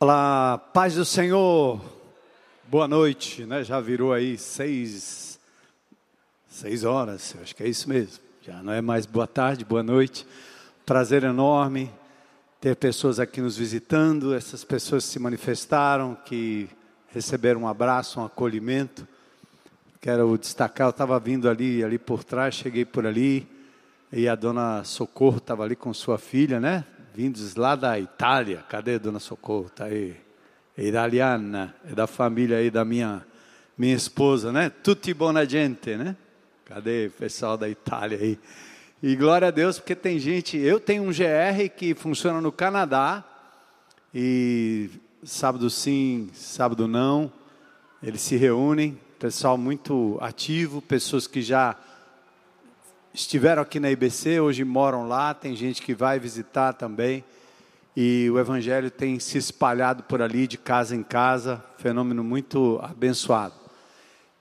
Olá, 0.00 0.56
paz 0.56 0.94
do 0.94 1.04
Senhor. 1.04 1.80
Boa 2.68 2.86
noite, 2.86 3.44
né? 3.44 3.64
Já 3.64 3.80
virou 3.80 4.12
aí 4.12 4.38
seis, 4.38 5.40
seis 6.46 6.84
horas, 6.84 7.34
eu 7.34 7.42
acho 7.42 7.56
que 7.56 7.64
é 7.64 7.68
isso 7.68 7.88
mesmo. 7.88 8.22
Já 8.40 8.62
não 8.62 8.72
é 8.72 8.80
mais 8.80 9.06
boa 9.06 9.26
tarde, 9.26 9.64
boa 9.64 9.82
noite. 9.82 10.24
Prazer 10.86 11.24
enorme 11.24 11.90
ter 12.60 12.76
pessoas 12.76 13.18
aqui 13.18 13.40
nos 13.40 13.56
visitando. 13.56 14.36
Essas 14.36 14.62
pessoas 14.62 15.02
se 15.02 15.18
manifestaram, 15.18 16.16
que 16.24 16.70
receberam 17.12 17.62
um 17.62 17.68
abraço, 17.68 18.20
um 18.20 18.24
acolhimento. 18.24 19.04
Quero 20.00 20.38
destacar, 20.38 20.86
eu 20.86 20.90
estava 20.90 21.18
vindo 21.18 21.50
ali, 21.50 21.82
ali 21.82 21.98
por 21.98 22.22
trás, 22.22 22.54
cheguei 22.54 22.84
por 22.84 23.04
ali 23.04 23.48
e 24.12 24.28
a 24.28 24.36
dona 24.36 24.84
Socorro 24.84 25.38
estava 25.38 25.64
ali 25.64 25.74
com 25.74 25.92
sua 25.92 26.18
filha, 26.18 26.60
né? 26.60 26.84
Vindos 27.14 27.54
lá 27.54 27.74
da 27.74 27.98
Itália. 27.98 28.64
Cadê 28.68 28.98
Dona 28.98 29.18
Socorro? 29.18 29.66
Está 29.66 29.84
aí. 29.84 30.16
É 30.76 30.84
italiana, 30.84 31.74
é 31.90 31.94
da 31.94 32.06
família 32.06 32.58
aí 32.58 32.70
da 32.70 32.84
minha, 32.84 33.26
minha 33.76 33.94
esposa, 33.94 34.52
né? 34.52 34.70
Tutti 34.70 35.12
buona 35.12 35.44
gente, 35.44 35.96
né? 35.96 36.16
Cadê 36.64 37.06
o 37.06 37.10
pessoal 37.10 37.56
da 37.56 37.68
Itália 37.68 38.18
aí? 38.18 38.38
E 39.02 39.16
glória 39.16 39.48
a 39.48 39.50
Deus, 39.50 39.78
porque 39.78 39.94
tem 39.94 40.18
gente. 40.18 40.56
Eu 40.56 40.78
tenho 40.78 41.02
um 41.02 41.08
GR 41.08 41.68
que 41.76 41.94
funciona 41.94 42.40
no 42.40 42.52
Canadá, 42.52 43.24
e 44.14 44.90
sábado 45.22 45.68
sim, 45.68 46.30
sábado 46.32 46.86
não, 46.86 47.32
eles 48.02 48.20
se 48.20 48.36
reúnem, 48.36 48.98
pessoal 49.18 49.58
muito 49.58 50.16
ativo, 50.20 50.80
pessoas 50.80 51.26
que 51.26 51.42
já 51.42 51.76
estiveram 53.18 53.62
aqui 53.62 53.80
na 53.80 53.90
IBC, 53.90 54.38
hoje 54.38 54.62
moram 54.64 55.08
lá, 55.08 55.34
tem 55.34 55.54
gente 55.56 55.82
que 55.82 55.92
vai 55.92 56.20
visitar 56.20 56.72
também. 56.72 57.24
E 57.96 58.30
o 58.30 58.38
Evangelho 58.38 58.92
tem 58.92 59.18
se 59.18 59.36
espalhado 59.36 60.04
por 60.04 60.22
ali, 60.22 60.46
de 60.46 60.56
casa 60.56 60.94
em 60.94 61.02
casa, 61.02 61.62
fenômeno 61.78 62.22
muito 62.22 62.78
abençoado. 62.80 63.54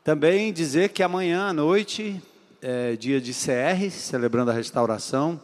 Também 0.04 0.54
dizer 0.54 0.90
que 0.90 1.02
amanhã 1.02 1.48
à 1.48 1.54
noite 1.54 2.22
é 2.62 2.96
dia 2.96 3.20
de 3.20 3.34
CR, 3.34 3.90
celebrando 3.90 4.52
a 4.52 4.54
restauração. 4.54 5.42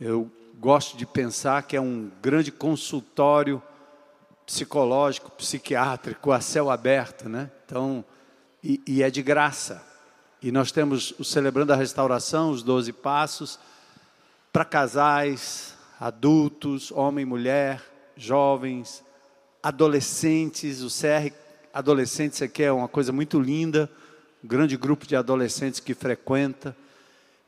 Eu 0.00 0.28
gosto 0.58 0.96
de 0.96 1.06
pensar 1.06 1.62
que 1.62 1.76
é 1.76 1.80
um 1.80 2.10
grande 2.20 2.50
consultório 2.50 3.62
psicológico, 4.44 5.30
psiquiátrico, 5.30 6.32
a 6.32 6.40
céu 6.40 6.70
aberto, 6.70 7.28
né? 7.28 7.50
Então, 7.64 8.04
e, 8.62 8.82
e 8.84 9.02
é 9.02 9.10
de 9.10 9.22
graça. 9.22 9.93
E 10.44 10.52
nós 10.52 10.70
temos 10.70 11.14
o 11.18 11.24
Celebrando 11.24 11.72
a 11.72 11.76
Restauração, 11.76 12.50
os 12.50 12.62
Doze 12.62 12.92
Passos, 12.92 13.58
para 14.52 14.62
casais, 14.62 15.74
adultos, 15.98 16.92
homem 16.92 17.22
e 17.22 17.26
mulher, 17.26 17.82
jovens, 18.14 19.02
adolescentes. 19.62 20.82
O 20.82 20.88
CR 20.88 21.32
Adolescentes 21.72 22.42
aqui 22.42 22.62
é 22.62 22.70
uma 22.70 22.88
coisa 22.88 23.10
muito 23.10 23.40
linda, 23.40 23.90
um 24.44 24.46
grande 24.46 24.76
grupo 24.76 25.06
de 25.06 25.16
adolescentes 25.16 25.80
que 25.80 25.94
frequenta. 25.94 26.76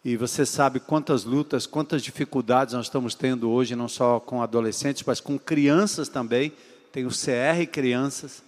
E 0.03 0.17
você 0.17 0.47
sabe 0.47 0.81
quantas 0.81 1.23
lutas, 1.23 1.67
quantas 1.67 2.01
dificuldades 2.01 2.73
nós 2.73 2.87
estamos 2.87 3.15
tendo 3.15 3.51
hoje, 3.51 3.77
não 3.77 3.89
só 3.89 4.19
com 4.19 4.41
adolescentes, 4.41 5.03
mas 5.07 5.21
com 5.21 5.39
crianças 5.39 6.09
também. 6.09 6.51
Tem 6.91 7.05
o 7.05 7.11
CR 7.11 7.71
Crianças. 7.71 8.43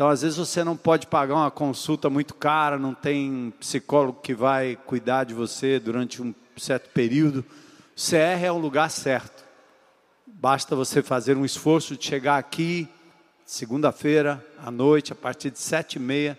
Então, 0.00 0.08
às 0.08 0.22
vezes 0.22 0.38
você 0.38 0.64
não 0.64 0.78
pode 0.78 1.06
pagar 1.06 1.34
uma 1.34 1.50
consulta 1.50 2.08
muito 2.08 2.32
cara, 2.32 2.78
não 2.78 2.94
tem 2.94 3.52
psicólogo 3.60 4.22
que 4.22 4.32
vai 4.32 4.78
cuidar 4.86 5.24
de 5.24 5.34
você 5.34 5.78
durante 5.78 6.22
um 6.22 6.34
certo 6.56 6.88
período. 6.88 7.44
CR 7.94 8.42
é 8.42 8.50
um 8.50 8.56
lugar 8.56 8.90
certo. 8.90 9.44
Basta 10.26 10.74
você 10.74 11.02
fazer 11.02 11.36
um 11.36 11.44
esforço 11.44 11.98
de 11.98 12.06
chegar 12.06 12.38
aqui 12.38 12.88
segunda-feira 13.44 14.42
à 14.64 14.70
noite, 14.70 15.12
a 15.12 15.14
partir 15.14 15.50
de 15.50 15.58
sete 15.58 15.96
e 15.96 15.98
meia, 15.98 16.38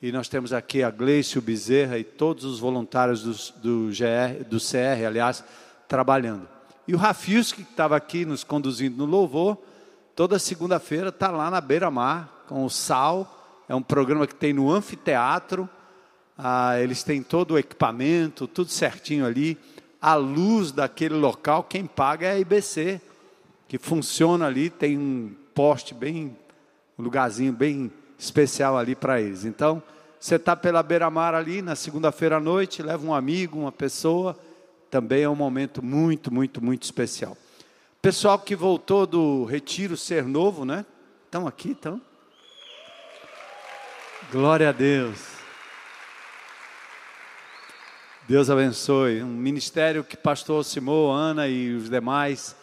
e 0.00 0.12
nós 0.12 0.28
temos 0.28 0.52
aqui 0.52 0.84
a 0.84 0.90
Gleice, 0.92 1.36
o 1.36 1.42
Bezerra 1.42 1.98
e 1.98 2.04
todos 2.04 2.44
os 2.44 2.60
voluntários 2.60 3.24
do, 3.24 3.60
do, 3.60 3.88
GR, 3.88 4.44
do 4.48 4.58
CR, 4.58 5.04
aliás, 5.04 5.42
trabalhando. 5.88 6.48
E 6.86 6.94
o 6.94 6.96
Rafiuski, 6.96 7.64
que 7.64 7.70
estava 7.72 7.96
aqui 7.96 8.24
nos 8.24 8.44
conduzindo 8.44 8.96
no 8.96 9.04
louvor, 9.04 9.58
toda 10.14 10.38
segunda-feira 10.38 11.08
está 11.08 11.30
lá 11.30 11.50
na 11.50 11.60
beira-mar, 11.60 12.44
com 12.46 12.64
o 12.64 12.70
Sal. 12.70 13.62
É 13.68 13.74
um 13.74 13.82
programa 13.82 14.26
que 14.26 14.34
tem 14.34 14.52
no 14.52 14.70
anfiteatro. 14.70 15.68
Ah, 16.36 16.80
eles 16.80 17.02
têm 17.02 17.22
todo 17.22 17.52
o 17.52 17.58
equipamento, 17.58 18.46
tudo 18.46 18.70
certinho 18.70 19.26
ali. 19.26 19.58
A 20.00 20.14
luz 20.14 20.72
daquele 20.72 21.14
local, 21.14 21.64
quem 21.64 21.86
paga 21.86 22.26
é 22.26 22.32
a 22.32 22.38
IBC, 22.38 23.00
que 23.66 23.78
funciona 23.78 24.46
ali, 24.46 24.68
tem 24.68 24.98
um 24.98 25.34
poste 25.54 25.94
bem, 25.94 26.36
um 26.98 27.02
lugarzinho 27.02 27.52
bem 27.52 27.90
especial 28.18 28.76
ali 28.76 28.94
para 28.94 29.20
eles. 29.20 29.44
Então, 29.44 29.82
você 30.20 30.36
está 30.36 30.54
pela 30.54 30.82
beira-mar 30.82 31.34
ali, 31.34 31.62
na 31.62 31.74
segunda-feira 31.74 32.36
à 32.36 32.40
noite, 32.40 32.82
leva 32.82 33.06
um 33.06 33.14
amigo, 33.14 33.58
uma 33.58 33.72
pessoa, 33.72 34.38
também 34.90 35.22
é 35.22 35.28
um 35.28 35.34
momento 35.34 35.82
muito, 35.84 36.32
muito, 36.32 36.62
muito 36.62 36.82
especial. 36.82 37.36
Pessoal 38.04 38.38
que 38.38 38.54
voltou 38.54 39.06
do 39.06 39.46
Retiro 39.46 39.96
Ser 39.96 40.24
Novo, 40.24 40.66
né? 40.66 40.84
Estão 41.24 41.46
aqui, 41.46 41.70
estão? 41.70 41.98
Glória 44.30 44.68
a 44.68 44.72
Deus. 44.72 45.18
Deus 48.28 48.50
abençoe. 48.50 49.22
Um 49.22 49.28
ministério 49.28 50.04
que 50.04 50.18
pastor 50.18 50.62
Simão, 50.66 51.10
Ana 51.10 51.48
e 51.48 51.74
os 51.74 51.88
demais 51.88 52.54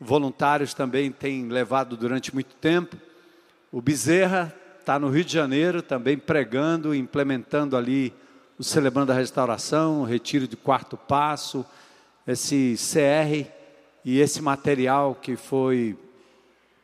voluntários 0.00 0.74
também 0.74 1.12
têm 1.12 1.46
levado 1.46 1.96
durante 1.96 2.34
muito 2.34 2.56
tempo. 2.56 2.96
O 3.70 3.80
Bezerra 3.80 4.52
está 4.80 4.98
no 4.98 5.10
Rio 5.10 5.24
de 5.24 5.32
Janeiro 5.32 5.80
também 5.80 6.18
pregando, 6.18 6.92
implementando 6.92 7.76
ali 7.76 8.12
o 8.58 8.64
Celebrando 8.64 9.12
a 9.12 9.14
Restauração, 9.14 10.00
o 10.00 10.04
Retiro 10.04 10.48
de 10.48 10.56
Quarto 10.56 10.96
Passo, 10.96 11.64
esse 12.26 12.74
CR 12.76 13.55
e 14.06 14.20
esse 14.20 14.40
material 14.40 15.16
que 15.20 15.34
foi 15.34 15.98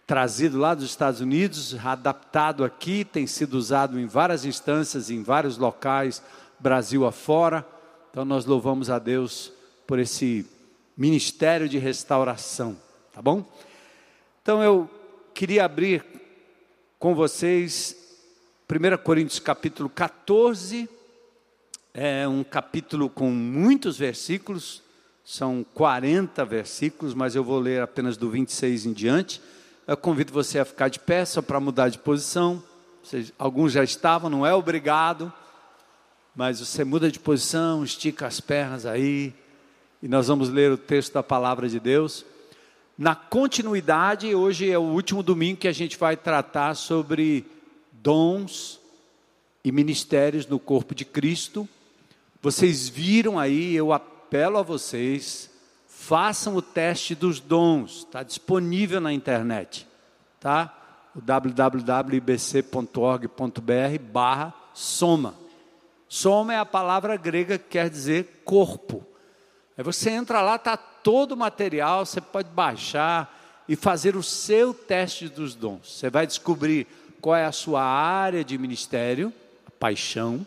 trazido 0.08 0.58
lá 0.58 0.74
dos 0.74 0.86
Estados 0.86 1.20
Unidos, 1.20 1.76
adaptado 1.76 2.64
aqui, 2.64 3.04
tem 3.04 3.28
sido 3.28 3.54
usado 3.54 4.00
em 4.00 4.06
várias 4.06 4.44
instâncias, 4.44 5.08
em 5.08 5.22
vários 5.22 5.56
locais, 5.56 6.20
Brasil 6.58 7.06
afora. 7.06 7.64
Então 8.10 8.24
nós 8.24 8.44
louvamos 8.44 8.90
a 8.90 8.98
Deus 8.98 9.52
por 9.86 10.00
esse 10.00 10.44
ministério 10.96 11.68
de 11.68 11.78
restauração, 11.78 12.76
tá 13.12 13.22
bom? 13.22 13.48
Então 14.42 14.60
eu 14.60 14.90
queria 15.32 15.64
abrir 15.64 16.04
com 16.98 17.14
vocês 17.14 18.18
1 18.68 19.00
Coríntios 19.00 19.38
capítulo 19.38 19.88
14, 19.88 20.88
é 21.94 22.26
um 22.26 22.42
capítulo 22.42 23.08
com 23.08 23.30
muitos 23.30 23.96
versículos, 23.96 24.82
são 25.32 25.64
40 25.72 26.44
versículos, 26.44 27.14
mas 27.14 27.34
eu 27.34 27.42
vou 27.42 27.58
ler 27.58 27.80
apenas 27.80 28.18
do 28.18 28.28
26 28.28 28.84
em 28.84 28.92
diante. 28.92 29.40
Eu 29.86 29.96
convido 29.96 30.30
você 30.30 30.58
a 30.58 30.64
ficar 30.66 30.88
de 30.88 30.98
pé 30.98 31.24
só 31.24 31.40
para 31.40 31.58
mudar 31.58 31.88
de 31.88 31.96
posição. 31.96 32.62
alguns 33.38 33.72
já 33.72 33.82
estavam, 33.82 34.28
não 34.28 34.44
é 34.44 34.52
obrigado, 34.52 35.32
mas 36.36 36.60
você 36.60 36.84
muda 36.84 37.10
de 37.10 37.18
posição, 37.18 37.82
estica 37.82 38.26
as 38.26 38.42
pernas 38.42 38.84
aí, 38.84 39.32
e 40.02 40.06
nós 40.06 40.28
vamos 40.28 40.50
ler 40.50 40.70
o 40.70 40.76
texto 40.76 41.14
da 41.14 41.22
palavra 41.22 41.66
de 41.66 41.80
Deus. 41.80 42.26
Na 42.98 43.14
continuidade, 43.14 44.34
hoje 44.34 44.70
é 44.70 44.76
o 44.76 44.82
último 44.82 45.22
domingo 45.22 45.60
que 45.60 45.68
a 45.68 45.72
gente 45.72 45.96
vai 45.96 46.14
tratar 46.14 46.74
sobre 46.74 47.46
dons 47.90 48.78
e 49.64 49.72
ministérios 49.72 50.46
no 50.46 50.58
corpo 50.58 50.94
de 50.94 51.06
Cristo. 51.06 51.66
Vocês 52.42 52.86
viram 52.86 53.38
aí, 53.38 53.74
eu 53.74 53.94
apelo 54.32 54.56
a 54.56 54.62
vocês, 54.62 55.50
façam 55.86 56.56
o 56.56 56.62
teste 56.62 57.14
dos 57.14 57.38
dons, 57.38 57.98
está 57.98 58.22
disponível 58.22 58.98
na 58.98 59.12
internet, 59.12 59.86
tá? 60.40 60.74
O 61.14 61.20
www.ibc.org.br 61.20 61.82
barra 64.10 64.54
soma. 64.72 65.34
Soma 66.08 66.54
é 66.54 66.58
a 66.58 66.64
palavra 66.64 67.14
grega 67.18 67.58
que 67.58 67.68
quer 67.68 67.90
dizer 67.90 68.40
corpo. 68.42 69.06
Aí 69.76 69.84
você 69.84 70.08
entra 70.08 70.40
lá, 70.40 70.56
está 70.56 70.78
todo 70.78 71.32
o 71.32 71.36
material, 71.36 72.06
você 72.06 72.22
pode 72.22 72.48
baixar 72.48 73.38
e 73.68 73.76
fazer 73.76 74.16
o 74.16 74.22
seu 74.22 74.72
teste 74.72 75.28
dos 75.28 75.54
dons. 75.54 75.98
Você 75.98 76.08
vai 76.08 76.26
descobrir 76.26 76.86
qual 77.20 77.36
é 77.36 77.44
a 77.44 77.52
sua 77.52 77.82
área 77.82 78.42
de 78.42 78.56
ministério, 78.56 79.30
a 79.66 79.70
paixão. 79.72 80.46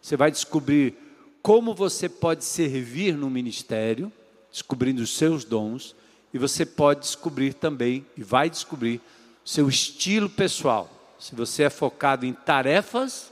Você 0.00 0.16
vai 0.16 0.30
descobrir 0.30 1.05
como 1.46 1.72
você 1.72 2.08
pode 2.08 2.44
servir 2.44 3.14
no 3.14 3.30
ministério 3.30 4.10
descobrindo 4.50 5.00
os 5.00 5.16
seus 5.16 5.44
dons, 5.44 5.94
e 6.34 6.38
você 6.38 6.66
pode 6.66 7.02
descobrir 7.02 7.54
também, 7.54 8.04
e 8.16 8.24
vai 8.24 8.50
descobrir, 8.50 9.00
seu 9.44 9.68
estilo 9.68 10.28
pessoal. 10.28 10.90
Se 11.20 11.36
você 11.36 11.62
é 11.62 11.70
focado 11.70 12.26
em 12.26 12.32
tarefas 12.32 13.30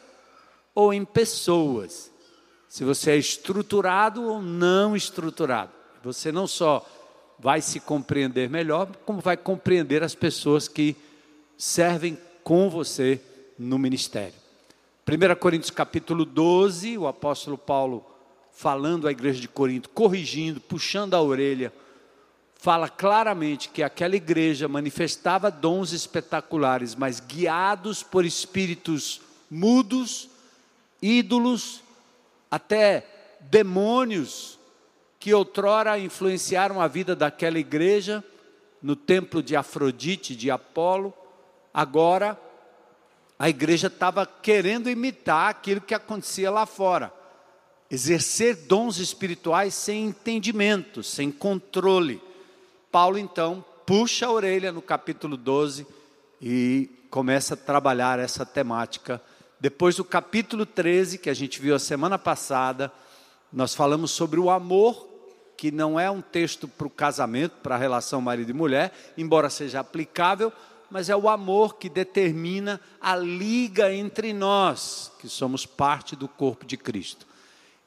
ou 0.72 0.94
em 0.94 1.04
pessoas. 1.04 2.08
Se 2.68 2.84
você 2.84 3.10
é 3.10 3.16
estruturado 3.16 4.22
ou 4.22 4.40
não 4.40 4.94
estruturado. 4.94 5.72
Você 6.04 6.30
não 6.30 6.46
só 6.46 6.88
vai 7.36 7.60
se 7.60 7.80
compreender 7.80 8.48
melhor, 8.48 8.94
como 9.04 9.20
vai 9.20 9.36
compreender 9.36 10.04
as 10.04 10.14
pessoas 10.14 10.68
que 10.68 10.94
servem 11.58 12.16
com 12.44 12.70
você 12.70 13.20
no 13.58 13.76
ministério. 13.76 14.43
1 15.06 15.36
Coríntios 15.36 15.70
capítulo 15.70 16.24
12, 16.24 16.96
o 16.96 17.06
apóstolo 17.06 17.58
Paulo 17.58 18.06
falando 18.50 19.06
à 19.06 19.10
igreja 19.10 19.38
de 19.38 19.46
Corinto, 19.46 19.90
corrigindo, 19.90 20.60
puxando 20.60 21.12
a 21.12 21.20
orelha, 21.20 21.70
fala 22.54 22.88
claramente 22.88 23.68
que 23.68 23.82
aquela 23.82 24.16
igreja 24.16 24.66
manifestava 24.66 25.50
dons 25.50 25.92
espetaculares, 25.92 26.94
mas 26.94 27.20
guiados 27.20 28.02
por 28.02 28.24
espíritos 28.24 29.20
mudos, 29.50 30.30
ídolos, 31.02 31.82
até 32.50 33.06
demônios 33.40 34.58
que 35.20 35.34
outrora 35.34 35.98
influenciaram 35.98 36.80
a 36.80 36.88
vida 36.88 37.14
daquela 37.14 37.58
igreja 37.58 38.24
no 38.80 38.96
templo 38.96 39.42
de 39.42 39.54
Afrodite, 39.54 40.34
de 40.34 40.50
Apolo, 40.50 41.12
agora 41.74 42.40
a 43.38 43.48
igreja 43.48 43.88
estava 43.88 44.26
querendo 44.26 44.88
imitar 44.88 45.50
aquilo 45.50 45.80
que 45.80 45.94
acontecia 45.94 46.50
lá 46.50 46.66
fora. 46.66 47.12
Exercer 47.90 48.56
dons 48.66 48.98
espirituais 48.98 49.74
sem 49.74 50.06
entendimento, 50.06 51.02
sem 51.02 51.30
controle. 51.30 52.22
Paulo 52.90 53.18
então 53.18 53.64
puxa 53.84 54.26
a 54.26 54.32
orelha 54.32 54.72
no 54.72 54.80
capítulo 54.80 55.36
12 55.36 55.86
e 56.40 56.88
começa 57.10 57.54
a 57.54 57.56
trabalhar 57.56 58.18
essa 58.18 58.46
temática. 58.46 59.20
Depois 59.60 59.96
do 59.96 60.04
capítulo 60.04 60.64
13, 60.64 61.18
que 61.18 61.30
a 61.30 61.34
gente 61.34 61.60
viu 61.60 61.74
a 61.74 61.78
semana 61.78 62.18
passada, 62.18 62.92
nós 63.52 63.74
falamos 63.74 64.10
sobre 64.10 64.38
o 64.40 64.50
amor, 64.50 65.08
que 65.56 65.70
não 65.70 65.98
é 65.98 66.10
um 66.10 66.20
texto 66.20 66.66
para 66.66 66.86
o 66.86 66.90
casamento, 66.90 67.56
para 67.62 67.76
a 67.76 67.78
relação 67.78 68.20
marido 68.20 68.50
e 68.50 68.54
mulher, 68.54 68.92
embora 69.16 69.48
seja 69.48 69.80
aplicável, 69.80 70.52
mas 70.94 71.08
é 71.08 71.16
o 71.16 71.28
amor 71.28 71.74
que 71.74 71.88
determina 71.88 72.80
a 73.00 73.16
liga 73.16 73.92
entre 73.92 74.32
nós, 74.32 75.10
que 75.18 75.28
somos 75.28 75.66
parte 75.66 76.14
do 76.14 76.28
corpo 76.28 76.64
de 76.64 76.76
Cristo. 76.76 77.26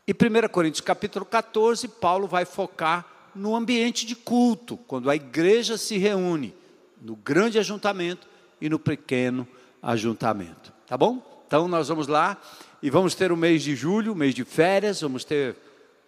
E 0.06 0.12
1 0.12 0.50
Coríntios 0.50 0.82
capítulo 0.82 1.24
14, 1.24 1.88
Paulo 1.88 2.28
vai 2.28 2.44
focar 2.44 3.06
no 3.34 3.56
ambiente 3.56 4.06
de 4.06 4.14
culto, 4.14 4.76
quando 4.76 5.10
a 5.10 5.16
igreja 5.16 5.78
se 5.78 5.98
reúne, 5.98 6.54
no 7.02 7.16
grande 7.16 7.58
ajuntamento 7.58 8.28
e 8.60 8.68
no 8.68 8.78
pequeno 8.78 9.48
ajuntamento. 9.82 10.74
Tá 10.86 10.98
bom? 10.98 11.46
Então 11.48 11.66
nós 11.66 11.88
vamos 11.88 12.08
lá 12.08 12.36
e 12.84 12.90
vamos 12.90 13.16
ter 13.16 13.32
o 13.32 13.38
mês 13.38 13.64
de 13.64 13.74
julho, 13.74 14.14
mês 14.14 14.36
de 14.36 14.44
férias, 14.44 15.00
vamos 15.00 15.24
ter 15.24 15.56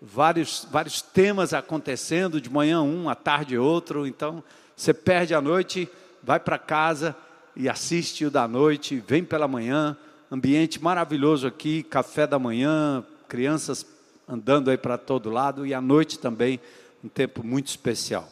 vários, 0.01 0.67
vários 0.69 1.01
temas 1.01 1.53
acontecendo, 1.53 2.41
de 2.41 2.49
manhã 2.49 2.81
um, 2.81 3.07
à 3.07 3.15
tarde 3.15 3.57
outro, 3.57 4.05
então 4.05 4.43
você 4.75 4.93
perde 4.93 5.33
a 5.33 5.39
noite 5.39 5.89
vai 6.23 6.39
para 6.39 6.57
casa 6.57 7.15
e 7.55 7.67
assiste 7.67 8.25
o 8.25 8.31
da 8.31 8.47
noite, 8.47 9.03
vem 9.05 9.23
pela 9.23 9.47
manhã, 9.47 9.97
ambiente 10.31 10.81
maravilhoso 10.81 11.47
aqui, 11.47 11.83
café 11.83 12.27
da 12.27 12.39
manhã, 12.39 13.03
crianças 13.27 13.85
andando 14.27 14.69
aí 14.69 14.77
para 14.77 14.97
todo 14.97 15.29
lado 15.29 15.65
e 15.65 15.73
à 15.73 15.81
noite 15.81 16.19
também 16.19 16.59
um 17.03 17.09
tempo 17.09 17.43
muito 17.43 17.67
especial. 17.67 18.29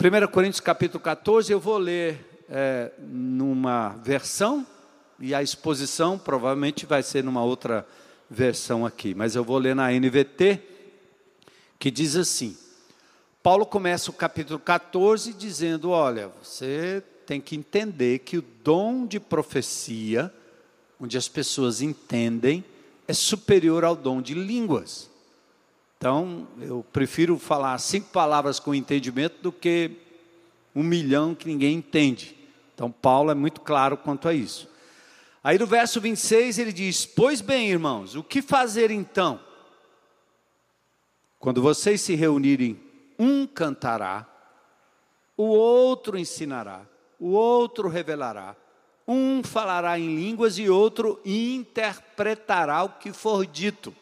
1 0.00 0.26
Coríntios 0.28 0.60
capítulo 0.60 1.02
14, 1.02 1.52
eu 1.52 1.58
vou 1.58 1.78
ler 1.78 2.44
é, 2.48 2.92
numa 2.98 3.90
versão 4.02 4.66
e 5.18 5.34
a 5.34 5.42
exposição 5.42 6.18
provavelmente 6.18 6.86
vai 6.86 7.02
ser 7.02 7.24
numa 7.24 7.42
outra 7.42 7.86
versão 8.28 8.84
aqui, 8.84 9.14
mas 9.14 9.34
eu 9.34 9.44
vou 9.44 9.58
ler 9.58 9.74
na 9.74 9.90
NVT, 9.90 10.60
que 11.78 11.90
diz 11.90 12.16
assim: 12.16 12.56
Paulo 13.44 13.66
começa 13.66 14.10
o 14.10 14.14
capítulo 14.14 14.58
14 14.58 15.34
dizendo: 15.34 15.90
Olha, 15.90 16.30
você 16.42 17.02
tem 17.26 17.42
que 17.42 17.54
entender 17.54 18.20
que 18.20 18.38
o 18.38 18.44
dom 18.64 19.06
de 19.06 19.20
profecia, 19.20 20.32
onde 20.98 21.18
as 21.18 21.28
pessoas 21.28 21.82
entendem, 21.82 22.64
é 23.06 23.12
superior 23.12 23.84
ao 23.84 23.94
dom 23.94 24.22
de 24.22 24.32
línguas. 24.32 25.10
Então, 25.98 26.48
eu 26.58 26.86
prefiro 26.90 27.38
falar 27.38 27.76
cinco 27.76 28.08
palavras 28.08 28.58
com 28.58 28.74
entendimento 28.74 29.42
do 29.42 29.52
que 29.52 29.90
um 30.74 30.82
milhão 30.82 31.34
que 31.34 31.46
ninguém 31.46 31.76
entende. 31.76 32.34
Então, 32.74 32.90
Paulo 32.90 33.30
é 33.30 33.34
muito 33.34 33.60
claro 33.60 33.98
quanto 33.98 34.26
a 34.26 34.32
isso. 34.32 34.66
Aí 35.42 35.58
no 35.58 35.66
verso 35.66 36.00
26 36.00 36.58
ele 36.58 36.72
diz: 36.72 37.04
Pois 37.04 37.42
bem, 37.42 37.68
irmãos, 37.68 38.14
o 38.14 38.22
que 38.22 38.40
fazer 38.40 38.90
então? 38.90 39.38
Quando 41.38 41.60
vocês 41.60 42.00
se 42.00 42.14
reunirem 42.14 42.83
um 43.18 43.46
cantará, 43.46 44.26
o 45.36 45.44
outro 45.44 46.16
ensinará, 46.18 46.82
o 47.18 47.30
outro 47.30 47.88
revelará, 47.88 48.56
um 49.06 49.42
falará 49.42 49.98
em 49.98 50.14
línguas 50.14 50.58
e 50.58 50.68
outro 50.68 51.20
interpretará 51.24 52.82
o 52.82 52.88
que 52.90 53.12
for 53.12 53.46
dito. 53.46 53.94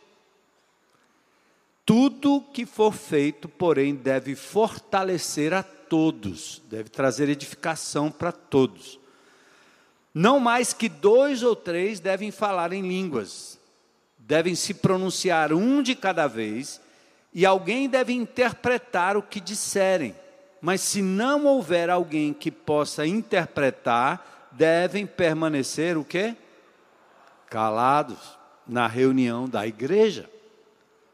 Tudo 1.84 2.44
que 2.52 2.64
for 2.64 2.92
feito, 2.92 3.48
porém, 3.48 3.94
deve 3.94 4.36
fortalecer 4.36 5.52
a 5.52 5.62
todos, 5.62 6.62
deve 6.70 6.88
trazer 6.88 7.28
edificação 7.28 8.10
para 8.10 8.30
todos. 8.30 8.98
Não 10.14 10.38
mais 10.38 10.72
que 10.72 10.88
dois 10.88 11.42
ou 11.42 11.56
três 11.56 11.98
devem 11.98 12.30
falar 12.30 12.72
em 12.72 12.82
línguas, 12.82 13.58
devem 14.18 14.54
se 14.54 14.74
pronunciar 14.74 15.52
um 15.52 15.82
de 15.82 15.94
cada 15.94 16.26
vez 16.26 16.80
e 17.34 17.46
alguém 17.46 17.88
deve 17.88 18.12
interpretar 18.12 19.16
o 19.16 19.22
que 19.22 19.40
disserem. 19.40 20.14
Mas 20.60 20.80
se 20.80 21.02
não 21.02 21.46
houver 21.46 21.90
alguém 21.90 22.32
que 22.32 22.50
possa 22.50 23.06
interpretar, 23.06 24.48
devem 24.52 25.06
permanecer 25.06 25.96
o 25.96 26.04
quê? 26.04 26.36
Calados 27.48 28.38
na 28.66 28.86
reunião 28.86 29.48
da 29.48 29.66
igreja, 29.66 30.30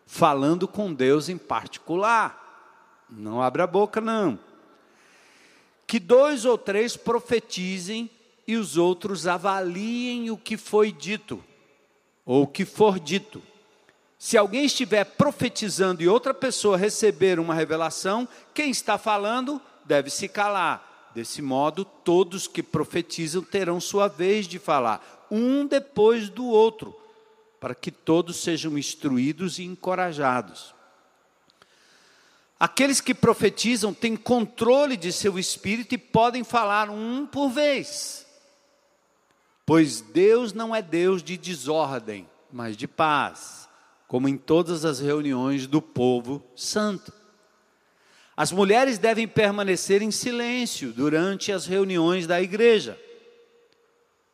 falando 0.06 0.68
com 0.68 0.92
Deus 0.92 1.28
em 1.28 1.38
particular. 1.38 3.06
Não 3.08 3.40
abra 3.40 3.64
a 3.64 3.66
boca 3.66 4.00
não. 4.00 4.38
Que 5.86 5.98
dois 5.98 6.44
ou 6.44 6.58
três 6.58 6.96
profetizem 6.96 8.10
e 8.46 8.56
os 8.56 8.76
outros 8.76 9.26
avaliem 9.26 10.30
o 10.30 10.36
que 10.36 10.56
foi 10.56 10.92
dito 10.92 11.42
ou 12.26 12.42
o 12.42 12.46
que 12.46 12.66
for 12.66 12.98
dito 13.00 13.42
se 14.18 14.36
alguém 14.36 14.64
estiver 14.64 15.04
profetizando 15.04 16.02
e 16.02 16.08
outra 16.08 16.34
pessoa 16.34 16.76
receber 16.76 17.38
uma 17.38 17.54
revelação, 17.54 18.26
quem 18.52 18.68
está 18.68 18.98
falando 18.98 19.62
deve 19.84 20.10
se 20.10 20.26
calar. 20.26 21.10
Desse 21.14 21.40
modo, 21.40 21.84
todos 21.84 22.48
que 22.48 22.62
profetizam 22.62 23.42
terão 23.42 23.80
sua 23.80 24.08
vez 24.08 24.46
de 24.46 24.58
falar, 24.58 25.26
um 25.30 25.64
depois 25.64 26.28
do 26.28 26.44
outro, 26.46 26.94
para 27.60 27.75
que 27.75 27.92
todos 27.92 28.37
sejam 28.38 28.76
instruídos 28.76 29.58
e 29.58 29.64
encorajados. 29.64 30.75
Aqueles 32.58 33.00
que 33.00 33.14
profetizam 33.14 33.94
têm 33.94 34.16
controle 34.16 34.96
de 34.96 35.12
seu 35.12 35.38
espírito 35.38 35.94
e 35.94 35.98
podem 35.98 36.42
falar 36.42 36.90
um 36.90 37.25
por 37.25 37.50
vez. 37.50 38.26
Pois 39.64 40.00
Deus 40.00 40.52
não 40.52 40.75
é 40.75 40.82
Deus 40.82 41.22
de 41.22 41.37
desordem, 41.37 42.28
mas 42.52 42.76
de 42.76 42.88
paz 42.88 43.67
como 44.08 44.26
em 44.26 44.38
todas 44.38 44.86
as 44.86 44.98
reuniões 44.98 45.66
do 45.66 45.82
povo 45.82 46.42
santo. 46.56 47.12
As 48.34 48.50
mulheres 48.50 48.98
devem 48.98 49.28
permanecer 49.28 50.00
em 50.00 50.10
silêncio 50.10 50.92
durante 50.92 51.52
as 51.52 51.66
reuniões 51.66 52.26
da 52.26 52.40
igreja. 52.40 52.98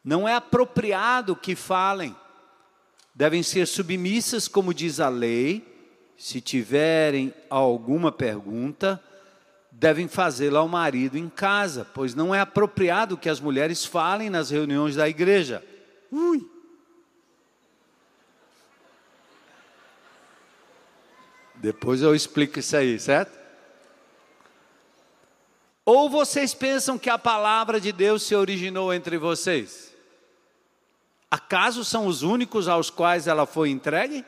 Não 0.05 0.29
é 0.29 0.35
apropriado 0.35 1.35
que 1.35 1.57
falem. 1.57 2.15
Devem 3.13 3.43
ser 3.43 3.67
submissas, 3.67 4.47
como 4.47 4.73
diz 4.73 5.01
a 5.01 5.09
lei. 5.09 5.67
Se 6.17 6.41
tiverem 6.41 7.35
alguma 7.51 8.13
pergunta, 8.13 9.03
devem 9.73 10.07
fazê-la 10.07 10.61
ao 10.61 10.69
marido 10.69 11.19
em 11.19 11.29
casa, 11.29 11.85
pois 11.93 12.15
não 12.15 12.33
é 12.33 12.39
apropriado 12.39 13.17
que 13.17 13.29
as 13.29 13.41
mulheres 13.41 13.85
falem 13.85 14.31
nas 14.31 14.51
reuniões 14.51 14.95
da 14.95 15.09
igreja. 15.09 15.65
Ui! 16.13 16.54
Depois 21.65 22.03
eu 22.03 22.15
explico 22.15 22.59
isso 22.59 22.77
aí, 22.77 23.01
certo? 23.01 23.33
Ou 25.83 26.11
vocês 26.11 26.53
pensam 26.53 26.99
que 26.99 27.09
a 27.09 27.17
palavra 27.17 27.81
de 27.81 27.91
Deus 27.91 28.23
se 28.23 28.35
originou 28.35 28.93
entre 28.93 29.17
vocês? 29.17 29.91
Acaso 31.31 31.83
são 31.83 32.07
os 32.07 32.21
únicos 32.21 32.69
aos 32.69 32.91
quais 32.91 33.27
ela 33.27 33.47
foi 33.47 33.71
entregue? 33.71 34.27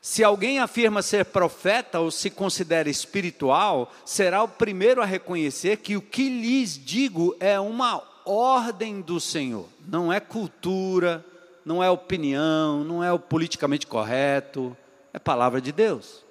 Se 0.00 0.22
alguém 0.22 0.60
afirma 0.60 1.02
ser 1.02 1.24
profeta 1.24 1.98
ou 1.98 2.12
se 2.12 2.30
considera 2.30 2.88
espiritual, 2.88 3.92
será 4.04 4.44
o 4.44 4.48
primeiro 4.48 5.02
a 5.02 5.04
reconhecer 5.04 5.78
que 5.78 5.96
o 5.96 6.00
que 6.00 6.28
lhes 6.28 6.78
digo 6.78 7.36
é 7.40 7.58
uma 7.58 8.00
ordem 8.24 9.00
do 9.00 9.18
Senhor, 9.18 9.66
não 9.88 10.12
é 10.12 10.20
cultura, 10.20 11.26
não 11.64 11.82
é 11.82 11.90
opinião, 11.90 12.84
não 12.84 13.02
é 13.02 13.12
o 13.12 13.18
politicamente 13.18 13.88
correto, 13.88 14.76
é 15.12 15.18
palavra 15.18 15.60
de 15.60 15.72
Deus. 15.72 16.24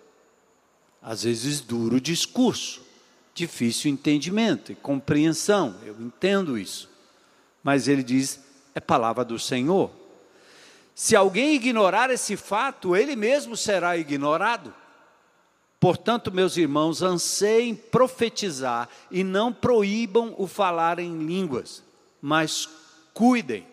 Às 1.01 1.23
vezes 1.23 1.61
duro 1.61 1.99
discurso, 1.99 2.81
difícil 3.33 3.91
entendimento 3.91 4.71
e 4.71 4.75
compreensão, 4.75 5.75
eu 5.85 5.95
entendo 5.99 6.57
isso. 6.57 6.89
Mas 7.63 7.87
ele 7.87 8.03
diz: 8.03 8.39
é 8.75 8.79
palavra 8.79 9.23
do 9.23 9.39
Senhor. 9.39 9.91
Se 10.93 11.15
alguém 11.15 11.55
ignorar 11.55 12.09
esse 12.09 12.35
fato, 12.35 12.95
ele 12.95 13.15
mesmo 13.15 13.55
será 13.55 13.95
ignorado. 13.95 14.73
Portanto, 15.79 16.29
meus 16.29 16.57
irmãos, 16.57 17.01
anseiem 17.01 17.73
profetizar 17.73 18.89
e 19.09 19.23
não 19.23 19.53
proíbam 19.53 20.35
o 20.37 20.45
falar 20.45 20.99
em 20.99 21.25
línguas, 21.25 21.81
mas 22.21 22.67
cuidem 23.13 23.65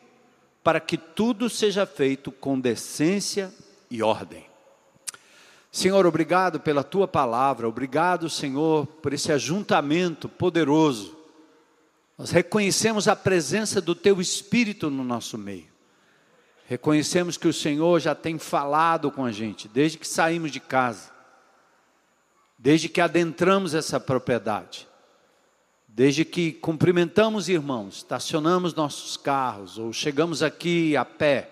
para 0.62 0.78
que 0.78 0.96
tudo 0.96 1.50
seja 1.50 1.84
feito 1.84 2.30
com 2.30 2.60
decência 2.60 3.52
e 3.90 4.02
ordem. 4.04 4.46
Senhor, 5.76 6.06
obrigado 6.06 6.58
pela 6.58 6.82
tua 6.82 7.06
palavra, 7.06 7.68
obrigado, 7.68 8.30
Senhor, 8.30 8.86
por 8.86 9.12
esse 9.12 9.30
ajuntamento 9.30 10.26
poderoso. 10.26 11.14
Nós 12.16 12.30
reconhecemos 12.30 13.06
a 13.08 13.14
presença 13.14 13.78
do 13.78 13.94
teu 13.94 14.18
Espírito 14.18 14.88
no 14.88 15.04
nosso 15.04 15.36
meio. 15.36 15.66
Reconhecemos 16.66 17.36
que 17.36 17.46
o 17.46 17.52
Senhor 17.52 18.00
já 18.00 18.14
tem 18.14 18.38
falado 18.38 19.10
com 19.10 19.22
a 19.22 19.30
gente 19.30 19.68
desde 19.68 19.98
que 19.98 20.08
saímos 20.08 20.50
de 20.50 20.60
casa, 20.60 21.10
desde 22.58 22.88
que 22.88 23.02
adentramos 23.02 23.74
essa 23.74 24.00
propriedade, 24.00 24.88
desde 25.86 26.24
que 26.24 26.52
cumprimentamos 26.52 27.50
irmãos, 27.50 27.96
estacionamos 27.96 28.72
nossos 28.72 29.18
carros 29.18 29.76
ou 29.76 29.92
chegamos 29.92 30.42
aqui 30.42 30.96
a 30.96 31.04
pé 31.04 31.50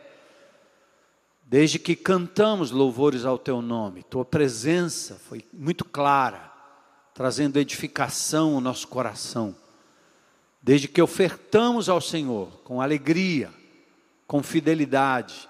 Desde 1.54 1.78
que 1.78 1.94
cantamos 1.94 2.72
louvores 2.72 3.24
ao 3.24 3.38
teu 3.38 3.62
nome, 3.62 4.02
tua 4.02 4.24
presença 4.24 5.20
foi 5.28 5.44
muito 5.52 5.84
clara, 5.84 6.50
trazendo 7.14 7.60
edificação 7.60 8.56
ao 8.56 8.60
nosso 8.60 8.88
coração. 8.88 9.54
Desde 10.60 10.88
que 10.88 11.00
ofertamos 11.00 11.88
ao 11.88 12.00
Senhor 12.00 12.48
com 12.64 12.80
alegria, 12.80 13.54
com 14.26 14.42
fidelidade. 14.42 15.48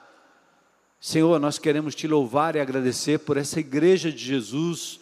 Senhor, 1.00 1.40
nós 1.40 1.58
queremos 1.58 1.94
te 1.94 2.06
louvar 2.06 2.54
e 2.54 2.60
agradecer 2.60 3.20
por 3.20 3.38
essa 3.38 3.58
igreja 3.58 4.12
de 4.12 4.22
Jesus 4.22 5.00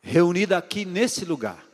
reunida 0.00 0.58
aqui 0.58 0.84
nesse 0.84 1.24
lugar. 1.24 1.64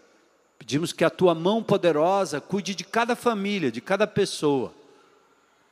Pedimos 0.58 0.92
que 0.92 1.02
a 1.02 1.08
tua 1.08 1.34
mão 1.34 1.62
poderosa 1.62 2.42
cuide 2.42 2.74
de 2.74 2.84
cada 2.84 3.16
família, 3.16 3.72
de 3.72 3.80
cada 3.80 4.06
pessoa. 4.06 4.74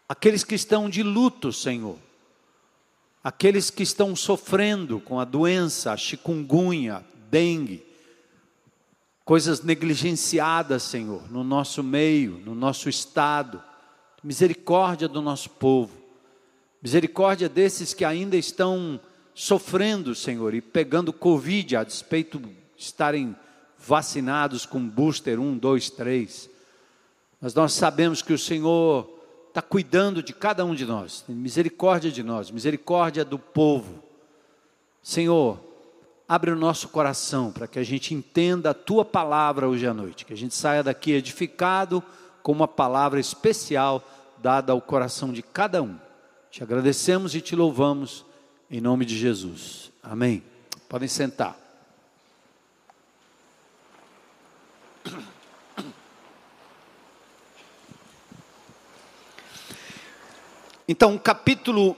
Aqueles 0.09 0.43
que 0.43 0.55
estão 0.55 0.89
de 0.89 1.03
luto, 1.03 1.53
Senhor 1.53 2.06
aqueles 3.27 3.71
que 3.71 3.83
estão 3.83 4.15
sofrendo 4.15 5.01
com 5.01 5.19
a 5.19 5.25
doença, 5.25 5.91
a 5.91 5.97
chikungunya, 5.97 7.05
dengue, 7.29 7.85
coisas 9.25 9.63
negligenciadas, 9.63 10.85
Senhor, 10.85 11.29
no 11.29 11.43
nosso 11.43 11.83
meio, 11.83 12.41
no 12.45 12.55
nosso 12.55 12.89
estado. 12.89 13.61
Misericórdia 14.23 15.09
do 15.09 15.21
nosso 15.21 15.51
povo. 15.51 15.93
Misericórdia 16.81 17.49
desses 17.49 17.93
que 17.93 18.05
ainda 18.05 18.37
estão 18.37 19.01
sofrendo, 19.35 20.15
Senhor, 20.15 20.55
e 20.55 20.61
pegando 20.61 21.13
Covid, 21.13 21.75
a 21.75 21.83
despeito 21.83 22.39
de 22.39 22.57
estarem 22.79 23.35
vacinados 23.77 24.65
com 24.65 24.89
booster 24.89 25.41
1, 25.41 25.59
2, 25.59 25.91
3. 25.91 26.49
Mas 27.41 27.53
nós 27.55 27.73
sabemos 27.73 28.23
que 28.23 28.33
o 28.33 28.39
Senhor 28.39 29.16
está 29.57 29.63
cuidando 29.63 30.23
de 30.23 30.35
cada 30.35 30.67
um 30.67 30.75
de 30.75 30.85
nós, 30.85 31.25
misericórdia 31.27 32.13
de 32.13 32.23
nós, 32.23 32.51
misericórdia 32.51 33.25
do 33.25 33.39
povo. 33.39 34.03
Senhor, 35.03 35.59
abre 36.29 36.51
o 36.51 36.57
nosso 36.57 36.91
coração 36.91 37.51
para 37.51 37.67
que 37.67 37.79
a 37.79 37.83
gente 37.83 38.13
entenda 38.13 38.71
a 38.71 38.75
tua 38.75 39.03
palavra 39.03 39.67
hoje 39.67 39.87
à 39.87 39.95
noite, 39.95 40.27
que 40.27 40.35
a 40.35 40.37
gente 40.37 40.55
saia 40.55 40.83
daqui 40.83 41.13
edificado 41.13 42.05
com 42.43 42.53
uma 42.53 42.69
palavra 42.69 43.19
especial 43.19 44.07
dada 44.37 44.75
ao 44.75 44.81
coração 44.83 45.33
de 45.33 45.43
cada 45.43 45.83
um. 45.83 45.97
Te 46.51 46.63
agradecemos 46.63 47.35
e 47.35 47.41
te 47.41 47.57
louvamos 47.57 48.27
em 48.71 48.79
nome 48.79 49.07
de 49.07 49.17
Jesus. 49.17 49.91
Amém. 50.03 50.43
Podem 50.87 51.09
sentar. 51.09 51.66
Então, 60.89 61.15
um 61.15 61.19
capítulo 61.19 61.97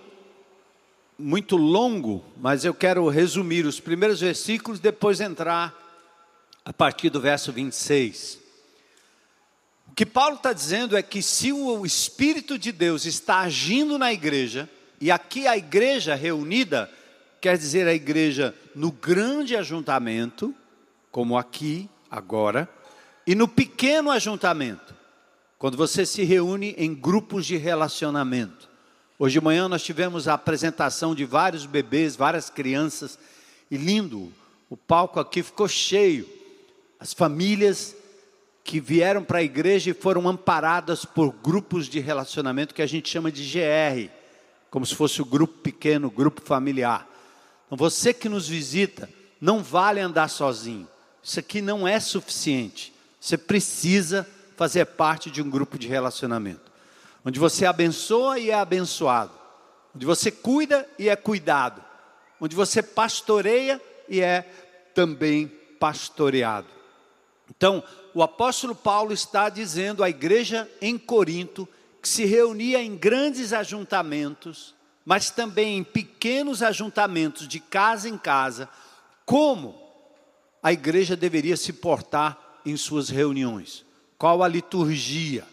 muito 1.18 1.56
longo, 1.56 2.24
mas 2.38 2.64
eu 2.64 2.72
quero 2.72 3.06
resumir 3.08 3.66
os 3.66 3.78
primeiros 3.78 4.20
versículos, 4.20 4.80
depois 4.80 5.20
entrar 5.20 5.74
a 6.64 6.72
partir 6.72 7.10
do 7.10 7.20
verso 7.20 7.52
26. 7.52 8.38
O 9.88 9.94
que 9.94 10.06
Paulo 10.06 10.36
está 10.36 10.54
dizendo 10.54 10.96
é 10.96 11.02
que 11.02 11.20
se 11.20 11.52
o 11.52 11.84
Espírito 11.84 12.58
de 12.58 12.72
Deus 12.72 13.04
está 13.04 13.40
agindo 13.40 13.98
na 13.98 14.10
igreja, 14.10 14.70
e 14.98 15.10
aqui 15.10 15.46
a 15.46 15.56
igreja 15.56 16.14
reunida, 16.14 16.90
quer 17.42 17.58
dizer 17.58 17.86
a 17.86 17.92
igreja 17.92 18.54
no 18.74 18.90
grande 18.90 19.54
ajuntamento, 19.54 20.54
como 21.10 21.36
aqui, 21.36 21.90
agora, 22.10 22.66
e 23.26 23.34
no 23.34 23.46
pequeno 23.46 24.10
ajuntamento, 24.10 24.94
quando 25.58 25.76
você 25.76 26.06
se 26.06 26.24
reúne 26.24 26.74
em 26.78 26.94
grupos 26.94 27.44
de 27.44 27.58
relacionamento. 27.58 28.68
Hoje 29.20 29.32
de 29.32 29.44
manhã 29.44 29.66
nós 29.68 29.82
tivemos 29.82 30.28
a 30.28 30.34
apresentação 30.34 31.12
de 31.12 31.24
vários 31.24 31.66
bebês, 31.66 32.14
várias 32.14 32.48
crianças, 32.48 33.18
e 33.68 33.76
lindo, 33.76 34.32
o 34.70 34.76
palco 34.76 35.18
aqui 35.18 35.42
ficou 35.42 35.66
cheio. 35.66 36.28
As 37.00 37.12
famílias 37.12 37.96
que 38.62 38.78
vieram 38.78 39.24
para 39.24 39.38
a 39.38 39.42
igreja 39.42 39.90
e 39.90 39.94
foram 39.94 40.28
amparadas 40.28 41.04
por 41.04 41.32
grupos 41.32 41.88
de 41.88 41.98
relacionamento 41.98 42.72
que 42.72 42.82
a 42.82 42.86
gente 42.86 43.08
chama 43.08 43.32
de 43.32 43.42
GR, 43.42 44.08
como 44.70 44.86
se 44.86 44.94
fosse 44.94 45.20
o 45.20 45.24
grupo 45.24 45.54
pequeno, 45.58 46.10
grupo 46.10 46.40
familiar. 46.40 47.08
Então 47.66 47.76
você 47.76 48.14
que 48.14 48.28
nos 48.28 48.46
visita, 48.46 49.10
não 49.40 49.64
vale 49.64 49.98
andar 50.00 50.28
sozinho. 50.28 50.86
Isso 51.20 51.40
aqui 51.40 51.60
não 51.60 51.88
é 51.88 51.98
suficiente. 51.98 52.92
Você 53.20 53.36
precisa 53.36 54.24
fazer 54.56 54.84
parte 54.84 55.28
de 55.28 55.42
um 55.42 55.50
grupo 55.50 55.76
de 55.76 55.88
relacionamento 55.88 56.67
onde 57.24 57.38
você 57.38 57.66
abençoa 57.66 58.38
e 58.38 58.50
é 58.50 58.54
abençoado, 58.54 59.32
onde 59.94 60.06
você 60.06 60.30
cuida 60.30 60.88
e 60.98 61.08
é 61.08 61.16
cuidado, 61.16 61.82
onde 62.40 62.54
você 62.54 62.82
pastoreia 62.82 63.80
e 64.08 64.20
é 64.20 64.42
também 64.94 65.48
pastoreado. 65.78 66.68
Então, 67.50 67.82
o 68.14 68.22
apóstolo 68.22 68.74
Paulo 68.74 69.12
está 69.12 69.48
dizendo 69.48 70.02
à 70.02 70.10
igreja 70.10 70.70
em 70.80 70.98
Corinto 70.98 71.68
que 72.00 72.08
se 72.08 72.24
reunia 72.24 72.82
em 72.82 72.96
grandes 72.96 73.52
ajuntamentos, 73.52 74.74
mas 75.04 75.30
também 75.30 75.78
em 75.78 75.84
pequenos 75.84 76.62
ajuntamentos 76.62 77.48
de 77.48 77.60
casa 77.60 78.08
em 78.08 78.18
casa, 78.18 78.68
como 79.24 79.74
a 80.62 80.72
igreja 80.72 81.16
deveria 81.16 81.56
se 81.56 81.72
portar 81.72 82.60
em 82.64 82.76
suas 82.76 83.08
reuniões, 83.08 83.84
qual 84.16 84.42
a 84.42 84.48
liturgia 84.48 85.44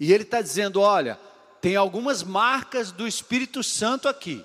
e 0.00 0.14
ele 0.14 0.22
está 0.24 0.40
dizendo: 0.40 0.80
olha, 0.80 1.20
tem 1.60 1.76
algumas 1.76 2.22
marcas 2.22 2.90
do 2.90 3.06
Espírito 3.06 3.62
Santo 3.62 4.08
aqui. 4.08 4.42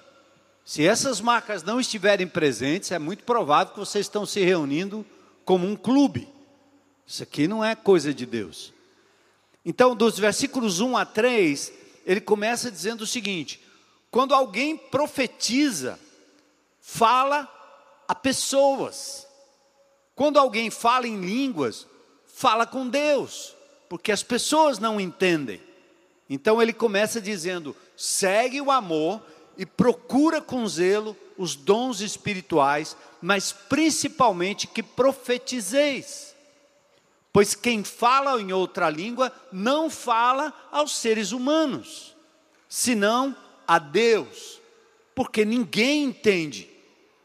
Se 0.66 0.86
essas 0.86 1.22
marcas 1.22 1.64
não 1.64 1.80
estiverem 1.80 2.28
presentes, 2.28 2.92
é 2.92 3.00
muito 3.00 3.24
provável 3.24 3.74
que 3.74 3.80
vocês 3.80 4.06
estão 4.06 4.26
se 4.26 4.42
reunindo 4.42 5.06
como 5.46 5.66
um 5.66 5.76
clube. 5.76 6.28
Isso 7.08 7.24
aqui 7.24 7.48
não 7.48 7.64
é 7.64 7.76
coisa 7.76 8.14
de 8.14 8.26
Deus. 8.26 8.74
Então, 9.64 9.96
dos 9.96 10.20
versículos 10.20 10.80
1 10.80 10.98
a 10.98 11.06
3, 11.06 11.72
ele 12.06 12.20
começa 12.20 12.70
dizendo 12.70 13.02
o 13.02 13.08
seguinte: 13.08 13.64
quando 14.12 14.36
alguém 14.36 14.76
profetiza, 14.76 15.98
fala 16.82 17.50
a 18.08 18.14
pessoas. 18.14 19.26
Quando 20.16 20.38
alguém 20.38 20.70
fala 20.70 21.08
em 21.08 21.20
línguas, 21.22 21.88
fala 22.26 22.66
com 22.66 22.88
Deus 22.88 23.56
porque 23.90 24.12
as 24.12 24.24
pessoas 24.24 24.80
não 24.80 25.00
entendem. 25.00 25.62
Então 26.30 26.62
ele 26.62 26.74
começa 26.74 27.22
dizendo: 27.22 27.76
segue 27.96 28.62
o 28.62 28.72
amor 28.72 29.22
e 29.58 29.66
procura 29.66 30.42
com 30.42 30.68
zelo 30.68 31.16
os 31.38 31.56
dons 31.56 32.02
espirituais, 32.02 32.96
mas 33.22 33.52
principalmente 33.52 34.68
que 34.68 34.82
profetizeis. 34.82 36.36
Pois 37.32 37.54
quem 37.54 37.84
fala 37.84 38.40
em 38.40 38.54
outra 38.54 38.90
língua 38.90 39.32
não 39.52 39.90
fala 39.90 40.54
aos 40.72 40.96
seres 40.96 41.32
humanos, 41.34 42.16
senão 42.70 43.36
a 43.68 43.78
Deus, 43.78 44.62
porque 45.14 45.44
ninguém 45.44 46.06
entende, 46.06 46.70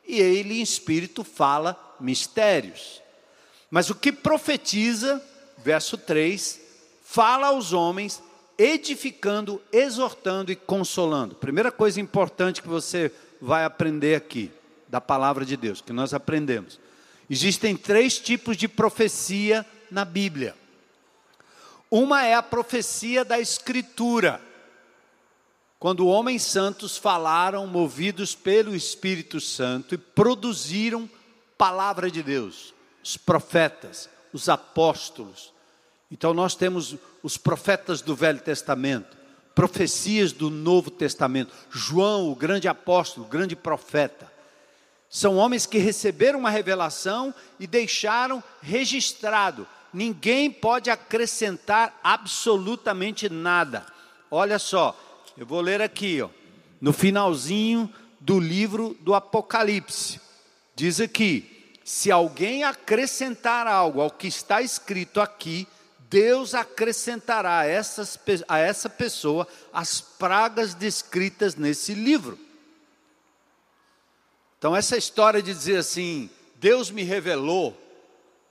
e 0.07 0.21
ele 0.21 0.59
em 0.59 0.63
espírito 0.63 1.23
fala 1.23 1.79
mistérios. 2.01 3.01
Mas 3.71 3.89
o 3.89 3.95
que 3.95 4.11
profetiza 4.11 5.25
verso 5.63 5.97
3, 5.97 6.61
fala 7.03 7.49
aos 7.49 7.73
homens, 7.73 8.23
edificando, 8.59 9.61
exortando 9.73 10.53
e 10.53 10.57
consolando. 10.57 11.35
Primeira 11.35 11.73
coisa 11.73 12.01
importante 12.01 12.63
que 12.63 12.69
você 12.69 13.13
vai 13.41 13.65
aprender 13.65 14.15
aqui, 14.15 14.51
da 14.89 15.01
palavra 15.01 15.45
de 15.45 15.57
Deus, 15.57 15.81
que 15.81 15.93
nós 15.93 16.13
aprendemos. 16.13 16.79
Existem 17.29 17.77
três 17.77 18.19
tipos 18.19 18.57
de 18.57 18.67
profecia 18.67 19.65
na 19.91 20.05
Bíblia. 20.05 20.55
Uma 21.91 22.25
é 22.25 22.35
a 22.35 22.43
profecia 22.43 23.25
da 23.25 23.41
Escritura, 23.41 24.41
quando 25.79 26.07
homens 26.07 26.43
santos 26.43 26.97
falaram, 26.97 27.67
movidos 27.67 28.35
pelo 28.35 28.77
Espírito 28.77 29.41
Santo, 29.41 29.95
e 29.95 29.99
produziram 29.99 31.09
palavra 31.57 32.11
de 32.11 32.23
Deus, 32.23 32.75
os 33.03 33.17
profetas, 33.17 34.09
os 34.33 34.49
apóstolos. 34.49 35.53
Então 36.11 36.35
nós 36.35 36.55
temos 36.55 36.97
os 37.23 37.37
profetas 37.37 38.01
do 38.01 38.15
Velho 38.15 38.41
Testamento, 38.41 39.17
profecias 39.55 40.33
do 40.33 40.51
Novo 40.51 40.91
Testamento. 40.91 41.53
João, 41.71 42.31
o 42.31 42.35
grande 42.35 42.69
apóstolo, 42.69 43.27
o 43.27 43.29
grande 43.29 43.55
profeta. 43.55 44.31
São 45.09 45.37
homens 45.37 45.67
que 45.67 45.79
receberam 45.79 46.39
uma 46.39 46.51
revelação 46.51 47.35
e 47.59 47.67
deixaram 47.67 48.43
registrado. 48.63 49.67
Ninguém 49.93 50.51
pode 50.51 50.89
acrescentar 50.89 51.99
absolutamente 52.03 53.29
nada. 53.29 53.85
Olha 54.31 54.59
só, 54.59 54.97
eu 55.37 55.45
vou 55.45 55.61
ler 55.61 55.83
aqui, 55.83 56.23
ó, 56.23 56.29
no 56.81 56.93
finalzinho 56.93 57.93
do 58.21 58.39
livro 58.39 58.97
do 59.01 59.15
Apocalipse. 59.15 60.21
Diz 60.77 61.01
aqui: 61.01 61.50
se 61.91 62.09
alguém 62.09 62.63
acrescentar 62.63 63.67
algo 63.67 64.01
ao 64.01 64.13
que 64.13 64.29
está 64.29 64.63
escrito 64.63 65.21
aqui, 65.21 65.67
Deus 66.09 66.55
acrescentará 66.55 67.59
a, 67.59 67.67
essas, 67.67 68.17
a 68.47 68.59
essa 68.59 68.89
pessoa 68.89 69.47
as 69.73 70.01
pragas 70.01 70.73
descritas 70.73 71.57
nesse 71.57 71.93
livro. 71.93 72.39
Então, 74.57 74.77
essa 74.77 74.97
história 74.97 75.43
de 75.43 75.53
dizer 75.53 75.79
assim, 75.79 76.31
Deus 76.61 76.93
me 76.93 77.03
revelou, 77.03 77.77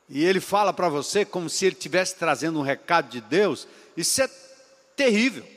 e 0.09 0.25
ele 0.25 0.41
fala 0.41 0.73
para 0.73 0.89
você 0.89 1.23
como 1.23 1.49
se 1.49 1.65
ele 1.65 1.75
estivesse 1.75 2.17
trazendo 2.17 2.59
um 2.59 2.63
recado 2.63 3.09
de 3.09 3.21
Deus, 3.21 3.69
isso 3.95 4.21
é 4.21 4.29
terrível. 4.97 5.47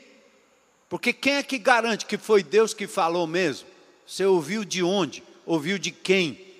Porque 0.87 1.11
quem 1.11 1.33
é 1.33 1.43
que 1.43 1.57
garante 1.57 2.05
que 2.05 2.17
foi 2.17 2.43
Deus 2.43 2.73
que 2.73 2.87
falou 2.87 3.27
mesmo? 3.27 3.67
Você 4.07 4.25
ouviu 4.25 4.63
de 4.63 4.81
onde? 4.81 5.21
Ouviu 5.45 5.77
de 5.77 5.91
quem? 5.91 6.52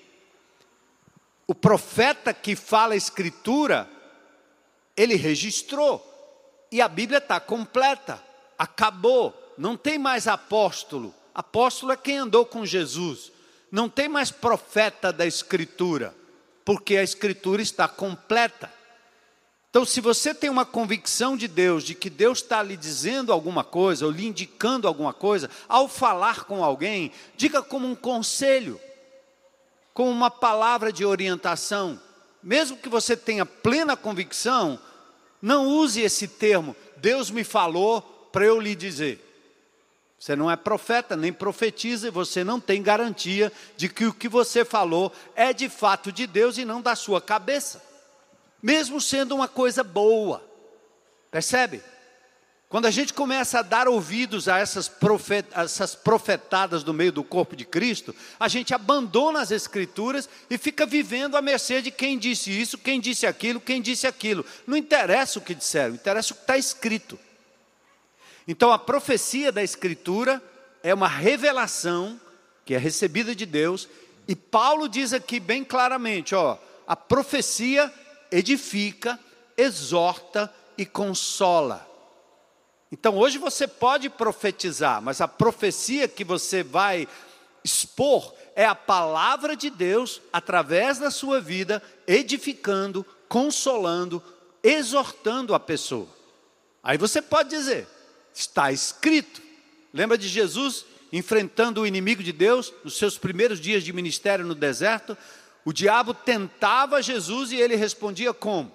O 1.46 1.54
profeta 1.54 2.32
que 2.32 2.56
fala 2.56 2.94
a 2.94 2.96
escritura, 2.96 3.88
ele 4.96 5.14
registrou, 5.14 6.10
e 6.72 6.80
a 6.80 6.88
Bíblia 6.88 7.18
está 7.18 7.38
completa, 7.38 8.22
acabou, 8.58 9.34
não 9.58 9.76
tem 9.76 9.98
mais 9.98 10.26
apóstolo, 10.26 11.14
apóstolo 11.34 11.92
é 11.92 11.96
quem 11.96 12.18
andou 12.18 12.46
com 12.46 12.64
Jesus. 12.64 13.32
Não 13.70 13.88
tem 13.88 14.08
mais 14.08 14.30
profeta 14.30 15.12
da 15.12 15.26
Escritura, 15.26 16.14
porque 16.64 16.96
a 16.96 17.02
Escritura 17.02 17.60
está 17.60 17.88
completa. 17.88 18.72
Então, 19.68 19.84
se 19.84 20.00
você 20.00 20.32
tem 20.32 20.48
uma 20.48 20.64
convicção 20.64 21.36
de 21.36 21.48
Deus, 21.48 21.82
de 21.82 21.92
que 21.92 22.08
Deus 22.08 22.38
está 22.38 22.62
lhe 22.62 22.76
dizendo 22.76 23.32
alguma 23.32 23.64
coisa, 23.64 24.06
ou 24.06 24.12
lhe 24.12 24.24
indicando 24.24 24.86
alguma 24.86 25.12
coisa, 25.12 25.50
ao 25.68 25.88
falar 25.88 26.44
com 26.44 26.62
alguém, 26.62 27.10
diga 27.36 27.60
como 27.60 27.88
um 27.88 27.96
conselho, 27.96 28.80
como 29.94 30.10
uma 30.10 30.30
palavra 30.30 30.92
de 30.92 31.04
orientação. 31.06 31.98
Mesmo 32.42 32.76
que 32.76 32.88
você 32.88 33.16
tenha 33.16 33.46
plena 33.46 33.96
convicção, 33.96 34.78
não 35.40 35.68
use 35.68 36.00
esse 36.00 36.26
termo, 36.26 36.76
Deus 36.96 37.30
me 37.30 37.44
falou 37.44 38.02
para 38.32 38.44
eu 38.44 38.60
lhe 38.60 38.74
dizer. 38.74 39.20
Você 40.18 40.34
não 40.34 40.50
é 40.50 40.56
profeta, 40.56 41.16
nem 41.16 41.32
profetiza, 41.32 42.08
e 42.08 42.10
você 42.10 42.42
não 42.42 42.58
tem 42.58 42.82
garantia 42.82 43.52
de 43.76 43.88
que 43.88 44.06
o 44.06 44.12
que 44.12 44.28
você 44.28 44.64
falou 44.64 45.12
é 45.36 45.52
de 45.52 45.68
fato 45.68 46.10
de 46.10 46.26
Deus 46.26 46.58
e 46.58 46.64
não 46.64 46.80
da 46.80 46.96
sua 46.96 47.20
cabeça, 47.20 47.82
mesmo 48.62 49.00
sendo 49.00 49.34
uma 49.34 49.46
coisa 49.46 49.84
boa. 49.84 50.42
Percebe? 51.30 51.82
Quando 52.74 52.86
a 52.86 52.90
gente 52.90 53.14
começa 53.14 53.60
a 53.60 53.62
dar 53.62 53.86
ouvidos 53.86 54.48
a 54.48 54.58
essas, 54.58 54.88
profet, 54.88 55.46
essas 55.54 55.94
profetadas 55.94 56.82
do 56.82 56.92
meio 56.92 57.12
do 57.12 57.22
corpo 57.22 57.54
de 57.54 57.64
Cristo, 57.64 58.12
a 58.40 58.48
gente 58.48 58.74
abandona 58.74 59.40
as 59.40 59.52
Escrituras 59.52 60.28
e 60.50 60.58
fica 60.58 60.84
vivendo 60.84 61.36
à 61.36 61.40
mercê 61.40 61.80
de 61.80 61.92
quem 61.92 62.18
disse 62.18 62.50
isso, 62.50 62.76
quem 62.76 62.98
disse 62.98 63.28
aquilo, 63.28 63.60
quem 63.60 63.80
disse 63.80 64.08
aquilo. 64.08 64.44
Não 64.66 64.76
interessa 64.76 65.38
o 65.38 65.42
que 65.42 65.54
disseram, 65.54 65.94
interessa 65.94 66.32
o 66.32 66.36
que 66.36 66.42
está 66.42 66.58
escrito. 66.58 67.16
Então 68.48 68.72
a 68.72 68.78
profecia 68.80 69.52
da 69.52 69.62
Escritura 69.62 70.42
é 70.82 70.92
uma 70.92 71.06
revelação 71.06 72.20
que 72.64 72.74
é 72.74 72.76
recebida 72.76 73.36
de 73.36 73.46
Deus, 73.46 73.88
e 74.26 74.34
Paulo 74.34 74.88
diz 74.88 75.12
aqui 75.12 75.38
bem 75.38 75.62
claramente: 75.62 76.34
ó, 76.34 76.58
a 76.88 76.96
profecia 76.96 77.94
edifica, 78.32 79.16
exorta 79.56 80.52
e 80.76 80.84
consola. 80.84 81.93
Então 82.94 83.16
hoje 83.18 83.38
você 83.38 83.66
pode 83.66 84.08
profetizar, 84.08 85.02
mas 85.02 85.20
a 85.20 85.26
profecia 85.26 86.06
que 86.06 86.22
você 86.22 86.62
vai 86.62 87.08
expor 87.64 88.32
é 88.54 88.64
a 88.64 88.74
palavra 88.74 89.56
de 89.56 89.68
Deus 89.68 90.22
através 90.32 91.00
da 91.00 91.10
sua 91.10 91.40
vida, 91.40 91.82
edificando, 92.06 93.04
consolando, 93.28 94.22
exortando 94.62 95.56
a 95.56 95.58
pessoa. 95.58 96.06
Aí 96.84 96.96
você 96.96 97.20
pode 97.20 97.50
dizer: 97.50 97.88
Está 98.32 98.70
escrito. 98.70 99.42
Lembra 99.92 100.16
de 100.16 100.28
Jesus 100.28 100.86
enfrentando 101.12 101.80
o 101.80 101.86
inimigo 101.88 102.22
de 102.22 102.32
Deus 102.32 102.72
nos 102.84 102.96
seus 102.96 103.18
primeiros 103.18 103.58
dias 103.58 103.82
de 103.82 103.92
ministério 103.92 104.46
no 104.46 104.54
deserto? 104.54 105.18
O 105.64 105.72
diabo 105.72 106.14
tentava 106.14 107.02
Jesus 107.02 107.50
e 107.50 107.56
ele 107.56 107.74
respondia 107.74 108.32
como? 108.32 108.70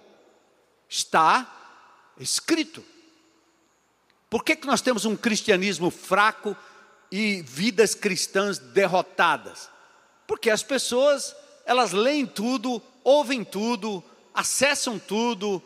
Está 0.89 1.55
escrito. 2.19 2.83
Por 4.29 4.43
que, 4.43 4.55
que 4.55 4.67
nós 4.67 4.81
temos 4.81 5.05
um 5.05 5.15
cristianismo 5.15 5.89
fraco 5.89 6.55
e 7.11 7.41
vidas 7.41 7.95
cristãs 7.95 8.59
derrotadas? 8.59 9.69
Porque 10.27 10.49
as 10.49 10.61
pessoas, 10.61 11.35
elas 11.65 11.91
leem 11.91 12.25
tudo, 12.25 12.81
ouvem 13.03 13.43
tudo, 13.43 14.03
acessam 14.33 14.99
tudo, 14.99 15.61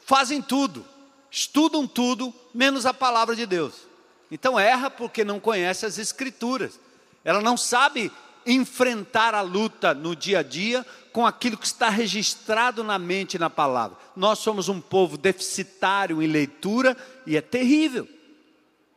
fazem 0.00 0.42
tudo, 0.42 0.84
estudam 1.30 1.86
tudo, 1.86 2.34
menos 2.52 2.84
a 2.84 2.92
palavra 2.92 3.36
de 3.36 3.46
Deus. 3.46 3.86
Então 4.30 4.58
erra 4.58 4.90
porque 4.90 5.24
não 5.24 5.38
conhece 5.38 5.86
as 5.86 5.98
Escrituras. 5.98 6.80
Ela 7.24 7.40
não 7.40 7.56
sabe 7.56 8.10
enfrentar 8.44 9.34
a 9.34 9.40
luta 9.40 9.94
no 9.94 10.16
dia 10.16 10.40
a 10.40 10.42
dia 10.42 10.84
com 11.12 11.26
aquilo 11.26 11.56
que 11.56 11.66
está 11.66 11.88
registrado 11.88 12.82
na 12.82 12.98
mente 12.98 13.34
e 13.34 13.38
na 13.38 13.50
palavra. 13.50 13.98
Nós 14.16 14.38
somos 14.38 14.68
um 14.68 14.80
povo 14.80 15.16
deficitário 15.18 16.22
em 16.22 16.26
leitura 16.26 16.96
e 17.26 17.36
é 17.36 17.40
terrível. 17.40 18.08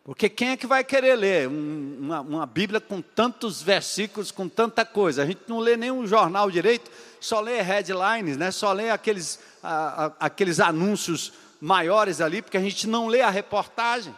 Porque 0.05 0.29
quem 0.29 0.49
é 0.49 0.57
que 0.57 0.67
vai 0.67 0.83
querer 0.83 1.15
ler 1.15 1.47
uma, 1.47 2.21
uma, 2.21 2.45
Bíblia 2.45 2.79
com 2.79 3.01
tantos 3.01 3.61
versículos, 3.61 4.31
com 4.31 4.47
tanta 4.47 4.85
coisa? 4.85 5.23
A 5.23 5.25
gente 5.25 5.41
não 5.47 5.57
lê 5.57 5.75
nenhum 5.75 6.05
jornal 6.05 6.51
direito, 6.51 6.91
só 7.19 7.41
lê 7.41 7.59
headlines, 7.59 8.37
né? 8.37 8.51
só 8.51 8.71
lê 8.71 8.91
aqueles, 8.91 9.39
a, 9.63 10.05
a, 10.05 10.11
aqueles 10.19 10.59
anúncios 10.59 11.33
maiores 11.59 12.21
ali, 12.21 12.43
porque 12.43 12.57
a 12.57 12.61
gente 12.61 12.87
não 12.87 13.07
lê 13.07 13.21
a 13.21 13.31
reportagem. 13.31 14.15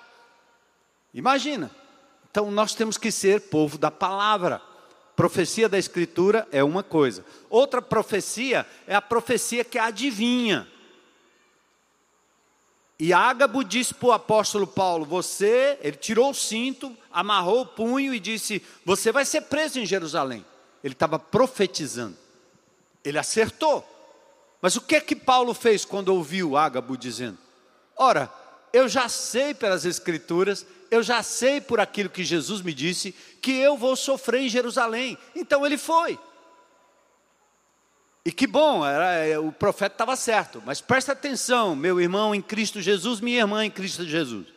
Imagina. 1.13 1.71
Então 2.29 2.51
nós 2.51 2.75
temos 2.75 2.97
que 2.97 3.09
ser 3.09 3.41
povo 3.49 3.77
da 3.77 3.89
palavra. 3.89 4.61
Profecia 5.17 5.67
da 5.67 5.79
Escritura 5.79 6.47
é 6.51 6.63
uma 6.63 6.83
coisa. 6.83 7.25
Outra 7.49 7.81
profecia 7.81 8.67
é 8.85 8.93
a 8.93 9.01
profecia 9.01 9.65
que 9.65 9.79
adivinha. 9.79 10.67
E 12.99 13.11
Ágabo 13.11 13.63
disse 13.63 13.95
para 13.95 14.09
o 14.09 14.11
apóstolo 14.11 14.67
Paulo: 14.67 15.05
Você, 15.05 15.79
ele 15.81 15.97
tirou 15.97 16.29
o 16.29 16.35
cinto, 16.35 16.95
amarrou 17.11 17.61
o 17.61 17.65
punho 17.65 18.13
e 18.13 18.19
disse: 18.19 18.61
Você 18.85 19.11
vai 19.11 19.25
ser 19.25 19.41
preso 19.41 19.79
em 19.79 19.87
Jerusalém. 19.87 20.45
Ele 20.83 20.93
estava 20.93 21.17
profetizando. 21.17 22.15
Ele 23.03 23.17
acertou. 23.17 23.83
Mas 24.61 24.75
o 24.75 24.81
que 24.81 24.97
é 24.97 25.01
que 25.01 25.15
Paulo 25.15 25.55
fez 25.55 25.83
quando 25.83 26.09
ouviu 26.09 26.55
Ágabo 26.55 26.95
dizendo? 26.95 27.39
Ora, 27.97 28.31
eu 28.73 28.87
já 28.87 29.09
sei 29.09 29.53
pelas 29.53 29.85
Escrituras, 29.85 30.65
eu 30.89 31.03
já 31.03 31.21
sei 31.23 31.59
por 31.61 31.79
aquilo 31.79 32.09
que 32.09 32.23
Jesus 32.23 32.61
me 32.61 32.73
disse, 32.73 33.13
que 33.41 33.51
eu 33.51 33.77
vou 33.77 33.95
sofrer 33.95 34.41
em 34.41 34.49
Jerusalém. 34.49 35.17
Então 35.35 35.65
ele 35.65 35.77
foi. 35.77 36.19
E 38.25 38.31
que 38.31 38.45
bom, 38.45 38.85
era, 38.85 39.13
é, 39.13 39.39
o 39.39 39.53
profeta 39.53 39.93
estava 39.93 40.15
certo, 40.17 40.61
mas 40.65 40.81
presta 40.81 41.13
atenção, 41.13 41.75
meu 41.75 42.01
irmão 42.01 42.35
em 42.35 42.41
Cristo 42.41 42.81
Jesus, 42.81 43.21
minha 43.21 43.39
irmã 43.39 43.63
em 43.63 43.71
Cristo 43.71 44.03
Jesus. 44.03 44.47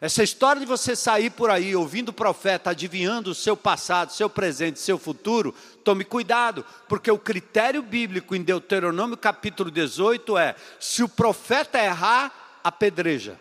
Essa 0.00 0.22
história 0.22 0.60
de 0.60 0.66
você 0.66 0.94
sair 0.94 1.30
por 1.30 1.50
aí 1.50 1.74
ouvindo 1.74 2.10
o 2.10 2.12
profeta, 2.12 2.70
adivinhando 2.70 3.30
o 3.30 3.34
seu 3.34 3.56
passado, 3.56 4.12
seu 4.12 4.30
presente, 4.30 4.78
seu 4.78 4.96
futuro, 4.96 5.52
tome 5.82 6.04
cuidado, 6.04 6.64
porque 6.86 7.10
o 7.10 7.18
critério 7.18 7.82
bíblico 7.82 8.36
em 8.36 8.42
Deuteronômio 8.42 9.16
capítulo 9.16 9.70
18 9.70 10.38
é: 10.38 10.54
se 10.78 11.02
o 11.02 11.08
profeta 11.08 11.82
errar, 11.82 12.47
apedreja. 12.68 13.40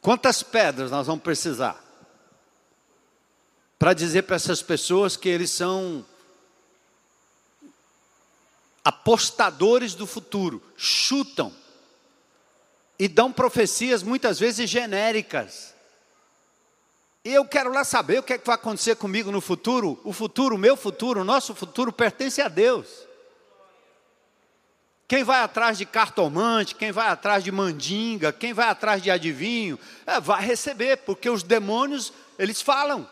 Quantas 0.00 0.42
pedras 0.42 0.90
nós 0.90 1.06
vamos 1.06 1.22
precisar? 1.22 1.86
para 3.78 3.92
dizer 3.92 4.22
para 4.22 4.36
essas 4.36 4.62
pessoas 4.62 5.16
que 5.16 5.28
eles 5.28 5.50
são 5.50 6.04
apostadores 8.84 9.94
do 9.94 10.06
futuro, 10.06 10.62
chutam 10.76 11.52
e 12.98 13.08
dão 13.08 13.32
profecias 13.32 14.02
muitas 14.02 14.38
vezes 14.38 14.70
genéricas. 14.70 15.74
E 17.24 17.34
eu 17.34 17.44
quero 17.44 17.72
lá 17.72 17.84
saber 17.84 18.20
o 18.20 18.22
que, 18.22 18.34
é 18.34 18.38
que 18.38 18.46
vai 18.46 18.54
acontecer 18.54 18.94
comigo 18.96 19.32
no 19.32 19.40
futuro. 19.40 20.00
O 20.04 20.12
futuro, 20.12 20.54
o 20.54 20.58
meu 20.58 20.76
futuro, 20.76 21.20
o 21.20 21.24
nosso 21.24 21.54
futuro 21.54 21.92
pertence 21.92 22.40
a 22.40 22.48
Deus. 22.48 23.05
Quem 25.08 25.22
vai 25.22 25.40
atrás 25.40 25.78
de 25.78 25.86
cartomante, 25.86 26.74
quem 26.74 26.90
vai 26.90 27.08
atrás 27.08 27.44
de 27.44 27.52
mandinga, 27.52 28.32
quem 28.32 28.52
vai 28.52 28.68
atrás 28.68 29.02
de 29.02 29.10
adivinho, 29.10 29.78
é, 30.06 30.20
vai 30.20 30.44
receber, 30.44 30.98
porque 30.98 31.30
os 31.30 31.42
demônios, 31.42 32.12
eles 32.38 32.60
falam. 32.60 33.08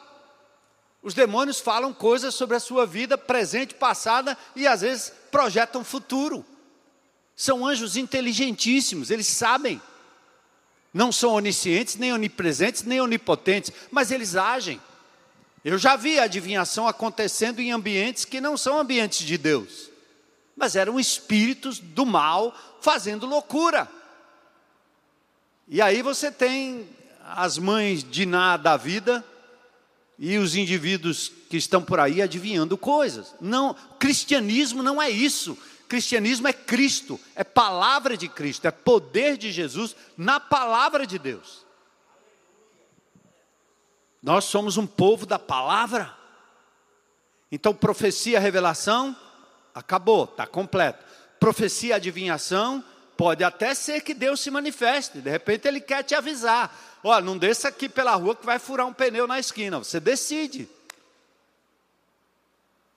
Os 1.03 1.15
demônios 1.15 1.61
falam 1.61 1.93
coisas 1.93 2.35
sobre 2.35 2.57
a 2.57 2.61
sua 2.61 2.87
vida 2.87 3.17
presente, 3.17 3.75
passada 3.75 4.37
e 4.57 4.67
às 4.67 4.81
vezes 4.81 5.13
projetam 5.31 5.85
futuro. 5.85 6.45
São 7.37 7.67
anjos 7.67 7.97
inteligentíssimos, 7.97 9.11
eles 9.11 9.27
sabem 9.27 9.81
não 10.95 11.11
são 11.11 11.33
oniscientes, 11.33 11.97
nem 11.97 12.13
onipresentes, 12.13 12.85
nem 12.85 13.01
onipotentes, 13.01 13.73
mas 13.91 14.13
eles 14.13 14.37
agem. 14.37 14.81
Eu 15.65 15.77
já 15.77 15.97
vi 15.97 16.21
a 16.21 16.25
adivinhação 16.25 16.87
acontecendo 16.87 17.59
em 17.59 17.73
ambientes 17.73 18.25
que 18.25 18.41
não 18.41 18.57
são 18.57 18.79
ambientes 18.79 19.27
de 19.27 19.37
Deus, 19.37 19.91
mas 20.57 20.77
eram 20.77 20.99
espíritos 20.99 21.79
do 21.79 22.07
mal 22.07 22.55
fazendo 22.81 23.27
loucura. 23.27 23.91
E 25.67 25.81
aí 25.81 26.03
você 26.03 26.31
tem 26.31 26.89
as 27.25 27.59
mães 27.59 28.05
de 28.05 28.27
nada 28.27 28.63
da 28.63 28.77
vida 28.77 29.25
e 30.19 30.37
os 30.39 30.55
indivíduos 30.55 31.33
que 31.49 31.57
estão 31.57 31.83
por 31.83 31.99
aí 31.99 32.23
adivinhando 32.23 32.77
coisas. 32.77 33.35
Não, 33.41 33.75
cristianismo 33.99 34.83
não 34.83 35.01
é 35.01 35.11
isso. 35.11 35.57
Cristianismo 35.89 36.49
é 36.49 36.53
Cristo, 36.53 37.21
é 37.35 37.45
palavra 37.45 38.17
de 38.17 38.29
Cristo, 38.29 38.67
é 38.67 38.71
poder 38.71 39.37
de 39.37 39.53
Jesus 39.53 39.95
na 40.17 40.41
palavra 40.41 41.07
de 41.07 41.19
Deus. 41.19 41.65
Nós 44.23 44.45
somos 44.47 44.77
um 44.79 44.87
povo 44.87 45.27
da 45.27 45.39
palavra. 45.39 46.17
Então, 47.53 47.75
profecia, 47.75 48.41
revelação, 48.41 49.15
acabou, 49.75 50.25
está 50.25 50.47
completo. 50.47 51.05
Profecia, 51.41 51.97
adivinhação, 51.97 52.83
pode 53.17 53.43
até 53.43 53.75
ser 53.75 54.01
que 54.01 54.15
Deus 54.15 54.41
se 54.41 54.51
manifeste, 54.51 55.21
de 55.21 55.29
repente 55.29 55.67
Ele 55.67 55.81
quer 55.81 56.03
te 56.05 56.15
avisar: 56.15 56.75
olha, 57.03 57.25
não 57.25 57.37
desça 57.37 57.69
aqui 57.69 57.89
pela 57.89 58.15
rua 58.15 58.37
que 58.37 58.47
vai 58.47 58.59
furar 58.59 58.87
um 58.87 58.93
pneu 58.93 59.27
na 59.27 59.39
esquina, 59.39 59.79
você 59.79 59.99
decide. 59.99 60.69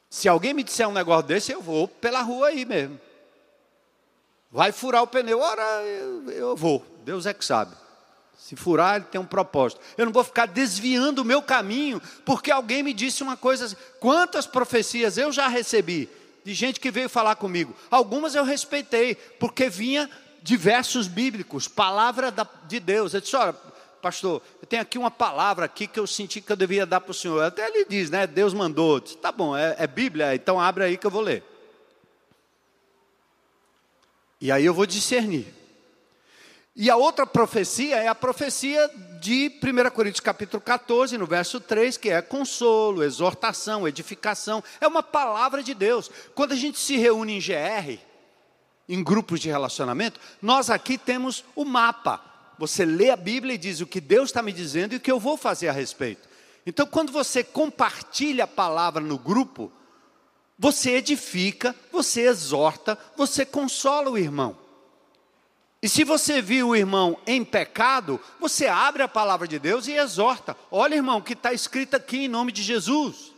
Se 0.10 0.30
alguém 0.30 0.54
me 0.54 0.64
disser 0.64 0.88
um 0.88 0.94
negócio 0.94 1.28
desse, 1.28 1.52
eu 1.52 1.62
vou 1.62 1.88
pela 1.88 2.22
rua 2.22 2.48
aí 2.48 2.64
mesmo. 2.64 3.00
Vai 4.50 4.72
furar 4.72 5.04
o 5.04 5.08
pneu, 5.08 5.42
ora, 5.42 5.84
eu, 5.84 6.32
eu 6.32 6.56
vou. 6.56 6.86
Deus 7.04 7.26
é 7.26 7.34
que 7.34 7.44
sabe. 7.44 7.76
Se 8.38 8.56
furar, 8.56 8.96
ele 8.96 9.06
tem 9.06 9.20
um 9.20 9.26
propósito. 9.26 9.82
Eu 9.98 10.06
não 10.06 10.14
vou 10.14 10.24
ficar 10.24 10.46
desviando 10.46 11.22
o 11.22 11.26
meu 11.26 11.42
caminho, 11.42 12.02
porque 12.24 12.50
alguém 12.50 12.82
me 12.82 12.94
disse 12.94 13.22
uma 13.22 13.36
coisa. 13.36 13.66
Assim. 13.66 13.76
Quantas 14.00 14.48
profecias 14.48 15.18
eu 15.18 15.32
já 15.32 15.50
recebi 15.50 16.10
de 16.48 16.54
gente 16.54 16.80
que 16.80 16.90
veio 16.90 17.10
falar 17.10 17.36
comigo? 17.36 17.76
Algumas 17.92 18.34
eu 18.34 18.46
respeitei, 18.46 19.16
porque 19.16 19.70
vinha 19.70 20.10
de 20.42 20.56
versos 20.56 21.06
bíblicos, 21.06 21.68
palavra 21.68 22.34
de 22.70 22.80
Deus. 22.80 23.14
Eu 23.14 23.20
disse: 23.20 23.36
olha, 23.36 23.52
pastor, 24.02 24.42
eu 24.62 24.66
tenho 24.66 24.82
aqui 24.82 24.98
uma 24.98 25.12
palavra 25.12 25.66
aqui 25.66 25.88
que 25.88 26.00
eu 26.00 26.08
senti 26.08 26.40
que 26.40 26.50
eu 26.50 26.56
devia 26.56 26.86
dar 26.86 27.02
para 27.02 27.12
o 27.12 27.14
senhor. 27.14 27.44
Até 27.44 27.68
ele 27.68 27.84
diz, 27.84 28.10
né? 28.10 28.26
Deus 28.26 28.54
mandou. 28.54 29.02
Disse, 29.02 29.18
tá 29.18 29.30
bom, 29.30 29.58
é, 29.58 29.76
é 29.78 29.86
Bíblia, 29.86 30.34
então 30.36 30.58
abre 30.58 30.86
aí 30.86 30.96
que 30.96 31.06
eu 31.06 31.12
vou 31.12 31.22
ler. 31.22 31.44
E 34.40 34.50
aí 34.50 34.64
eu 34.64 34.74
vou 34.74 34.86
discernir. 34.86 35.54
E 36.74 36.90
a 36.90 36.96
outra 36.96 37.28
profecia 37.28 37.98
é 37.98 38.08
a 38.08 38.16
profecia 38.16 38.90
de 39.20 39.52
1 39.62 39.90
Coríntios 39.92 40.20
capítulo 40.20 40.62
14, 40.62 41.18
no 41.18 41.26
verso 41.26 41.60
3, 41.60 41.98
que 41.98 42.10
é 42.10 42.22
consolo, 42.22 43.04
exortação, 43.04 43.88
edificação. 43.88 44.64
É 44.80 44.88
uma 44.88 45.04
palavra 45.04 45.62
de 45.62 45.74
Deus. 45.74 46.10
Quando 46.36 46.54
a 46.54 46.56
gente 46.56 46.80
se 46.80 46.98
reúne 46.98 47.38
em 47.38 47.40
GR, 47.40 48.00
em 48.88 49.04
grupos 49.04 49.40
de 49.40 49.50
relacionamento, 49.50 50.20
nós 50.42 50.70
aqui 50.70 50.98
temos 50.98 51.44
o 51.56 51.66
mapa 51.66 52.28
você 52.58 52.84
lê 52.84 53.10
a 53.10 53.16
Bíblia 53.16 53.54
e 53.54 53.58
diz 53.58 53.82
o 53.82 53.88
que 53.88 54.02
Deus 54.02 54.30
está 54.30 54.42
me 54.42 54.52
dizendo 54.52 54.94
e 54.94 54.98
o 54.98 55.00
que 55.00 55.12
eu 55.12 55.20
vou 55.20 55.38
fazer 55.38 55.68
a 55.68 55.72
respeito. 55.72 56.28
Então, 56.66 56.86
quando 56.86 57.12
você 57.12 57.44
compartilha 57.44 58.46
a 58.46 58.48
palavra 58.48 59.02
no 59.02 59.18
grupo, 59.18 59.72
você 60.58 60.96
edifica, 60.96 61.76
você 61.92 62.22
exorta, 62.22 62.98
você 63.16 63.46
consola 63.46 64.10
o 64.10 64.18
irmão. 64.18 64.58
E 65.88 65.90
se 65.90 66.04
você 66.04 66.42
viu 66.42 66.68
o 66.68 66.76
irmão 66.76 67.18
em 67.26 67.46
pecado, 67.46 68.20
você 68.42 68.68
abre 68.68 69.02
a 69.04 69.08
palavra 69.08 69.48
de 69.48 69.58
Deus 69.58 69.88
e 69.88 69.94
exorta. 69.94 70.54
Olha, 70.70 70.96
irmão, 70.96 71.20
o 71.20 71.22
que 71.22 71.32
está 71.32 71.54
escrito 71.54 71.96
aqui 71.96 72.26
em 72.26 72.28
nome 72.28 72.52
de 72.52 72.62
Jesus. 72.62 73.32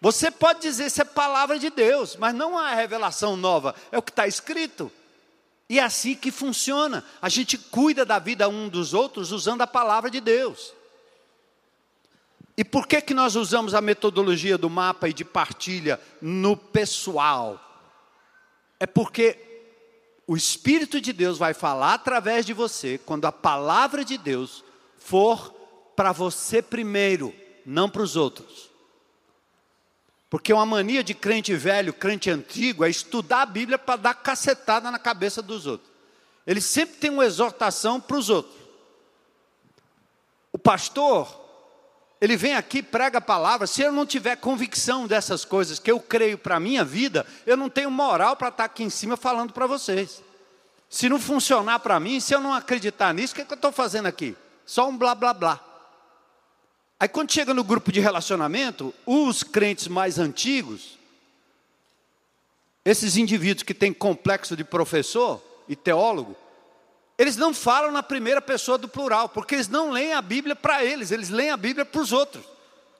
Você 0.00 0.30
pode 0.30 0.62
dizer 0.62 0.86
isso 0.86 1.02
é 1.02 1.04
palavra 1.04 1.58
de 1.58 1.68
Deus, 1.68 2.16
mas 2.16 2.34
não 2.34 2.58
é 2.58 2.74
revelação 2.74 3.36
nova, 3.36 3.74
é 3.92 3.98
o 3.98 4.02
que 4.02 4.10
está 4.10 4.26
escrito. 4.26 4.90
E 5.68 5.78
é 5.78 5.82
assim 5.82 6.14
que 6.14 6.30
funciona. 6.30 7.04
A 7.20 7.28
gente 7.28 7.58
cuida 7.58 8.02
da 8.02 8.18
vida 8.18 8.48
um 8.48 8.66
dos 8.66 8.94
outros 8.94 9.32
usando 9.32 9.60
a 9.60 9.66
palavra 9.66 10.10
de 10.10 10.18
Deus. 10.18 10.72
E 12.56 12.64
por 12.64 12.86
que, 12.86 13.02
que 13.02 13.12
nós 13.12 13.36
usamos 13.36 13.74
a 13.74 13.82
metodologia 13.82 14.56
do 14.56 14.70
mapa 14.70 15.10
e 15.10 15.12
de 15.12 15.26
partilha 15.26 16.00
no 16.22 16.56
pessoal? 16.56 17.60
É 18.80 18.86
porque 18.86 19.53
o 20.26 20.36
Espírito 20.36 21.00
de 21.00 21.12
Deus 21.12 21.38
vai 21.38 21.52
falar 21.52 21.94
através 21.94 22.46
de 22.46 22.52
você 22.52 22.98
quando 22.98 23.26
a 23.26 23.32
palavra 23.32 24.04
de 24.04 24.16
Deus 24.16 24.64
for 24.96 25.52
para 25.94 26.12
você 26.12 26.62
primeiro, 26.62 27.34
não 27.64 27.88
para 27.88 28.02
os 28.02 28.16
outros. 28.16 28.70
Porque 30.30 30.52
uma 30.52 30.66
mania 30.66 31.04
de 31.04 31.14
crente 31.14 31.54
velho, 31.54 31.92
crente 31.92 32.30
antigo, 32.30 32.84
é 32.84 32.90
estudar 32.90 33.42
a 33.42 33.46
Bíblia 33.46 33.78
para 33.78 33.96
dar 33.96 34.14
cacetada 34.14 34.90
na 34.90 34.98
cabeça 34.98 35.40
dos 35.40 35.66
outros. 35.66 35.90
Ele 36.46 36.60
sempre 36.60 36.96
tem 36.96 37.10
uma 37.10 37.24
exortação 37.24 38.00
para 38.00 38.16
os 38.16 38.28
outros. 38.28 38.56
O 40.50 40.58
pastor, 40.58 41.43
ele 42.24 42.38
vem 42.38 42.54
aqui, 42.54 42.82
prega 42.82 43.18
a 43.18 43.20
palavra. 43.20 43.66
Se 43.66 43.82
eu 43.82 43.92
não 43.92 44.06
tiver 44.06 44.36
convicção 44.36 45.06
dessas 45.06 45.44
coisas 45.44 45.78
que 45.78 45.90
eu 45.90 46.00
creio 46.00 46.38
para 46.38 46.56
a 46.56 46.60
minha 46.60 46.82
vida, 46.82 47.26
eu 47.44 47.54
não 47.54 47.68
tenho 47.68 47.90
moral 47.90 48.34
para 48.34 48.48
estar 48.48 48.64
aqui 48.64 48.82
em 48.82 48.88
cima 48.88 49.14
falando 49.14 49.52
para 49.52 49.66
vocês. 49.66 50.22
Se 50.88 51.06
não 51.06 51.20
funcionar 51.20 51.80
para 51.80 52.00
mim, 52.00 52.18
se 52.20 52.34
eu 52.34 52.40
não 52.40 52.54
acreditar 52.54 53.12
nisso, 53.12 53.34
o 53.34 53.36
que, 53.36 53.42
é 53.42 53.44
que 53.44 53.52
eu 53.52 53.56
estou 53.56 53.70
fazendo 53.70 54.06
aqui? 54.06 54.34
Só 54.64 54.88
um 54.88 54.96
blá 54.96 55.14
blá 55.14 55.34
blá. 55.34 55.60
Aí 56.98 57.06
quando 57.06 57.30
chega 57.30 57.52
no 57.52 57.62
grupo 57.62 57.92
de 57.92 58.00
relacionamento, 58.00 58.94
os 59.04 59.42
crentes 59.42 59.86
mais 59.86 60.18
antigos, 60.18 60.98
esses 62.86 63.18
indivíduos 63.18 63.64
que 63.64 63.74
têm 63.74 63.92
complexo 63.92 64.56
de 64.56 64.64
professor 64.64 65.42
e 65.68 65.76
teólogo, 65.76 66.34
eles 67.16 67.36
não 67.36 67.54
falam 67.54 67.90
na 67.90 68.02
primeira 68.02 68.40
pessoa 68.40 68.76
do 68.76 68.88
plural, 68.88 69.28
porque 69.28 69.54
eles 69.54 69.68
não 69.68 69.90
leem 69.90 70.12
a 70.12 70.22
Bíblia 70.22 70.56
para 70.56 70.84
eles, 70.84 71.10
eles 71.10 71.30
leem 71.30 71.50
a 71.50 71.56
Bíblia 71.56 71.84
para 71.84 72.00
os 72.00 72.12
outros. 72.12 72.44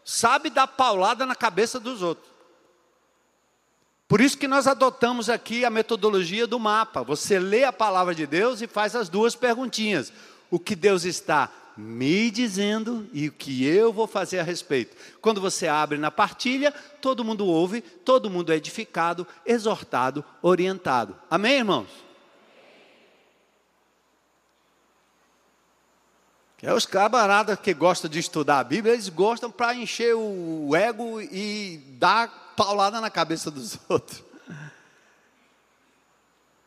Sabe 0.04 0.50
dar 0.50 0.66
paulada 0.66 1.26
na 1.26 1.34
cabeça 1.34 1.80
dos 1.80 2.02
outros. 2.02 2.32
Por 4.06 4.20
isso 4.20 4.38
que 4.38 4.46
nós 4.46 4.66
adotamos 4.66 5.28
aqui 5.30 5.64
a 5.64 5.70
metodologia 5.70 6.46
do 6.46 6.60
mapa. 6.60 7.02
Você 7.02 7.38
lê 7.38 7.64
a 7.64 7.72
palavra 7.72 8.14
de 8.14 8.26
Deus 8.26 8.60
e 8.60 8.66
faz 8.66 8.94
as 8.94 9.08
duas 9.08 9.34
perguntinhas. 9.34 10.12
O 10.50 10.58
que 10.58 10.76
Deus 10.76 11.04
está 11.04 11.50
me 11.76 12.30
dizendo 12.30 13.08
e 13.12 13.28
o 13.28 13.32
que 13.32 13.66
eu 13.66 13.92
vou 13.92 14.06
fazer 14.06 14.38
a 14.38 14.44
respeito. 14.44 14.96
Quando 15.20 15.40
você 15.40 15.66
abre 15.66 15.98
na 15.98 16.10
partilha, 16.10 16.72
todo 17.00 17.24
mundo 17.24 17.46
ouve, 17.46 17.80
todo 17.80 18.30
mundo 18.30 18.52
é 18.52 18.56
edificado, 18.56 19.26
exortado, 19.44 20.24
orientado. 20.40 21.16
Amém, 21.28 21.56
irmãos? 21.56 22.03
É 26.64 26.72
os 26.72 26.86
camaradas 26.86 27.60
que 27.60 27.74
gostam 27.74 28.10
de 28.10 28.18
estudar 28.18 28.60
a 28.60 28.64
Bíblia, 28.64 28.94
eles 28.94 29.10
gostam 29.10 29.50
para 29.50 29.74
encher 29.74 30.14
o 30.14 30.74
ego 30.74 31.20
e 31.20 31.76
dar 31.98 32.54
paulada 32.56 33.02
na 33.02 33.10
cabeça 33.10 33.50
dos 33.50 33.78
outros. 33.86 34.24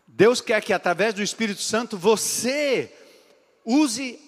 Deus 0.05 0.39
quer 0.39 0.61
que 0.61 0.71
através 0.71 1.15
do 1.15 1.23
Espírito 1.23 1.63
Santo 1.63 1.97
você 1.97 2.95
use 3.65 4.21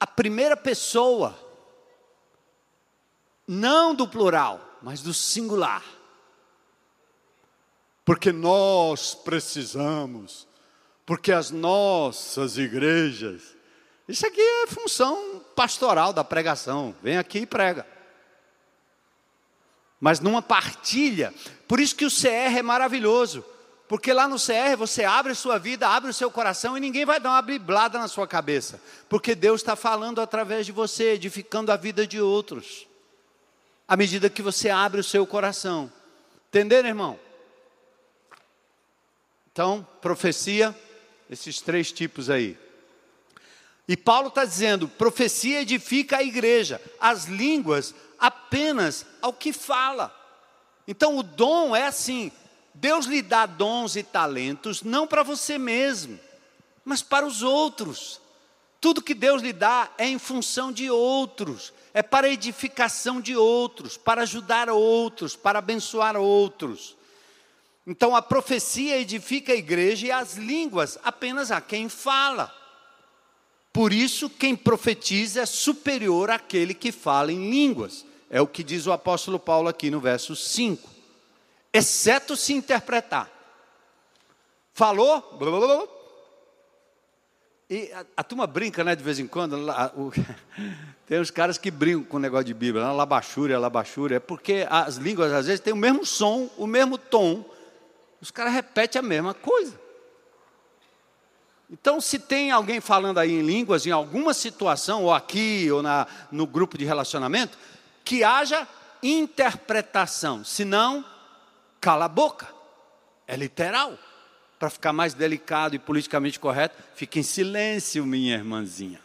a 0.00 0.06
primeira 0.06 0.56
pessoa, 0.56 1.38
não 3.46 3.94
do 3.94 4.08
plural, 4.08 4.78
mas 4.80 5.02
do 5.02 5.12
singular. 5.12 5.84
Porque 8.02 8.32
nós 8.32 9.14
precisamos, 9.14 10.48
porque 11.04 11.32
as 11.32 11.50
nossas 11.50 12.56
igrejas. 12.56 13.59
Isso 14.10 14.26
aqui 14.26 14.40
é 14.40 14.66
função 14.66 15.40
pastoral 15.54 16.12
da 16.12 16.24
pregação. 16.24 16.92
Vem 17.00 17.16
aqui 17.16 17.38
e 17.38 17.46
prega. 17.46 17.86
Mas 20.00 20.18
numa 20.18 20.42
partilha. 20.42 21.32
Por 21.68 21.78
isso 21.78 21.94
que 21.94 22.04
o 22.04 22.10
CR 22.10 22.58
é 22.58 22.62
maravilhoso. 22.62 23.44
Porque 23.86 24.12
lá 24.12 24.26
no 24.26 24.34
CR 24.34 24.76
você 24.76 25.04
abre 25.04 25.30
a 25.30 25.34
sua 25.34 25.58
vida, 25.58 25.88
abre 25.88 26.10
o 26.10 26.14
seu 26.14 26.28
coração 26.28 26.76
e 26.76 26.80
ninguém 26.80 27.04
vai 27.04 27.20
dar 27.20 27.30
uma 27.30 27.42
biblada 27.42 28.00
na 28.00 28.08
sua 28.08 28.26
cabeça. 28.26 28.82
Porque 29.08 29.32
Deus 29.36 29.60
está 29.60 29.76
falando 29.76 30.20
através 30.20 30.66
de 30.66 30.72
você, 30.72 31.12
edificando 31.12 31.70
a 31.70 31.76
vida 31.76 32.04
de 32.04 32.20
outros. 32.20 32.88
À 33.86 33.96
medida 33.96 34.28
que 34.28 34.42
você 34.42 34.70
abre 34.70 35.00
o 35.00 35.04
seu 35.04 35.24
coração. 35.24 35.92
Entenderam, 36.48 36.88
irmão? 36.88 37.20
Então, 39.52 39.86
profecia, 40.00 40.76
esses 41.28 41.60
três 41.60 41.92
tipos 41.92 42.28
aí. 42.28 42.58
E 43.90 43.96
Paulo 43.96 44.28
está 44.28 44.44
dizendo: 44.44 44.86
profecia 44.86 45.62
edifica 45.62 46.18
a 46.18 46.22
igreja, 46.22 46.80
as 47.00 47.24
línguas 47.24 47.92
apenas 48.20 49.04
ao 49.20 49.32
que 49.32 49.52
fala. 49.52 50.14
Então, 50.86 51.18
o 51.18 51.24
dom 51.24 51.74
é 51.74 51.88
assim: 51.88 52.30
Deus 52.72 53.06
lhe 53.06 53.20
dá 53.20 53.46
dons 53.46 53.96
e 53.96 54.04
talentos 54.04 54.84
não 54.84 55.08
para 55.08 55.24
você 55.24 55.58
mesmo, 55.58 56.20
mas 56.84 57.02
para 57.02 57.26
os 57.26 57.42
outros. 57.42 58.20
Tudo 58.80 59.02
que 59.02 59.12
Deus 59.12 59.42
lhe 59.42 59.52
dá 59.52 59.90
é 59.98 60.06
em 60.06 60.20
função 60.20 60.70
de 60.70 60.88
outros, 60.88 61.72
é 61.92 62.00
para 62.00 62.30
edificação 62.30 63.20
de 63.20 63.34
outros, 63.34 63.96
para 63.96 64.22
ajudar 64.22 64.70
outros, 64.70 65.34
para 65.34 65.58
abençoar 65.58 66.16
outros. 66.16 66.96
Então 67.84 68.14
a 68.14 68.22
profecia 68.22 69.00
edifica 69.00 69.52
a 69.52 69.56
igreja 69.56 70.06
e 70.06 70.12
as 70.12 70.36
línguas 70.36 70.96
apenas 71.02 71.50
a 71.50 71.60
quem 71.60 71.88
fala. 71.88 72.59
Por 73.72 73.92
isso, 73.92 74.28
quem 74.28 74.56
profetiza 74.56 75.42
é 75.42 75.46
superior 75.46 76.30
àquele 76.30 76.74
que 76.74 76.90
fala 76.90 77.32
em 77.32 77.50
línguas. 77.50 78.04
É 78.28 78.40
o 78.40 78.46
que 78.46 78.62
diz 78.62 78.86
o 78.86 78.92
apóstolo 78.92 79.38
Paulo 79.38 79.68
aqui 79.68 79.90
no 79.90 80.00
verso 80.00 80.34
5 80.34 81.00
exceto 81.72 82.36
se 82.36 82.52
interpretar. 82.52 83.30
Falou, 84.72 85.20
blá, 85.38 85.50
blá, 85.50 85.60
blá, 85.60 85.88
e 87.68 87.92
a, 87.92 88.04
a, 88.16 88.24
turma 88.24 88.48
brinca, 88.48 88.82
né, 88.82 88.96
de 88.96 89.02
vez 89.02 89.20
em 89.20 89.26
quando. 89.26 89.56
Lá, 89.56 89.92
o, 89.94 90.10
tem 91.06 91.20
uns 91.20 91.30
caras 91.30 91.56
que 91.56 91.70
brincam 91.70 92.04
com 92.04 92.16
o 92.16 92.20
negócio 92.20 92.46
de 92.46 92.54
Bíblia, 92.54 92.84
né, 92.84 92.92
labachúria, 92.92 93.58
labachúria, 93.58 94.16
é 94.16 94.20
porque 94.20 94.66
as 94.68 94.96
línguas 94.96 95.32
às 95.32 95.46
vezes 95.46 95.60
têm 95.60 95.72
o 95.72 95.76
mesmo 95.76 96.04
som, 96.04 96.50
o 96.56 96.66
mesmo 96.66 96.98
tom. 96.98 97.44
Os 98.20 98.30
caras 98.30 98.52
repetem 98.52 98.98
a 98.98 99.02
mesma 99.02 99.34
coisa. 99.34 99.79
Então, 101.70 102.00
se 102.00 102.18
tem 102.18 102.50
alguém 102.50 102.80
falando 102.80 103.18
aí 103.18 103.30
em 103.30 103.42
línguas, 103.42 103.86
em 103.86 103.92
alguma 103.92 104.34
situação, 104.34 105.04
ou 105.04 105.14
aqui, 105.14 105.70
ou 105.70 105.82
na, 105.82 106.06
no 106.32 106.44
grupo 106.44 106.76
de 106.76 106.84
relacionamento, 106.84 107.56
que 108.04 108.24
haja 108.24 108.66
interpretação, 109.00 110.44
senão 110.44 111.04
cala 111.80 112.06
a 112.06 112.08
boca. 112.08 112.48
É 113.26 113.36
literal. 113.36 113.96
Para 114.58 114.68
ficar 114.68 114.92
mais 114.92 115.14
delicado 115.14 115.74
e 115.74 115.78
politicamente 115.78 116.38
correto, 116.38 116.76
fique 116.94 117.18
em 117.18 117.22
silêncio, 117.22 118.04
minha 118.04 118.34
irmãzinha. 118.34 119.00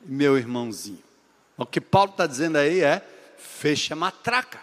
Meu 0.00 0.36
irmãozinho. 0.36 1.02
O 1.56 1.64
que 1.64 1.80
Paulo 1.80 2.10
está 2.10 2.26
dizendo 2.26 2.56
aí 2.56 2.82
é: 2.82 3.00
fecha 3.38 3.94
a 3.94 3.96
matraca. 3.96 4.60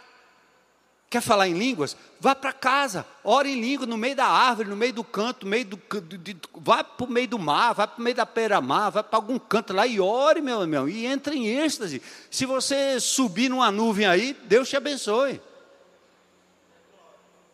Quer 1.11 1.19
falar 1.19 1.45
em 1.49 1.57
línguas? 1.57 1.97
Vá 2.21 2.33
para 2.33 2.53
casa, 2.53 3.05
ore 3.21 3.51
em 3.51 3.59
língua 3.59 3.85
no 3.85 3.97
meio 3.97 4.15
da 4.15 4.27
árvore, 4.27 4.69
no 4.69 4.77
meio 4.77 4.93
do 4.93 5.03
canto, 5.03 5.43
no 5.43 5.49
meio 5.49 5.65
do, 5.65 5.77
de, 6.17 6.37
vai 6.55 6.85
para 6.85 7.05
o 7.05 7.11
meio 7.11 7.27
do 7.27 7.37
mar, 7.37 7.73
vai 7.73 7.85
para 7.85 7.99
o 7.99 8.01
meio 8.01 8.15
da 8.15 8.23
beira-mar, 8.23 8.91
vai 8.91 9.03
para 9.03 9.17
algum 9.17 9.37
canto 9.37 9.73
lá 9.73 9.85
e 9.85 9.99
ore, 9.99 10.39
meu 10.39 10.61
irmão, 10.61 10.87
e 10.87 11.05
entre 11.05 11.35
em 11.35 11.47
êxtase. 11.47 12.01
Se 12.29 12.45
você 12.45 12.97
subir 13.01 13.49
numa 13.49 13.69
nuvem 13.69 14.05
aí, 14.05 14.33
Deus 14.45 14.69
te 14.69 14.77
abençoe. 14.77 15.41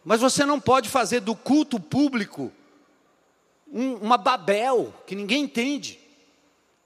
Mas 0.06 0.22
você 0.22 0.46
não 0.46 0.60
pode 0.60 0.88
fazer 0.88 1.22
do 1.22 1.36
culto 1.36 1.80
público 1.80 2.52
um, 3.74 3.96
uma 3.96 4.20
Babel 4.20 4.94
que 5.08 5.16
ninguém 5.16 5.46
entende. 5.46 6.00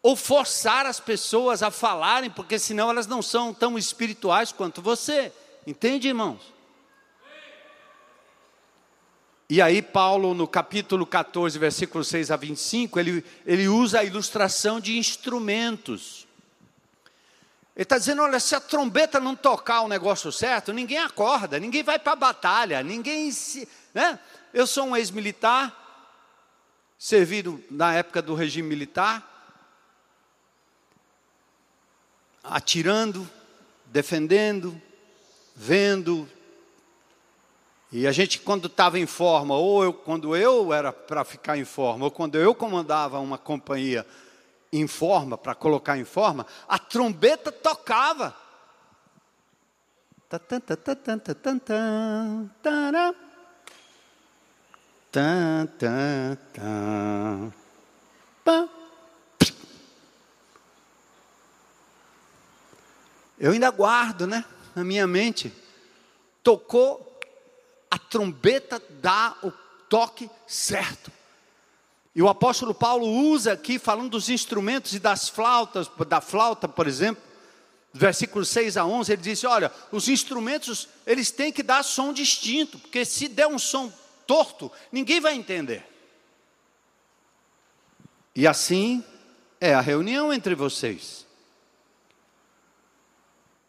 Ou 0.01 0.15
forçar 0.15 0.85
as 0.85 1.01
pessoas 1.01 1.61
a 1.61 1.69
falarem, 1.69 2.29
porque 2.29 2.57
senão 2.57 2.89
elas 2.89 3.07
não 3.07 3.21
são 3.21 3.53
tão 3.53 3.77
espirituais 3.77 4.53
quanto 4.53 4.81
você. 4.81 5.33
Entende, 5.67 6.07
irmãos? 6.07 6.60
E 9.53 9.61
aí, 9.61 9.81
Paulo, 9.81 10.33
no 10.33 10.47
capítulo 10.47 11.05
14, 11.05 11.59
versículo 11.59 12.05
6 12.05 12.31
a 12.31 12.37
25, 12.37 12.97
ele, 12.97 13.25
ele 13.45 13.67
usa 13.67 13.99
a 13.99 14.03
ilustração 14.05 14.79
de 14.79 14.97
instrumentos. 14.97 16.25
Ele 17.75 17.83
está 17.83 17.97
dizendo: 17.97 18.21
olha, 18.21 18.39
se 18.39 18.55
a 18.55 18.61
trombeta 18.61 19.19
não 19.19 19.35
tocar 19.35 19.81
o 19.81 19.89
negócio 19.89 20.31
certo, 20.31 20.71
ninguém 20.71 20.99
acorda, 20.99 21.59
ninguém 21.59 21.83
vai 21.83 21.99
para 21.99 22.13
a 22.13 22.15
batalha, 22.15 22.81
ninguém 22.81 23.29
se. 23.29 23.67
Né? 23.93 24.17
Eu 24.53 24.65
sou 24.65 24.85
um 24.85 24.95
ex-militar, 24.95 26.15
servido 26.97 27.61
na 27.69 27.93
época 27.93 28.21
do 28.21 28.33
regime 28.33 28.69
militar, 28.69 29.59
atirando, 32.41 33.29
defendendo, 33.87 34.81
vendo. 35.53 36.25
E 37.91 38.07
a 38.07 38.11
gente, 38.11 38.39
quando 38.39 38.67
estava 38.67 38.97
em 38.97 39.05
forma, 39.05 39.55
ou 39.55 39.83
eu, 39.83 39.93
quando 39.93 40.35
eu 40.35 40.71
era 40.71 40.93
para 40.93 41.25
ficar 41.25 41.57
em 41.57 41.65
forma, 41.65 42.05
ou 42.05 42.11
quando 42.11 42.37
eu 42.37 42.55
comandava 42.55 43.19
uma 43.19 43.37
companhia 43.37 44.07
em 44.71 44.87
forma, 44.87 45.37
para 45.37 45.53
colocar 45.53 45.97
em 45.97 46.05
forma, 46.05 46.47
a 46.67 46.79
trombeta 46.79 47.51
tocava. 47.51 48.33
Eu 63.37 63.51
ainda 63.51 63.69
guardo, 63.71 64.25
né, 64.25 64.45
na 64.73 64.85
minha 64.85 65.05
mente. 65.05 65.51
Tocou, 66.41 67.10
a 67.91 67.99
trombeta 67.99 68.81
dá 69.01 69.35
o 69.43 69.51
toque 69.89 70.29
certo. 70.47 71.11
E 72.15 72.21
o 72.21 72.29
apóstolo 72.29 72.73
Paulo 72.73 73.05
usa 73.05 73.51
aqui, 73.51 73.77
falando 73.77 74.11
dos 74.11 74.29
instrumentos 74.29 74.93
e 74.93 74.99
das 74.99 75.27
flautas, 75.27 75.91
da 76.07 76.21
flauta, 76.21 76.67
por 76.67 76.87
exemplo, 76.87 77.21
versículos 77.93 78.47
6 78.49 78.77
a 78.77 78.85
11, 78.85 79.11
ele 79.11 79.21
diz: 79.21 79.43
Olha, 79.43 79.71
os 79.91 80.07
instrumentos, 80.07 80.87
eles 81.05 81.31
têm 81.31 81.51
que 81.51 81.61
dar 81.61 81.83
som 81.83 82.13
distinto, 82.13 82.79
porque 82.79 83.03
se 83.03 83.27
der 83.27 83.47
um 83.47 83.59
som 83.59 83.91
torto, 84.25 84.71
ninguém 84.91 85.19
vai 85.19 85.35
entender. 85.35 85.85
E 88.33 88.47
assim 88.47 89.03
é 89.59 89.73
a 89.73 89.81
reunião 89.81 90.33
entre 90.33 90.55
vocês. 90.55 91.25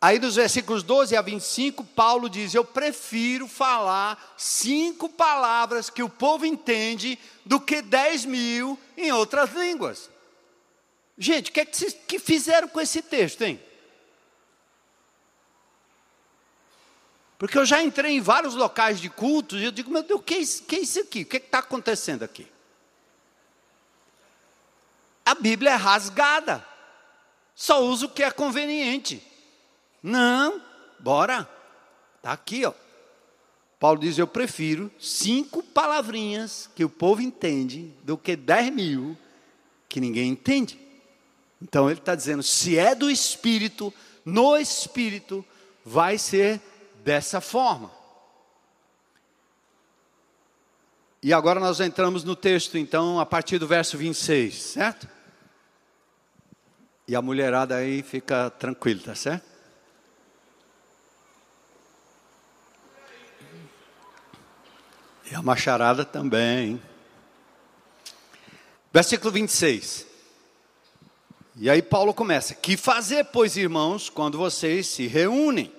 Aí 0.03 0.19
dos 0.19 0.35
versículos 0.35 0.83
12 0.83 1.15
a 1.15 1.23
25, 1.23 1.85
Paulo 1.85 2.29
diz: 2.29 2.53
Eu 2.53 2.65
prefiro 2.65 3.47
falar 3.47 4.35
cinco 4.37 5.09
palavras 5.09 5.89
que 5.89 6.03
o 6.03 6.09
povo 6.09 6.45
entende 6.45 7.17
do 7.47 7.61
que 7.61 7.81
dez 7.81 8.25
mil 8.25 8.77
em 8.97 9.13
outras 9.13 9.53
línguas. 9.53 10.11
Gente, 11.17 11.51
o 11.51 11.53
que, 11.53 11.61
é 11.61 11.65
que, 11.65 11.93
que 11.93 12.19
fizeram 12.19 12.67
com 12.67 12.81
esse 12.81 13.01
texto, 13.01 13.43
hein? 13.43 13.63
Porque 17.39 17.57
eu 17.57 17.65
já 17.65 17.81
entrei 17.81 18.17
em 18.17 18.21
vários 18.21 18.57
locais 18.57 19.01
de 19.01 19.09
cultos 19.09 19.61
e 19.61 19.65
eu 19.65 19.71
digo, 19.71 19.89
meu 19.89 20.03
Deus, 20.03 20.19
o 20.19 20.23
que 20.23 20.35
é 20.35 20.39
isso, 20.39 20.65
que 20.65 20.75
é 20.75 20.81
isso 20.81 20.99
aqui? 20.99 21.23
O 21.23 21.27
que 21.27 21.37
é 21.37 21.41
está 21.41 21.61
acontecendo 21.61 22.25
aqui? 22.25 22.51
A 25.25 25.37
Bíblia 25.37 25.71
é 25.71 25.77
rasgada, 25.77 26.67
só 27.55 27.85
usa 27.85 28.07
o 28.07 28.09
que 28.09 28.25
é 28.25 28.33
conveniente. 28.33 29.31
Não, 30.03 30.61
bora. 30.99 31.49
Está 32.17 32.33
aqui, 32.33 32.65
ó. 32.65 32.73
Paulo 33.79 34.01
diz: 34.01 34.19
Eu 34.19 34.27
prefiro 34.27 34.91
cinco 34.99 35.63
palavrinhas 35.63 36.71
que 36.75 36.85
o 36.85 36.89
povo 36.89 37.21
entende 37.21 37.93
do 38.03 38.17
que 38.17 38.37
dez 38.37 38.73
mil 38.73 39.17
que 39.89 40.01
ninguém 40.01 40.31
entende. 40.31 40.79
Então 41.61 41.91
ele 41.91 41.99
está 41.99 42.15
dizendo: 42.15 42.43
se 42.43 42.79
é 42.79 42.95
do 42.95 43.11
Espírito, 43.11 43.93
no 44.25 44.57
Espírito, 44.57 45.45
vai 45.85 46.19
ser 46.19 46.61
dessa 47.05 47.41
forma. 47.41 47.91
E 51.23 51.33
agora 51.33 51.61
nós 51.61 51.79
entramos 51.79 52.25
no 52.25 52.35
texto, 52.35 52.77
então, 52.77 53.21
a 53.21 53.27
partir 53.27 53.59
do 53.59 53.67
verso 53.67 53.97
26, 53.97 54.55
certo? 54.55 55.09
E 57.07 57.15
a 57.15 57.23
mulherada 57.23 57.77
aí 57.77 58.03
fica 58.03 58.51
tranquila, 58.51 59.03
tá 59.05 59.15
certo? 59.15 59.52
E 65.33 65.35
a 65.35 65.41
macharada 65.41 66.05
também. 66.05 66.79
Versículo 68.93 69.31
26. 69.31 70.07
E 71.57 71.71
aí 71.71 71.81
Paulo 71.81 72.13
começa: 72.13 72.55
Que 72.55 72.77
fazer, 72.77 73.25
pois, 73.25 73.57
irmãos, 73.57 74.11
quando 74.11 74.37
vocês 74.37 74.89
se 74.89 75.07
reúnem? 75.07 75.73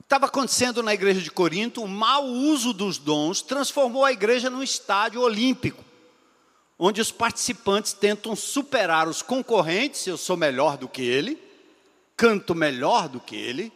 Estava 0.00 0.24
acontecendo 0.24 0.82
na 0.82 0.94
igreja 0.94 1.20
de 1.20 1.30
Corinto, 1.30 1.84
o 1.84 1.86
mau 1.86 2.24
uso 2.24 2.72
dos 2.72 2.96
dons 2.96 3.42
transformou 3.42 4.02
a 4.02 4.12
igreja 4.12 4.48
num 4.48 4.62
estádio 4.62 5.20
olímpico, 5.20 5.84
onde 6.78 7.02
os 7.02 7.12
participantes 7.12 7.92
tentam 7.92 8.34
superar 8.34 9.06
os 9.08 9.20
concorrentes. 9.20 10.06
Eu 10.06 10.16
sou 10.16 10.38
melhor 10.38 10.78
do 10.78 10.88
que 10.88 11.02
ele, 11.02 11.38
canto 12.16 12.54
melhor 12.54 13.10
do 13.10 13.20
que 13.20 13.36
ele, 13.36 13.70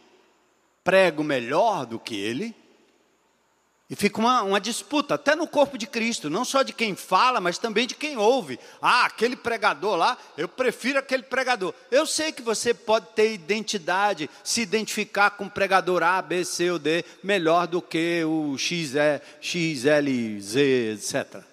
prego 0.83 1.23
melhor 1.23 1.85
do 1.85 1.99
que 1.99 2.15
ele, 2.15 2.55
e 3.89 3.95
fica 3.95 4.19
uma, 4.19 4.43
uma, 4.43 4.61
disputa, 4.61 5.15
até 5.15 5.35
no 5.35 5.47
corpo 5.47 5.75
de 5.75 5.87
Cristo, 5.87 6.29
não 6.29 6.45
só 6.45 6.61
de 6.61 6.71
quem 6.71 6.95
fala, 6.95 7.41
mas 7.41 7.57
também 7.57 7.87
de 7.87 7.95
quem 7.95 8.17
ouve. 8.17 8.59
Ah, 8.79 9.05
aquele 9.05 9.35
pregador 9.35 9.95
lá, 9.95 10.15
eu 10.37 10.47
prefiro 10.47 10.99
aquele 10.99 11.23
pregador. 11.23 11.73
Eu 11.89 12.05
sei 12.05 12.31
que 12.31 12.43
você 12.43 12.71
pode 12.71 13.07
ter 13.15 13.33
identidade, 13.33 14.29
se 14.43 14.61
identificar 14.61 15.31
com 15.31 15.49
pregador 15.49 16.03
A, 16.03 16.21
B, 16.21 16.45
C 16.45 16.69
ou 16.69 16.77
D, 16.77 17.03
melhor 17.23 17.65
do 17.65 17.81
que 17.81 18.23
o 18.23 18.55
X, 18.59 18.93
e, 18.93 19.21
X 19.41 19.85
L, 19.85 20.39
Z, 20.39 20.93
etc. 20.93 21.43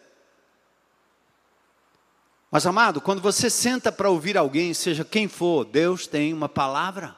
Mas 2.51 2.67
amado, 2.67 3.01
quando 3.01 3.23
você 3.23 3.49
senta 3.49 3.91
para 3.91 4.11
ouvir 4.11 4.37
alguém, 4.37 4.75
seja 4.75 5.07
quem 5.07 5.27
for, 5.27 5.65
Deus 5.65 6.07
tem 6.07 6.35
uma 6.35 6.51
palavra. 6.51 7.17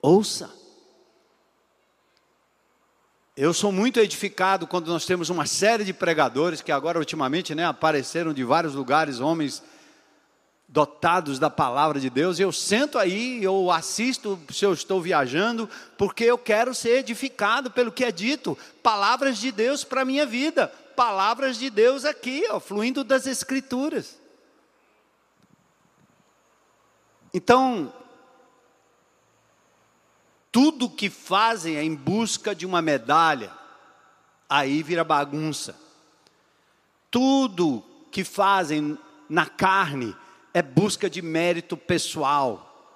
Ouça. 0.00 0.63
Eu 3.36 3.52
sou 3.52 3.72
muito 3.72 3.98
edificado 3.98 4.64
quando 4.64 4.86
nós 4.86 5.04
temos 5.04 5.28
uma 5.28 5.44
série 5.44 5.82
de 5.82 5.92
pregadores 5.92 6.62
que 6.62 6.70
agora 6.70 7.00
ultimamente 7.00 7.52
né, 7.52 7.66
apareceram 7.66 8.32
de 8.32 8.44
vários 8.44 8.74
lugares, 8.74 9.18
homens 9.18 9.60
dotados 10.68 11.40
da 11.40 11.50
palavra 11.50 11.98
de 11.98 12.08
Deus. 12.08 12.38
Eu 12.38 12.52
sento 12.52 12.96
aí, 12.96 13.42
eu 13.42 13.72
assisto 13.72 14.38
se 14.50 14.64
eu 14.64 14.72
estou 14.72 15.02
viajando, 15.02 15.68
porque 15.98 16.22
eu 16.22 16.38
quero 16.38 16.72
ser 16.72 16.98
edificado 16.98 17.72
pelo 17.72 17.90
que 17.90 18.04
é 18.04 18.12
dito. 18.12 18.56
Palavras 18.80 19.38
de 19.38 19.50
Deus 19.50 19.82
para 19.82 20.02
a 20.02 20.04
minha 20.04 20.24
vida, 20.24 20.68
palavras 20.94 21.58
de 21.58 21.70
Deus 21.70 22.04
aqui, 22.04 22.44
ó, 22.50 22.60
fluindo 22.60 23.02
das 23.02 23.26
Escrituras. 23.26 24.16
Então, 27.32 27.92
tudo 30.54 30.88
que 30.88 31.10
fazem 31.10 31.74
é 31.74 31.82
em 31.82 31.96
busca 31.96 32.54
de 32.54 32.64
uma 32.64 32.80
medalha, 32.80 33.50
aí 34.48 34.84
vira 34.84 35.02
bagunça. 35.02 35.74
Tudo 37.10 37.82
que 38.12 38.22
fazem 38.22 38.96
na 39.28 39.46
carne 39.46 40.14
é 40.52 40.62
busca 40.62 41.10
de 41.10 41.20
mérito 41.20 41.76
pessoal. 41.76 42.94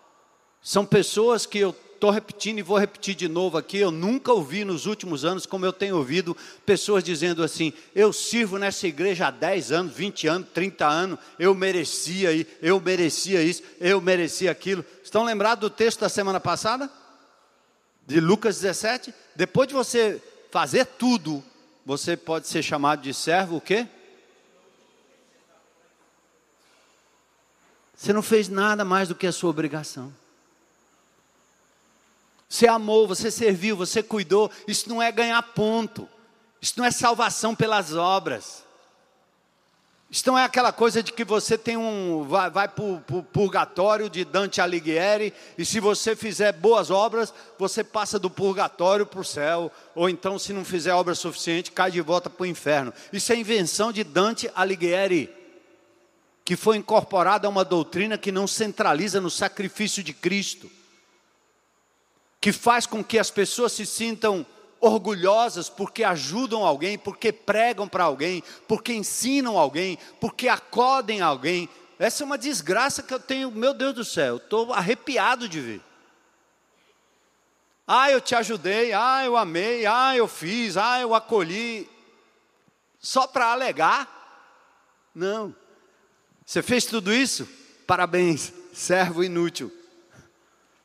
São 0.62 0.86
pessoas 0.86 1.46
que 1.46 1.58
eu 1.58 1.74
estou 1.96 2.12
repetindo 2.12 2.60
e 2.60 2.62
vou 2.62 2.78
repetir 2.78 3.16
de 3.16 3.26
novo 3.26 3.58
aqui. 3.58 3.78
Eu 3.78 3.90
nunca 3.90 4.32
ouvi 4.32 4.64
nos 4.64 4.86
últimos 4.86 5.24
anos, 5.24 5.44
como 5.44 5.66
eu 5.66 5.72
tenho 5.72 5.96
ouvido, 5.96 6.36
pessoas 6.64 7.02
dizendo 7.02 7.42
assim: 7.42 7.72
eu 7.92 8.12
sirvo 8.12 8.56
nessa 8.56 8.86
igreja 8.86 9.26
há 9.26 9.30
10 9.32 9.72
anos, 9.72 9.92
20 9.94 10.28
anos, 10.28 10.48
30 10.54 10.86
anos, 10.86 11.18
eu 11.40 11.52
merecia, 11.56 12.46
eu 12.62 12.80
merecia 12.80 13.42
isso, 13.42 13.64
eu 13.80 14.00
merecia 14.00 14.48
aquilo. 14.48 14.84
Estão 15.02 15.24
lembrados 15.24 15.68
do 15.68 15.74
texto 15.74 15.98
da 15.98 16.08
semana 16.08 16.38
passada? 16.38 16.88
De 18.08 18.20
Lucas 18.20 18.58
17, 18.58 19.14
depois 19.36 19.68
de 19.68 19.74
você 19.74 20.20
fazer 20.50 20.86
tudo, 20.86 21.44
você 21.84 22.16
pode 22.16 22.48
ser 22.48 22.62
chamado 22.62 23.02
de 23.02 23.12
servo 23.12 23.58
o 23.58 23.60
quê? 23.60 23.86
Você 27.94 28.10
não 28.10 28.22
fez 28.22 28.48
nada 28.48 28.82
mais 28.82 29.08
do 29.08 29.14
que 29.14 29.26
a 29.26 29.32
sua 29.32 29.50
obrigação. 29.50 30.10
Você 32.48 32.66
amou, 32.66 33.06
você 33.06 33.30
serviu, 33.30 33.76
você 33.76 34.02
cuidou. 34.02 34.50
Isso 34.66 34.88
não 34.88 35.02
é 35.02 35.12
ganhar 35.12 35.42
ponto. 35.42 36.08
Isso 36.62 36.74
não 36.78 36.86
é 36.86 36.90
salvação 36.90 37.54
pelas 37.54 37.94
obras. 37.94 38.64
Isso 40.10 40.26
não 40.26 40.38
é 40.38 40.44
aquela 40.44 40.72
coisa 40.72 41.02
de 41.02 41.12
que 41.12 41.22
você 41.22 41.58
tem 41.58 41.76
um 41.76 42.24
vai, 42.24 42.48
vai 42.48 42.68
para 42.68 42.82
o 42.84 43.22
purgatório 43.22 44.08
de 44.08 44.24
Dante 44.24 44.58
Alighieri 44.58 45.34
e 45.58 45.66
se 45.66 45.80
você 45.80 46.16
fizer 46.16 46.52
boas 46.52 46.90
obras 46.90 47.32
você 47.58 47.84
passa 47.84 48.18
do 48.18 48.30
purgatório 48.30 49.04
para 49.04 49.20
o 49.20 49.24
céu 49.24 49.70
ou 49.94 50.08
então 50.08 50.38
se 50.38 50.54
não 50.54 50.64
fizer 50.64 50.94
obra 50.94 51.14
suficiente 51.14 51.70
cai 51.70 51.90
de 51.90 52.00
volta 52.00 52.30
para 52.30 52.44
o 52.44 52.46
inferno. 52.46 52.92
Isso 53.12 53.30
é 53.32 53.36
invenção 53.36 53.92
de 53.92 54.02
Dante 54.02 54.50
Alighieri 54.54 55.38
que 56.48 56.56
foi 56.56 56.78
incorporada 56.78 57.46
a 57.46 57.50
uma 57.50 57.62
doutrina 57.62 58.16
que 58.16 58.32
não 58.32 58.46
centraliza 58.46 59.20
no 59.20 59.28
sacrifício 59.28 60.02
de 60.02 60.14
Cristo, 60.14 60.70
que 62.40 62.52
faz 62.52 62.86
com 62.86 63.04
que 63.04 63.18
as 63.18 63.30
pessoas 63.30 63.72
se 63.72 63.84
sintam 63.84 64.46
orgulhosas 64.80 65.68
porque 65.68 66.04
ajudam 66.04 66.64
alguém, 66.64 66.98
porque 66.98 67.32
pregam 67.32 67.88
para 67.88 68.04
alguém, 68.04 68.42
porque 68.66 68.92
ensinam 68.92 69.58
alguém, 69.58 69.98
porque 70.20 70.48
acodem 70.48 71.20
alguém. 71.20 71.68
Essa 71.98 72.22
é 72.22 72.26
uma 72.26 72.38
desgraça 72.38 73.02
que 73.02 73.12
eu 73.12 73.20
tenho, 73.20 73.50
meu 73.50 73.74
Deus 73.74 73.94
do 73.94 74.04
céu, 74.04 74.36
estou 74.36 74.72
arrepiado 74.72 75.48
de 75.48 75.60
ver. 75.60 75.80
Ah, 77.86 78.10
eu 78.10 78.20
te 78.20 78.34
ajudei, 78.34 78.92
ah, 78.92 79.24
eu 79.24 79.36
amei, 79.36 79.86
ah, 79.86 80.14
eu 80.14 80.28
fiz, 80.28 80.76
ah, 80.76 81.00
eu 81.00 81.14
acolhi. 81.14 81.88
Só 83.00 83.26
para 83.26 83.46
alegar? 83.46 84.16
Não. 85.14 85.54
Você 86.44 86.62
fez 86.62 86.84
tudo 86.84 87.12
isso? 87.12 87.48
Parabéns, 87.86 88.52
servo 88.74 89.24
inútil. 89.24 89.72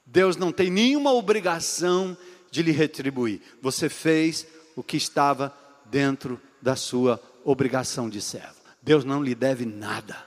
Deus 0.05 0.37
não 0.37 0.51
tem 0.51 0.69
nenhuma 0.69 1.11
obrigação 1.11 2.15
de 2.15 2.32
lhe 2.61 2.71
retribuir. 2.71 3.41
Você 3.61 3.89
fez 3.89 4.45
o 4.75 4.83
que 4.83 4.97
estava 4.97 5.55
dentro 5.85 6.39
da 6.61 6.75
sua 6.75 7.21
obrigação 7.43 8.09
de 8.09 8.21
servo. 8.21 8.55
Deus 8.81 9.03
não 9.03 9.23
lhe 9.23 9.33
deve 9.33 9.65
nada. 9.65 10.25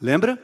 Lembra? 0.00 0.42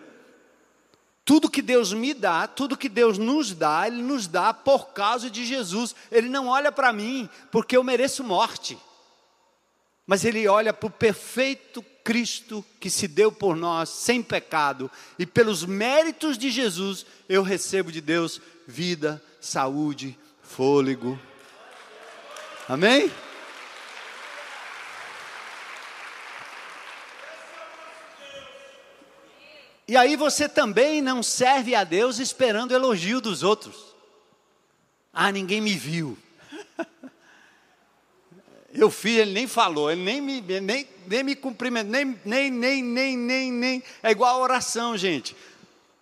Tudo 1.24 1.48
que 1.48 1.62
Deus 1.62 1.92
me 1.92 2.12
dá, 2.12 2.46
tudo 2.46 2.76
que 2.76 2.88
Deus 2.88 3.16
nos 3.16 3.54
dá, 3.54 3.86
Ele 3.86 4.02
nos 4.02 4.26
dá 4.26 4.52
por 4.52 4.88
causa 4.88 5.30
de 5.30 5.44
Jesus. 5.44 5.94
Ele 6.10 6.28
não 6.28 6.48
olha 6.48 6.70
para 6.70 6.92
mim 6.92 7.28
porque 7.50 7.76
eu 7.76 7.82
mereço 7.82 8.22
morte, 8.22 8.76
mas 10.06 10.24
Ele 10.24 10.46
olha 10.46 10.72
para 10.72 10.86
o 10.86 10.90
perfeito 10.90 11.84
Cristo 12.04 12.64
que 12.78 12.90
se 12.90 13.08
deu 13.08 13.32
por 13.32 13.56
nós 13.56 13.88
sem 13.88 14.22
pecado, 14.22 14.90
e 15.18 15.24
pelos 15.24 15.64
méritos 15.64 16.36
de 16.36 16.50
Jesus 16.50 17.06
eu 17.28 17.42
recebo 17.42 17.90
de 17.90 18.00
Deus 18.00 18.40
vida, 18.66 19.22
saúde, 19.40 20.18
fôlego. 20.42 21.18
Amém? 22.68 23.10
E 29.86 29.96
aí 29.96 30.16
você 30.16 30.48
também 30.48 31.02
não 31.02 31.22
serve 31.22 31.74
a 31.74 31.84
Deus 31.84 32.18
esperando 32.18 32.72
elogio 32.74 33.20
dos 33.20 33.42
outros. 33.42 33.94
Ah, 35.12 35.30
ninguém 35.30 35.60
me 35.60 35.74
viu. 35.74 36.18
Eu 38.74 38.90
fiz, 38.90 39.18
ele 39.18 39.32
nem 39.32 39.46
falou, 39.46 39.88
ele 39.90 40.02
nem 40.02 40.20
me, 40.20 40.40
nem, 40.40 40.88
nem 41.06 41.22
me 41.22 41.36
cumprimentou, 41.36 41.92
nem, 41.92 42.18
nem, 42.24 42.50
nem, 42.50 42.82
nem, 42.82 43.16
nem, 43.16 43.52
nem. 43.52 43.82
É 44.02 44.10
igual 44.10 44.36
a 44.36 44.42
oração, 44.42 44.96
gente. 44.96 45.36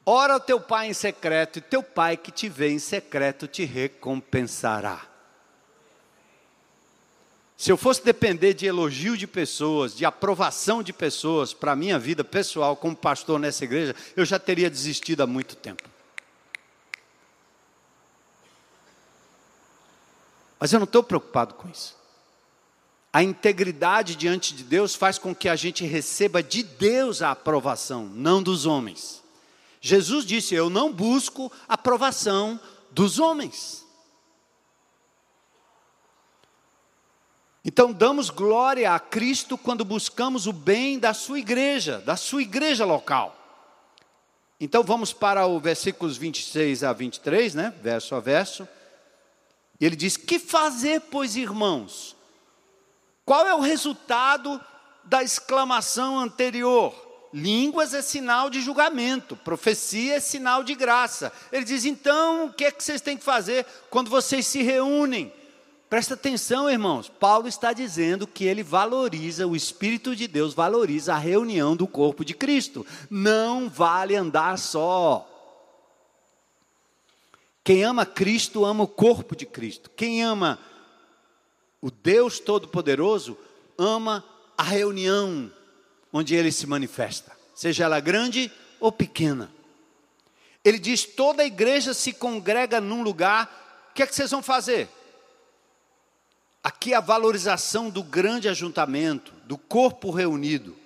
Ora 0.06 0.36
o 0.36 0.40
teu 0.40 0.58
pai 0.58 0.88
em 0.88 0.94
secreto, 0.94 1.58
e 1.58 1.62
teu 1.62 1.82
pai 1.82 2.16
que 2.16 2.32
te 2.32 2.48
vê 2.48 2.70
em 2.70 2.78
secreto 2.78 3.46
te 3.46 3.64
recompensará. 3.64 5.06
Se 7.58 7.70
eu 7.70 7.76
fosse 7.76 8.02
depender 8.02 8.54
de 8.54 8.66
elogio 8.66 9.16
de 9.16 9.26
pessoas, 9.26 9.94
de 9.94 10.04
aprovação 10.04 10.82
de 10.82 10.92
pessoas 10.92 11.52
para 11.52 11.72
a 11.72 11.76
minha 11.76 11.98
vida 11.98 12.24
pessoal 12.24 12.74
como 12.74 12.96
pastor 12.96 13.38
nessa 13.38 13.64
igreja, 13.64 13.94
eu 14.16 14.24
já 14.24 14.38
teria 14.38 14.68
desistido 14.68 15.22
há 15.22 15.26
muito 15.26 15.54
tempo. 15.54 15.88
Mas 20.58 20.72
eu 20.72 20.80
não 20.80 20.84
estou 20.84 21.02
preocupado 21.02 21.54
com 21.54 21.68
isso. 21.68 22.01
A 23.12 23.22
integridade 23.22 24.16
diante 24.16 24.54
de 24.54 24.64
Deus 24.64 24.94
faz 24.94 25.18
com 25.18 25.34
que 25.34 25.48
a 25.48 25.54
gente 25.54 25.84
receba 25.84 26.42
de 26.42 26.62
Deus 26.62 27.20
a 27.20 27.32
aprovação, 27.32 28.06
não 28.06 28.42
dos 28.42 28.64
homens. 28.64 29.22
Jesus 29.82 30.24
disse: 30.24 30.54
Eu 30.54 30.70
não 30.70 30.90
busco 30.90 31.52
aprovação 31.68 32.58
dos 32.90 33.18
homens. 33.18 33.84
Então, 37.64 37.92
damos 37.92 38.30
glória 38.30 38.92
a 38.92 38.98
Cristo 38.98 39.58
quando 39.58 39.84
buscamos 39.84 40.46
o 40.46 40.52
bem 40.52 40.98
da 40.98 41.14
sua 41.14 41.38
igreja, 41.38 41.98
da 41.98 42.16
sua 42.16 42.42
igreja 42.42 42.84
local. 42.84 43.36
Então, 44.58 44.82
vamos 44.82 45.12
para 45.12 45.46
o 45.46 45.60
versículos 45.60 46.16
26 46.16 46.82
a 46.82 46.92
23, 46.92 47.54
né? 47.54 47.74
Verso 47.82 48.14
a 48.14 48.20
verso. 48.20 48.66
E 49.78 49.84
ele 49.84 49.96
diz: 49.96 50.16
Que 50.16 50.38
fazer, 50.38 51.02
pois, 51.02 51.36
irmãos? 51.36 52.16
Qual 53.24 53.46
é 53.46 53.54
o 53.54 53.60
resultado 53.60 54.60
da 55.04 55.22
exclamação 55.22 56.18
anterior. 56.18 56.94
Línguas 57.32 57.94
é 57.94 58.02
sinal 58.02 58.50
de 58.50 58.60
julgamento, 58.60 59.34
profecia 59.36 60.16
é 60.16 60.20
sinal 60.20 60.62
de 60.62 60.74
graça. 60.74 61.32
Ele 61.50 61.64
diz: 61.64 61.84
então, 61.84 62.46
o 62.46 62.52
que 62.52 62.64
é 62.64 62.70
que 62.70 62.84
vocês 62.84 63.00
têm 63.00 63.16
que 63.16 63.24
fazer 63.24 63.64
quando 63.88 64.10
vocês 64.10 64.46
se 64.46 64.62
reúnem? 64.62 65.32
Presta 65.88 66.14
atenção, 66.14 66.70
irmãos. 66.70 67.08
Paulo 67.08 67.48
está 67.48 67.72
dizendo 67.72 68.26
que 68.26 68.44
ele 68.44 68.62
valoriza, 68.62 69.46
o 69.46 69.56
Espírito 69.56 70.16
de 70.16 70.26
Deus 70.26 70.54
valoriza 70.54 71.14
a 71.14 71.18
reunião 71.18 71.76
do 71.76 71.86
corpo 71.86 72.24
de 72.24 72.34
Cristo. 72.34 72.86
Não 73.10 73.68
vale 73.68 74.14
andar 74.14 74.58
só. 74.58 75.28
Quem 77.64 77.84
ama 77.84 78.04
Cristo 78.04 78.64
ama 78.64 78.84
o 78.84 78.88
corpo 78.88 79.36
de 79.36 79.46
Cristo. 79.46 79.90
Quem 79.94 80.22
ama 80.22 80.58
o 81.82 81.90
Deus 81.90 82.38
Todo-Poderoso 82.38 83.36
ama 83.76 84.24
a 84.56 84.62
reunião 84.62 85.50
onde 86.12 86.36
ele 86.36 86.52
se 86.52 86.66
manifesta, 86.66 87.32
seja 87.54 87.84
ela 87.84 87.98
grande 87.98 88.50
ou 88.78 88.92
pequena. 88.92 89.50
Ele 90.64 90.78
diz: 90.78 91.04
toda 91.04 91.42
a 91.42 91.46
igreja 91.46 91.92
se 91.92 92.12
congrega 92.12 92.80
num 92.80 93.02
lugar, 93.02 93.90
o 93.90 93.94
que 93.94 94.02
é 94.04 94.06
que 94.06 94.14
vocês 94.14 94.30
vão 94.30 94.42
fazer? 94.42 94.88
Aqui 96.62 96.94
a 96.94 97.00
valorização 97.00 97.90
do 97.90 98.04
grande 98.04 98.48
ajuntamento, 98.48 99.32
do 99.44 99.58
corpo 99.58 100.12
reunido. 100.12 100.76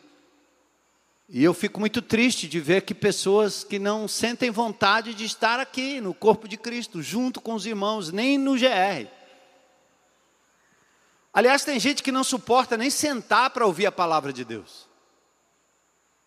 E 1.29 1.45
eu 1.45 1.53
fico 1.53 1.79
muito 1.79 2.01
triste 2.01 2.49
de 2.49 2.59
ver 2.61 2.83
que 2.83 2.95
pessoas 2.95 3.65
que 3.65 3.79
não 3.79 4.09
sentem 4.09 4.51
vontade 4.51 5.13
de 5.13 5.25
estar 5.25 5.61
aqui 5.61 6.01
no 6.01 6.15
corpo 6.15 6.49
de 6.49 6.57
Cristo, 6.57 7.03
junto 7.03 7.41
com 7.41 7.53
os 7.53 7.67
irmãos, 7.67 8.11
nem 8.11 8.39
no 8.39 8.55
GR. 8.55 9.11
Aliás, 11.37 11.63
tem 11.63 11.79
gente 11.79 12.03
que 12.03 12.11
não 12.11 12.25
suporta 12.25 12.77
nem 12.77 12.91
sentar 12.91 13.51
para 13.51 13.65
ouvir 13.65 13.85
a 13.85 13.93
palavra 13.93 14.33
de 14.33 14.45
Deus. 14.45 14.89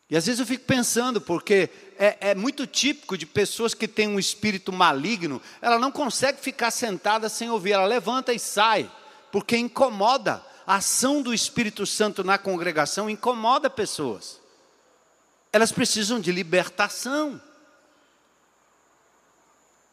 E 0.09 0.15
às 0.15 0.25
vezes 0.25 0.39
eu 0.39 0.45
fico 0.45 0.63
pensando, 0.63 1.19
porque 1.19 1.69
é, 1.97 2.29
é, 2.29 2.35
muito 2.35 2.65
típico 2.65 3.17
de 3.17 3.25
pessoas 3.25 3.73
que 3.73 3.87
têm 3.87 4.07
um 4.07 4.19
espírito 4.19 4.71
maligno, 4.71 5.41
ela 5.61 5.79
não 5.79 5.91
consegue 5.91 6.39
ficar 6.39 6.69
sentada 6.69 7.27
sem 7.27 7.49
ouvir, 7.49 7.71
ela 7.71 7.85
levanta 7.85 8.31
e 8.33 8.39
sai, 8.39 8.89
porque 9.31 9.57
incomoda. 9.57 10.47
A 10.65 10.75
ação 10.75 11.23
do 11.23 11.33
Espírito 11.33 11.83
Santo 11.83 12.23
na 12.23 12.37
congregação 12.37 13.09
incomoda 13.09 13.71
pessoas 13.71 14.39
elas 15.51 15.71
precisam 15.71 16.19
de 16.19 16.31
libertação. 16.31 17.41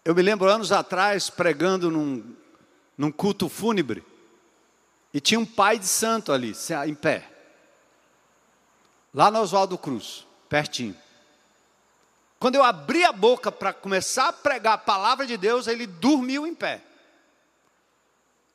Eu 0.04 0.14
me 0.14 0.22
lembro 0.22 0.48
anos 0.48 0.70
atrás 0.70 1.30
pregando 1.30 1.90
num, 1.90 2.36
num 2.96 3.10
culto 3.10 3.48
fúnebre, 3.48 4.04
e 5.16 5.20
tinha 5.20 5.40
um 5.40 5.46
pai 5.46 5.78
de 5.78 5.86
santo 5.86 6.30
ali, 6.30 6.52
em 6.86 6.94
pé, 6.94 7.26
lá 9.14 9.30
no 9.30 9.40
Oswaldo 9.40 9.78
Cruz, 9.78 10.26
pertinho. 10.46 10.94
Quando 12.38 12.56
eu 12.56 12.62
abri 12.62 13.02
a 13.02 13.12
boca 13.12 13.50
para 13.50 13.72
começar 13.72 14.28
a 14.28 14.32
pregar 14.34 14.74
a 14.74 14.78
palavra 14.78 15.26
de 15.26 15.38
Deus, 15.38 15.68
ele 15.68 15.86
dormiu 15.86 16.46
em 16.46 16.54
pé. 16.54 16.82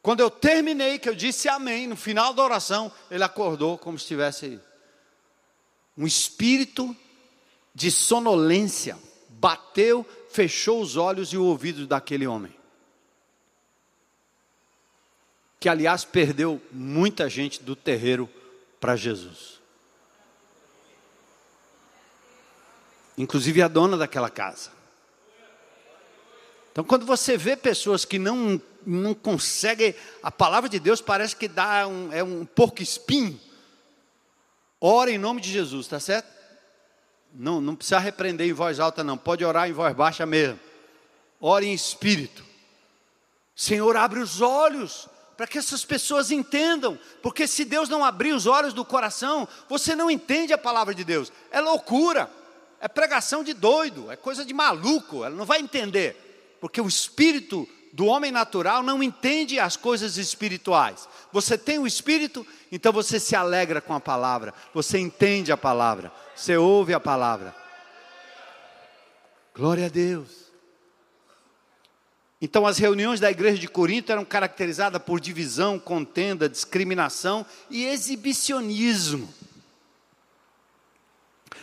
Quando 0.03 0.19
eu 0.19 0.29
terminei, 0.29 0.99
que 0.99 1.09
eu 1.09 1.15
disse 1.15 1.49
amém, 1.49 1.87
no 1.87 1.95
final 1.95 2.31
da 2.31 2.43
oração, 2.43 2.91
ele 3.09 3.23
acordou 3.23 3.75
como 3.75 3.97
se 3.97 4.03
estivesse 4.03 4.59
um 5.97 6.05
espírito 6.05 6.95
de 7.73 7.89
sonolência 7.89 8.99
bateu, 9.27 10.05
fechou 10.29 10.79
os 10.79 10.95
olhos 10.95 11.33
e 11.33 11.37
o 11.37 11.43
ouvido 11.43 11.87
daquele 11.87 12.27
homem. 12.27 12.60
Que, 15.61 15.69
aliás, 15.69 16.03
perdeu 16.03 16.61
muita 16.73 17.29
gente 17.29 17.63
do 17.63 17.73
terreiro 17.73 18.29
para 18.81 18.97
Jesus. 18.97 19.61
Inclusive 23.17 23.61
a 23.61 23.69
dona 23.69 23.95
daquela 23.95 24.29
casa. 24.29 24.71
Então, 26.73 26.83
quando 26.83 27.05
você 27.05 27.37
vê 27.37 27.55
pessoas 27.55 28.03
que 28.03 28.19
não, 28.19 28.61
não 28.85 29.13
conseguem, 29.13 29.95
a 30.21 30.29
palavra 30.29 30.69
de 30.69 30.79
Deus 30.79 30.99
parece 30.99 31.33
que 31.33 31.47
dá 31.47 31.87
um, 31.87 32.11
é 32.11 32.21
um 32.21 32.45
porco 32.45 32.83
espinho 32.83 33.39
Ora 34.83 35.11
em 35.11 35.17
nome 35.19 35.39
de 35.39 35.51
Jesus, 35.51 35.85
tá 35.85 35.99
certo? 35.99 36.27
Não, 37.31 37.61
não 37.61 37.75
precisa 37.75 37.99
repreender 37.99 38.49
em 38.49 38.53
voz 38.53 38.79
alta, 38.79 39.03
não. 39.03 39.15
Pode 39.15 39.45
orar 39.45 39.69
em 39.69 39.73
voz 39.73 39.95
baixa 39.95 40.25
mesmo. 40.25 40.59
Ore 41.39 41.67
em 41.67 41.73
espírito. 41.73 42.43
Senhor, 43.55 43.95
abre 43.95 44.19
os 44.19 44.41
olhos 44.41 45.07
para 45.41 45.47
que 45.47 45.57
essas 45.57 45.83
pessoas 45.83 46.29
entendam, 46.29 46.99
porque 47.19 47.47
se 47.47 47.65
Deus 47.65 47.89
não 47.89 48.05
abrir 48.05 48.31
os 48.31 48.45
olhos 48.45 48.75
do 48.75 48.85
coração, 48.85 49.47
você 49.67 49.95
não 49.95 50.11
entende 50.11 50.53
a 50.53 50.57
palavra 50.57 50.93
de 50.93 51.03
Deus. 51.03 51.33
É 51.49 51.59
loucura, 51.59 52.29
é 52.79 52.87
pregação 52.87 53.43
de 53.43 53.51
doido, 53.51 54.11
é 54.11 54.15
coisa 54.15 54.45
de 54.45 54.53
maluco, 54.53 55.25
ela 55.25 55.35
não 55.35 55.43
vai 55.43 55.59
entender, 55.59 56.55
porque 56.61 56.79
o 56.79 56.87
espírito 56.87 57.67
do 57.91 58.05
homem 58.05 58.31
natural 58.31 58.83
não 58.83 59.01
entende 59.01 59.59
as 59.59 59.75
coisas 59.75 60.15
espirituais. 60.15 61.09
Você 61.31 61.57
tem 61.57 61.79
o 61.79 61.87
espírito, 61.87 62.45
então 62.71 62.93
você 62.93 63.19
se 63.19 63.35
alegra 63.35 63.81
com 63.81 63.95
a 63.95 63.99
palavra, 63.99 64.53
você 64.71 64.99
entende 64.99 65.51
a 65.51 65.57
palavra, 65.57 66.11
você 66.35 66.55
ouve 66.55 66.93
a 66.93 66.99
palavra. 66.99 67.55
Glória 69.55 69.87
a 69.87 69.89
Deus. 69.89 70.50
Então, 72.41 72.65
as 72.65 72.79
reuniões 72.79 73.19
da 73.19 73.29
igreja 73.29 73.59
de 73.59 73.67
Corinto 73.67 74.11
eram 74.11 74.25
caracterizadas 74.25 74.99
por 75.03 75.19
divisão, 75.19 75.77
contenda, 75.77 76.49
discriminação 76.49 77.45
e 77.69 77.85
exibicionismo. 77.85 79.31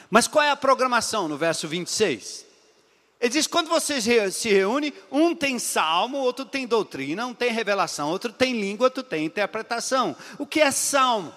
Mas 0.09 0.29
qual 0.29 0.45
é 0.45 0.51
a 0.51 0.57
programação 0.57 1.27
no 1.27 1.37
verso 1.37 1.67
26? 1.67 2.47
Ele 3.21 3.31
diz: 3.31 3.49
quando 3.49 3.69
vocês 3.69 4.05
se 4.33 4.49
reúnem, 4.49 4.93
um 5.11 5.35
tem 5.35 5.59
salmo, 5.59 6.19
outro 6.19 6.45
tem 6.45 6.65
doutrina, 6.65 7.27
um 7.27 7.35
tem 7.35 7.51
revelação, 7.51 8.09
outro 8.09 8.33
tem 8.33 8.61
língua, 8.61 8.87
outro 8.87 9.03
tem 9.03 9.25
interpretação. 9.25 10.17
O 10.39 10.47
que 10.47 10.61
é 10.61 10.71
salmo? 10.71 11.35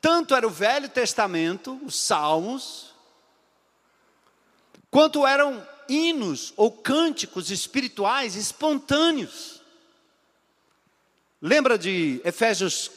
Tanto 0.00 0.34
era 0.34 0.46
o 0.46 0.50
Velho 0.50 0.88
Testamento, 0.88 1.78
os 1.84 2.00
salmos, 2.00 2.94
quanto 4.90 5.26
eram 5.26 5.64
hinos 5.92 6.52
ou 6.56 6.70
cânticos 6.70 7.50
espirituais 7.50 8.36
espontâneos. 8.36 9.60
Lembra 11.40 11.76
de 11.76 12.20
Efésios 12.24 12.90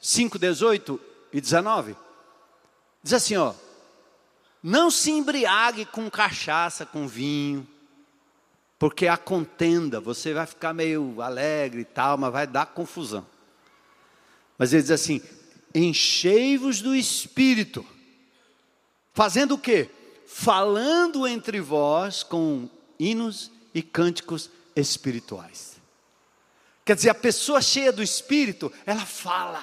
5, 0.00 0.38
18 0.38 1.00
e 1.32 1.40
19? 1.40 1.96
Diz 3.02 3.12
assim: 3.12 3.36
ó. 3.36 3.52
Não 4.60 4.90
se 4.90 5.10
embriague 5.10 5.84
com 5.84 6.10
cachaça, 6.10 6.84
com 6.84 7.06
vinho, 7.06 7.66
porque 8.76 9.06
a 9.06 9.16
contenda, 9.16 10.00
você 10.00 10.34
vai 10.34 10.46
ficar 10.46 10.72
meio 10.74 11.22
alegre 11.22 11.82
e 11.82 11.84
tal, 11.84 12.18
mas 12.18 12.32
vai 12.32 12.46
dar 12.46 12.66
confusão. 12.66 13.24
Mas 14.56 14.72
ele 14.72 14.82
diz 14.82 14.90
assim: 14.90 15.22
enchei-vos 15.74 16.80
do 16.80 16.94
espírito, 16.94 17.86
fazendo 19.12 19.54
o 19.54 19.58
quê? 19.58 19.88
Falando 20.28 21.26
entre 21.26 21.60
vós 21.60 22.22
com 22.22 22.68
hinos 22.98 23.50
e 23.74 23.82
cânticos 23.82 24.50
espirituais. 24.76 25.76
Quer 26.84 26.94
dizer, 26.94 27.10
a 27.10 27.14
pessoa 27.14 27.60
cheia 27.60 27.92
do 27.92 28.02
espírito, 28.02 28.72
ela 28.86 29.04
fala, 29.04 29.62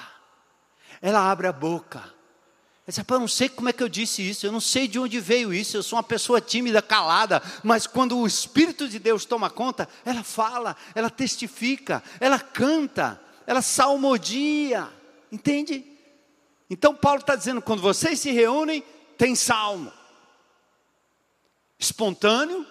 ela 1.00 1.30
abre 1.30 1.46
a 1.46 1.52
boca 1.52 2.16
ele 2.86 2.92
disse, 2.94 3.04
eu 3.08 3.18
não 3.18 3.26
sei 3.26 3.48
como 3.48 3.68
é 3.68 3.72
que 3.72 3.82
eu 3.82 3.88
disse 3.88 4.22
isso, 4.22 4.46
eu 4.46 4.52
não 4.52 4.60
sei 4.60 4.86
de 4.86 4.96
onde 4.96 5.18
veio 5.18 5.52
isso, 5.52 5.76
eu 5.76 5.82
sou 5.82 5.96
uma 5.96 6.04
pessoa 6.04 6.40
tímida, 6.40 6.80
calada, 6.80 7.42
mas 7.64 7.84
quando 7.84 8.16
o 8.16 8.24
Espírito 8.24 8.88
de 8.88 9.00
Deus 9.00 9.24
toma 9.24 9.50
conta, 9.50 9.88
ela 10.04 10.22
fala, 10.22 10.76
ela 10.94 11.10
testifica, 11.10 12.00
ela 12.20 12.38
canta, 12.38 13.20
ela 13.44 13.60
salmodia, 13.60 14.88
entende? 15.32 15.84
Então 16.70 16.94
Paulo 16.94 17.22
está 17.22 17.34
dizendo, 17.34 17.60
quando 17.60 17.82
vocês 17.82 18.20
se 18.20 18.30
reúnem, 18.30 18.84
tem 19.18 19.34
salmo, 19.34 19.92
espontâneo, 21.78 22.66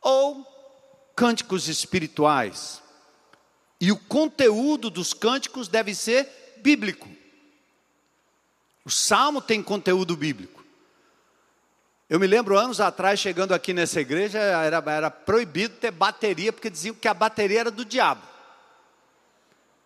ou 0.00 0.44
cânticos 1.16 1.68
espirituais, 1.68 2.82
e 3.80 3.90
o 3.90 3.96
conteúdo 3.96 4.90
dos 4.90 5.12
cânticos 5.12 5.68
deve 5.68 5.94
ser 5.94 6.28
bíblico. 6.58 7.08
O 8.84 8.90
salmo 8.90 9.40
tem 9.40 9.62
conteúdo 9.62 10.16
bíblico. 10.16 10.64
Eu 12.08 12.20
me 12.20 12.26
lembro 12.26 12.58
anos 12.58 12.80
atrás, 12.80 13.18
chegando 13.18 13.54
aqui 13.54 13.72
nessa 13.72 14.00
igreja, 14.00 14.38
era, 14.38 14.82
era 14.86 15.10
proibido 15.10 15.76
ter 15.76 15.90
bateria, 15.90 16.52
porque 16.52 16.68
diziam 16.68 16.94
que 16.94 17.08
a 17.08 17.14
bateria 17.14 17.60
era 17.60 17.70
do 17.70 17.84
diabo. 17.84 18.22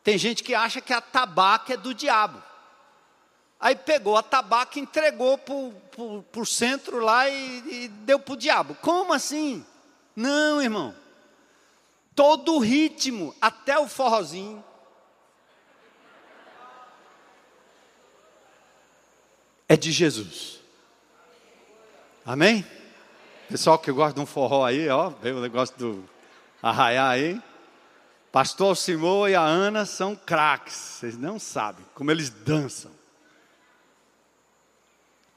Tem 0.02 0.18
gente 0.18 0.42
que 0.42 0.54
acha 0.54 0.80
que 0.80 0.92
a 0.92 1.00
tabaca 1.00 1.74
é 1.74 1.76
do 1.76 1.94
diabo. 1.94 2.42
Aí 3.60 3.74
pegou 3.74 4.16
a 4.16 4.22
tabaca, 4.22 4.78
entregou 4.78 5.36
para 5.36 6.40
o 6.40 6.46
centro 6.46 7.00
lá 7.00 7.28
e, 7.28 7.84
e 7.84 7.88
deu 7.88 8.18
para 8.20 8.34
o 8.34 8.36
diabo. 8.36 8.76
Como 8.76 9.12
assim? 9.12 9.64
Não, 10.14 10.62
irmão. 10.62 10.94
Todo 12.14 12.54
o 12.54 12.58
ritmo, 12.58 13.34
até 13.40 13.78
o 13.78 13.88
forrozinho, 13.88 14.64
é 19.68 19.76
de 19.76 19.92
Jesus. 19.92 20.60
Amém? 22.24 22.64
Pessoal 23.48 23.78
que 23.78 23.90
gosta 23.90 24.14
de 24.14 24.20
um 24.20 24.26
forró 24.26 24.64
aí, 24.64 24.88
ó, 24.88 25.10
veio 25.10 25.38
o 25.38 25.40
negócio 25.40 25.76
do 25.76 26.08
arraiar 26.62 27.10
aí. 27.10 27.40
Pastor 28.30 28.76
Simão 28.76 29.28
e 29.28 29.34
a 29.34 29.40
Ana 29.40 29.86
são 29.86 30.14
craques, 30.14 30.74
vocês 30.74 31.16
não 31.16 31.38
sabem 31.38 31.84
como 31.94 32.10
eles 32.10 32.30
dançam. 32.30 32.97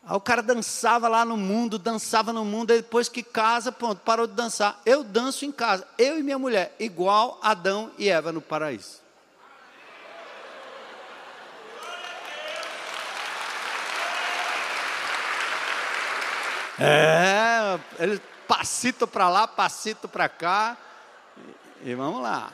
Aí 0.04 0.16
o 0.16 0.20
cara 0.20 0.42
dançava 0.42 1.08
lá 1.08 1.24
no 1.24 1.38
mundo, 1.38 1.78
dançava 1.78 2.34
no 2.34 2.44
mundo, 2.44 2.68
depois 2.68 3.08
que 3.08 3.22
casa, 3.22 3.72
pronto, 3.72 4.00
parou 4.00 4.26
de 4.26 4.34
dançar. 4.34 4.82
Eu 4.86 5.04
danço 5.04 5.46
em 5.46 5.52
casa, 5.52 5.88
eu 5.98 6.18
e 6.18 6.24
minha 6.24 6.40
mulher, 6.40 6.76
igual 6.80 7.40
Adão 7.42 7.92
e 7.98 8.10
Eva 8.10 8.32
no 8.32 8.42
paraíso. 8.42 9.00
É, 16.80 17.80
ele 18.00 18.20
passito 18.48 19.06
para 19.08 19.30
lá, 19.30 19.48
passito 19.48 20.08
para 20.08 20.28
cá. 20.28 20.76
E, 21.84 21.92
e 21.92 21.96
vamos 21.96 22.24
lá. 22.24 22.52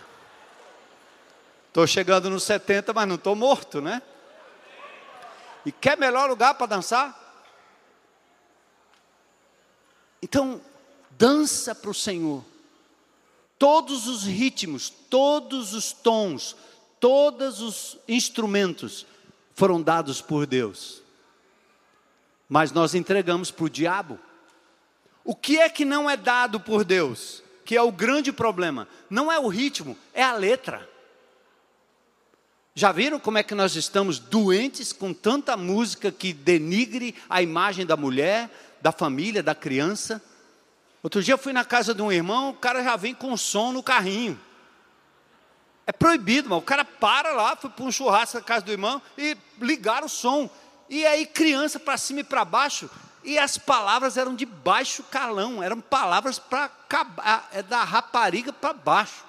Estou 1.69 1.87
chegando 1.87 2.29
nos 2.29 2.43
70, 2.43 2.91
mas 2.91 3.07
não 3.07 3.15
estou 3.15 3.35
morto, 3.37 3.79
né? 3.79 4.01
E 5.65 5.71
quer 5.71 5.97
melhor 5.97 6.29
lugar 6.29 6.55
para 6.55 6.67
dançar? 6.67 7.26
Então, 10.22 10.61
dança 11.18 11.74
para 11.76 11.91
o 11.91 11.93
Senhor. 11.93 12.43
Todos 13.57 14.07
os 14.07 14.24
ritmos, 14.24 14.89
todos 14.89 15.74
os 15.74 15.91
tons, 15.91 16.55
todos 16.99 17.61
os 17.61 17.97
instrumentos 18.07 19.05
foram 19.53 19.82
dados 19.82 20.22
por 20.22 20.45
Deus. 20.45 21.01
Mas 22.47 22.72
nós 22.72 22.93
entregamos 22.93 23.51
para 23.51 23.65
o 23.65 23.70
diabo. 23.70 24.20
O 25.24 25.36
que 25.36 25.59
é 25.59 25.68
que 25.68 25.84
não 25.84 26.09
é 26.09 26.15
dado 26.15 26.59
por 26.59 26.86
Deus? 26.86 27.43
Que 27.65 27.76
é 27.76 27.82
o 27.82 27.91
grande 27.91 28.32
problema. 28.32 28.88
Não 29.09 29.32
é 29.32 29.39
o 29.39 29.47
ritmo, 29.47 29.97
é 30.13 30.24
a 30.24 30.34
letra. 30.34 30.88
Já 32.74 32.91
viram 32.91 33.20
como 33.20 33.39
é 33.39 33.43
que 33.43 33.55
nós 33.55 33.76
estamos 33.76 34.20
doentes 34.20 34.93
com 34.93 35.11
tanta 35.11 35.57
música 35.57 36.11
que 36.11 36.32
denigre 36.32 37.15
a 37.28 37.41
imagem 37.41 37.88
da 37.88 37.97
mulher, 37.97 38.51
da 38.82 38.91
família, 38.91 39.43
da 39.43 39.55
criança? 39.55 40.21
Outro 41.03 41.23
dia 41.23 41.34
eu 41.34 41.38
fui 41.38 41.53
na 41.53 41.63
casa 41.63 41.93
de 41.93 42.01
um 42.01 42.11
irmão, 42.11 42.49
o 42.49 42.53
cara 42.53 42.84
já 42.84 42.95
vem 42.95 43.13
com 43.13 43.36
som 43.38 43.71
no 43.71 43.84
carrinho. 43.84 44.39
É 45.86 45.91
proibido, 45.91 46.49
mas 46.49 46.59
o 46.59 46.61
cara 46.61 46.84
para 46.84 47.32
lá, 47.32 47.55
foi 47.55 47.69
para 47.69 47.86
um 47.86 47.91
churrasco 47.91 48.38
na 48.38 48.43
casa 48.43 48.65
do 48.65 48.71
irmão 48.71 49.01
e 49.17 49.38
ligaram 49.61 50.07
o 50.07 50.09
som. 50.09 50.49
E 50.89 51.05
aí 51.05 51.25
criança 51.25 51.80
para 51.80 51.97
cima 51.97 52.19
e 52.21 52.23
para 52.23 52.43
baixo, 52.43 52.89
e 53.23 53.38
as 53.38 53.57
palavras 53.57 54.15
eram 54.17 54.36
de 54.36 54.45
baixo 54.45 55.03
calão, 55.03 55.61
eram 55.61 55.82
palavras 55.82 56.39
para 56.39 56.71
é 57.51 57.61
da 57.61 57.84
rapariga 57.84 58.53
para 58.53 58.73
baixo. 58.73 59.26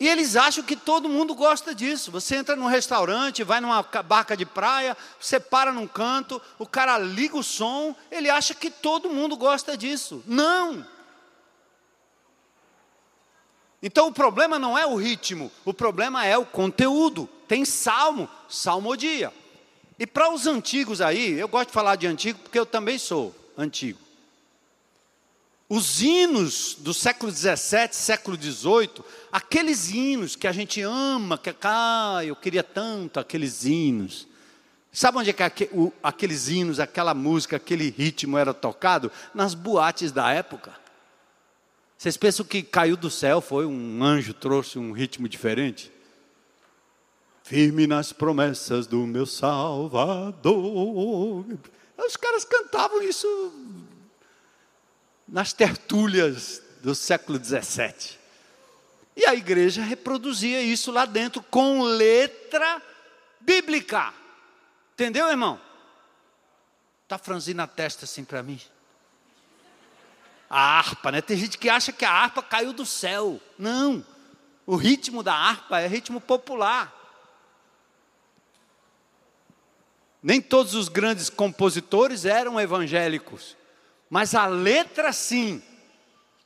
E 0.00 0.08
eles 0.08 0.34
acham 0.34 0.64
que 0.64 0.74
todo 0.74 1.10
mundo 1.10 1.34
gosta 1.34 1.74
disso. 1.74 2.10
Você 2.10 2.34
entra 2.34 2.56
num 2.56 2.66
restaurante, 2.66 3.44
vai 3.44 3.60
numa 3.60 3.82
barca 3.82 4.34
de 4.34 4.46
praia, 4.46 4.96
você 5.20 5.38
para 5.38 5.70
num 5.70 5.86
canto, 5.86 6.40
o 6.58 6.66
cara 6.66 6.96
liga 6.96 7.36
o 7.36 7.42
som, 7.42 7.94
ele 8.10 8.30
acha 8.30 8.54
que 8.54 8.70
todo 8.70 9.10
mundo 9.10 9.36
gosta 9.36 9.76
disso. 9.76 10.24
Não! 10.26 10.86
Então 13.82 14.08
o 14.08 14.12
problema 14.12 14.58
não 14.58 14.76
é 14.76 14.86
o 14.86 14.96
ritmo, 14.96 15.52
o 15.66 15.74
problema 15.74 16.24
é 16.24 16.36
o 16.36 16.46
conteúdo. 16.46 17.28
Tem 17.46 17.66
salmo, 17.66 18.26
salmodia. 18.48 19.30
E 19.98 20.06
para 20.06 20.32
os 20.32 20.46
antigos 20.46 21.02
aí, 21.02 21.38
eu 21.38 21.46
gosto 21.46 21.68
de 21.68 21.74
falar 21.74 21.96
de 21.96 22.06
antigo 22.06 22.38
porque 22.38 22.58
eu 22.58 22.64
também 22.64 22.96
sou 22.96 23.34
antigo. 23.56 23.98
Os 25.68 26.02
hinos 26.02 26.74
do 26.78 26.92
século 26.92 27.30
17, 27.30 27.94
século 27.94 28.36
18, 28.36 29.04
aqueles 29.30 29.90
hinos 29.90 30.36
que 30.36 30.46
a 30.46 30.52
gente 30.52 30.80
ama, 30.82 31.38
que 31.38 31.54
ah, 31.62 32.20
eu 32.24 32.36
queria 32.36 32.62
tanto 32.62 33.20
aqueles 33.20 33.64
hinos. 33.64 34.28
Sabe 34.92 35.18
onde 35.18 35.30
é 35.30 35.32
que 35.32 35.42
aqueles 36.02 36.48
hinos, 36.48 36.80
aquela 36.80 37.14
música, 37.14 37.56
aquele 37.56 37.90
ritmo 37.90 38.36
era 38.36 38.52
tocado? 38.52 39.10
Nas 39.34 39.54
boates 39.54 40.10
da 40.10 40.30
época. 40.32 40.72
Vocês 41.96 42.16
pensam 42.16 42.44
que 42.44 42.62
caiu 42.62 42.96
do 42.96 43.10
céu, 43.10 43.40
foi 43.40 43.66
um 43.66 44.02
anjo, 44.02 44.34
trouxe 44.34 44.78
um 44.78 44.90
ritmo 44.92 45.28
diferente? 45.28 45.92
Firme 47.44 47.86
nas 47.86 48.12
promessas 48.12 48.86
do 48.86 49.06
meu 49.06 49.26
Salvador. 49.26 50.54
Os 51.98 52.16
caras 52.16 52.44
cantavam 52.44 53.02
isso 53.02 53.52
nas 55.28 55.52
tertúlias 55.52 56.62
do 56.82 56.94
século 56.94 57.38
17. 57.38 58.19
E 59.16 59.26
a 59.26 59.34
igreja 59.34 59.82
reproduzia 59.82 60.62
isso 60.62 60.90
lá 60.90 61.04
dentro 61.04 61.42
com 61.42 61.82
letra 61.82 62.80
bíblica. 63.40 64.14
Entendeu, 64.94 65.28
irmão? 65.28 65.60
Está 67.02 67.18
franzindo 67.18 67.60
a 67.60 67.66
testa 67.66 68.04
assim 68.04 68.24
para 68.24 68.42
mim. 68.42 68.60
A 70.48 70.78
harpa, 70.78 71.10
né? 71.10 71.20
Tem 71.20 71.36
gente 71.36 71.58
que 71.58 71.68
acha 71.68 71.92
que 71.92 72.04
a 72.04 72.12
harpa 72.12 72.42
caiu 72.42 72.72
do 72.72 72.86
céu. 72.86 73.40
Não. 73.58 74.04
O 74.66 74.76
ritmo 74.76 75.22
da 75.22 75.34
harpa 75.34 75.80
é 75.80 75.86
ritmo 75.86 76.20
popular. 76.20 76.96
Nem 80.22 80.40
todos 80.40 80.74
os 80.74 80.88
grandes 80.88 81.30
compositores 81.30 82.24
eram 82.24 82.60
evangélicos, 82.60 83.56
mas 84.08 84.34
a 84.34 84.46
letra 84.46 85.12
sim. 85.12 85.62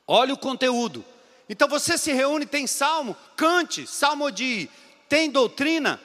Olha 0.07 0.33
o 0.33 0.39
conteúdo. 0.39 1.05
Então 1.49 1.69
você 1.69 1.99
se 1.99 2.13
reúne, 2.13 2.47
tem 2.47 2.67
salmo, 2.67 3.17
cante, 3.37 3.87
salmodie. 3.87 4.71
Tem 5.09 5.31
doutrina, 5.31 6.01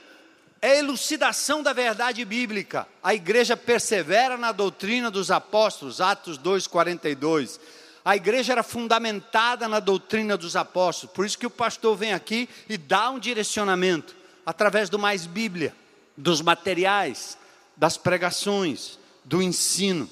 é 0.62 0.78
elucidação 0.80 1.64
da 1.64 1.72
verdade 1.72 2.24
bíblica. 2.26 2.88
A 3.02 3.14
igreja 3.14 3.56
persevera 3.56 4.38
na 4.38 4.52
doutrina 4.52 5.10
dos 5.10 5.32
apóstolos, 5.32 6.02
Atos 6.02 6.38
2:42. 6.38 7.60
A 8.04 8.16
igreja 8.16 8.54
era 8.54 8.64
fundamentada 8.64 9.68
na 9.68 9.80
doutrina 9.80 10.36
dos 10.36 10.56
apóstolos. 10.56 11.14
Por 11.14 11.26
isso 11.26 11.38
que 11.38 11.48
o 11.48 11.50
pastor 11.50 11.96
vem 11.96 12.14
aqui 12.14 12.50
e 12.68 12.78
dá 12.78 13.10
um 13.10 13.20
direcionamento 13.20 14.16
através 14.46 14.90
do 14.90 14.98
mais 14.98 15.26
Bíblia, 15.26 15.76
dos 16.18 16.42
materiais, 16.42 17.38
das 17.78 17.98
pregações, 17.98 18.98
do 19.24 19.42
ensino. 19.42 20.10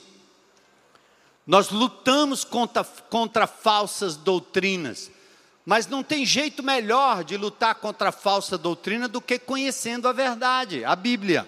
Nós 1.46 1.70
lutamos 1.70 2.44
contra, 2.44 2.84
contra 2.84 3.48
falsas 3.48 4.16
doutrinas, 4.16 5.10
mas 5.68 5.86
não 5.86 6.02
tem 6.02 6.26
jeito 6.26 6.64
melhor 6.64 7.26
de 7.26 7.36
lutar 7.36 7.76
contra 7.76 8.08
a 8.08 8.14
falsa 8.14 8.58
doutrina 8.58 9.06
do 9.06 9.20
que 9.20 9.38
conhecendo 9.38 10.08
a 10.08 10.14
verdade, 10.14 10.86
a 10.86 10.96
Bíblia. 10.96 11.46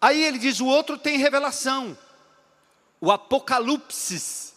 Aí 0.00 0.22
ele 0.22 0.38
diz: 0.38 0.60
o 0.60 0.66
outro 0.66 0.96
tem 0.96 1.18
revelação, 1.18 1.98
o 3.00 3.10
Apocalipse 3.10 4.52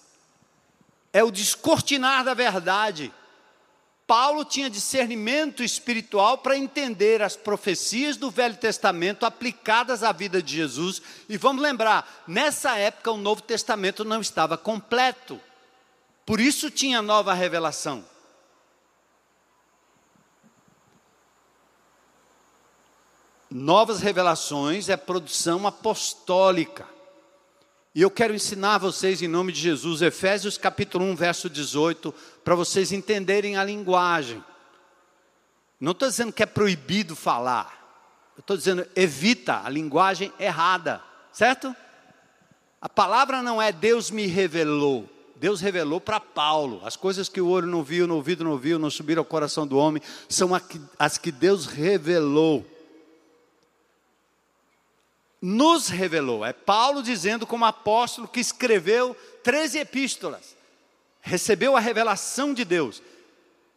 é 1.12 1.24
o 1.24 1.32
descortinar 1.32 2.24
da 2.24 2.36
verdade. 2.36 3.12
Paulo 4.06 4.45
tinha 4.45 4.70
discernimento 4.70 5.64
espiritual 5.64 6.38
para 6.38 6.56
entender 6.56 7.24
as 7.24 7.36
profecias 7.36 8.16
do 8.16 8.30
Velho 8.30 8.58
Testamento 8.58 9.26
aplicadas 9.26 10.04
à 10.04 10.12
vida 10.12 10.39
de 10.39 10.56
Jesus. 10.56 11.02
E 11.28 11.36
vamos 11.36 11.64
lembrar, 11.64 12.24
nessa 12.28 12.78
época 12.78 13.12
o 13.12 13.18
Novo 13.18 13.41
Testamento 13.41 14.06
não 14.06 14.22
estava 14.22 14.56
completo. 14.56 15.41
Por 16.28 16.41
isso 16.41 16.69
tinha 16.69 17.01
nova 17.01 17.34
revelação. 17.34 18.03
Novas 23.49 24.01
revelações 24.01 24.89
é 24.89 24.97
produção 24.97 25.65
apostólica. 25.65 26.86
E 27.95 28.01
eu 28.01 28.11
quero 28.11 28.36
ensinar 28.36 28.78
vocês 28.78 29.21
em 29.21 29.28
nome 29.30 29.53
de 29.53 29.61
Jesus, 29.61 30.01
Efésios 30.01 30.57
capítulo 30.57 31.05
1, 31.05 31.15
verso 31.15 31.49
18, 31.49 32.13
para 32.43 32.55
vocês 32.55 32.91
entenderem 32.91 33.55
a 33.55 33.63
linguagem. 33.63 34.43
Não 35.80 35.93
estou 35.93 36.09
dizendo 36.09 36.34
que 36.34 36.43
é 36.43 36.45
proibido 36.45 37.15
falar, 37.15 38.30
eu 38.36 38.41
estou 38.41 38.57
dizendo 38.57 38.86
evita 38.97 39.61
a 39.63 39.69
linguagem 39.69 40.34
errada, 40.38 41.01
certo? 41.32 41.73
A 42.82 42.89
palavra 42.89 43.41
não 43.41 43.61
é 43.61 43.71
Deus 43.71 44.11
me 44.11 44.25
revelou, 44.25 45.09
Deus 45.39 45.61
revelou 45.61 46.01
para 46.01 46.19
Paulo. 46.19 46.81
As 46.83 46.95
coisas 46.95 47.29
que 47.29 47.41
o 47.41 47.47
olho 47.47 47.67
não 47.67 47.83
viu, 47.83 48.07
no 48.07 48.15
ouvido 48.15 48.43
não 48.43 48.57
viu, 48.57 48.79
não 48.79 48.89
subiram 48.89 49.21
ao 49.21 49.25
coração 49.25 49.65
do 49.65 49.77
homem, 49.77 50.01
são 50.27 50.51
as 50.99 51.17
que 51.17 51.31
Deus 51.31 51.65
revelou 51.65 52.65
nos 55.41 55.88
revelou. 55.88 56.45
É 56.45 56.53
Paulo 56.53 57.03
dizendo, 57.03 57.45
como 57.45 57.65
apóstolo, 57.65 58.27
que 58.27 58.39
escreveu 58.39 59.15
13 59.43 59.79
epístolas, 59.79 60.55
recebeu 61.21 61.75
a 61.75 61.79
revelação 61.79 62.53
de 62.53 62.65
Deus, 62.65 63.01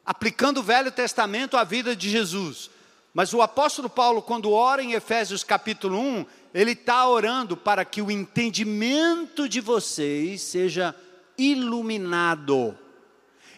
aplicando 0.05 0.59
o 0.59 0.63
Velho 0.63 0.91
Testamento 0.91 1.57
à 1.57 1.65
vida 1.65 1.95
de 1.95 2.09
Jesus. 2.09 2.71
Mas 3.13 3.35
o 3.35 3.43
apóstolo 3.43 3.91
Paulo, 3.91 4.23
quando 4.23 4.53
ora 4.53 4.83
em 4.83 4.93
Efésios 4.93 5.43
capítulo 5.43 5.99
1, 5.99 6.27
ele 6.55 6.73
está 6.73 7.07
orando 7.09 7.57
para 7.57 7.85
que 7.85 8.01
o 8.01 8.11
entendimento 8.11 9.49
de 9.49 9.61
vocês 9.61 10.43
seja 10.43 10.95
iluminado. 11.41 12.77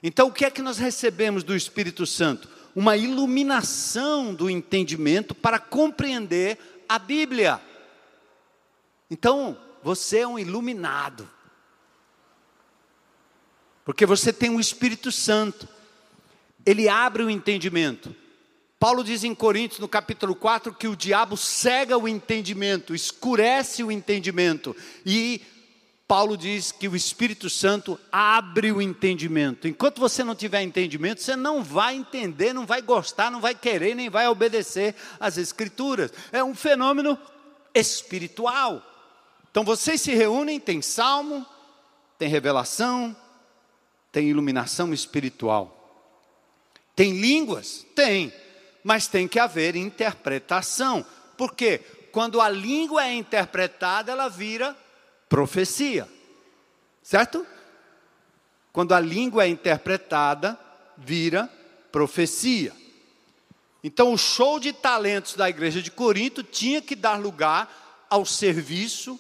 Então, 0.03 0.29
o 0.29 0.33
que 0.33 0.45
é 0.45 0.51
que 0.51 0.63
nós 0.63 0.79
recebemos 0.79 1.43
do 1.43 1.55
Espírito 1.55 2.07
Santo? 2.07 2.49
Uma 2.75 2.97
iluminação 2.97 4.35
do 4.35 4.49
entendimento 4.49 5.35
para 5.35 5.59
compreender 5.59 6.59
a 6.89 6.99
Bíblia. 6.99 7.61
Então, 9.11 9.59
você 9.83 10.21
é 10.21 10.27
um 10.27 10.39
iluminado. 10.39 11.29
Porque 13.85 14.07
você 14.07 14.33
tem 14.33 14.51
o 14.51 14.55
um 14.55 14.61
Espírito 14.61 15.11
Santo. 15.11 15.69
Ele 16.65 16.89
abre 16.89 17.23
o 17.23 17.31
entendimento. 17.31 18.15
Paulo 18.79 19.05
diz 19.05 19.23
em 19.23 19.35
Coríntios, 19.35 19.79
no 19.79 19.89
capítulo 19.89 20.35
4, 20.35 20.75
que 20.75 20.89
o 20.89 20.97
diabo 20.97 21.37
cega 21.37 21.97
o 21.97 22.09
entendimento, 22.09 22.95
escurece 22.95 23.85
o 23.85 23.93
entendimento. 23.93 24.75
E 25.07 25.41
Paulo 26.13 26.37
diz 26.37 26.71
que 26.71 26.87
o 26.87 26.95
Espírito 26.95 27.49
Santo 27.49 27.99
abre 28.13 28.71
o 28.71 28.83
entendimento. 28.83 29.67
Enquanto 29.67 29.99
você 29.99 30.23
não 30.23 30.35
tiver 30.35 30.61
entendimento, 30.61 31.23
você 31.23 31.35
não 31.35 31.65
vai 31.65 31.97
entender, 31.97 32.53
não 32.53 32.67
vai 32.67 32.83
gostar, 32.83 33.31
não 33.31 33.41
vai 33.41 33.55
querer, 33.55 33.95
nem 33.95 34.11
vai 34.11 34.29
obedecer 34.29 34.95
às 35.19 35.39
Escrituras. 35.39 36.13
É 36.31 36.45
um 36.45 36.55
fenômeno 36.55 37.19
espiritual. 37.75 38.83
Então 39.51 39.65
vocês 39.65 40.03
se 40.03 40.13
reúnem, 40.15 40.61
tem 40.61 40.83
salmo, 40.83 41.47
tem 42.19 42.29
revelação, 42.29 43.17
tem 44.13 44.29
iluminação 44.29 44.93
espiritual. 44.93 46.05
Tem 46.95 47.19
línguas? 47.19 47.87
Tem 47.95 48.31
mas 48.85 49.07
tem 49.07 49.27
que 49.27 49.39
haver 49.39 49.77
interpretação. 49.77 51.07
Por 51.39 51.55
quê? 51.55 51.81
Quando 52.13 52.39
a 52.39 52.51
língua 52.51 53.07
é 53.07 53.15
interpretada, 53.15 54.13
ela 54.13 54.29
vira 54.29 54.77
profecia. 55.33 56.07
Certo? 57.03 57.47
Quando 58.71 58.93
a 58.93 59.01
língua 59.01 59.45
é 59.45 59.49
interpretada, 59.49 60.61
vira 60.99 61.49
profecia. 61.91 62.71
Então, 63.83 64.13
o 64.13 64.19
show 64.19 64.61
de 64.61 64.75
talentos 64.75 65.35
da 65.35 65.49
igreja 65.49 65.81
de 65.81 65.91
Corinto 65.91 66.43
tinha 66.43 66.83
que 66.83 66.95
dar 66.95 67.19
lugar 67.19 68.07
ao 68.11 68.27
serviço 68.27 69.19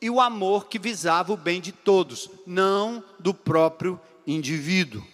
e 0.00 0.10
o 0.10 0.20
amor 0.20 0.66
que 0.66 0.80
visava 0.80 1.32
o 1.32 1.36
bem 1.36 1.60
de 1.60 1.70
todos, 1.70 2.28
não 2.44 3.02
do 3.20 3.32
próprio 3.32 4.00
indivíduo. 4.26 5.06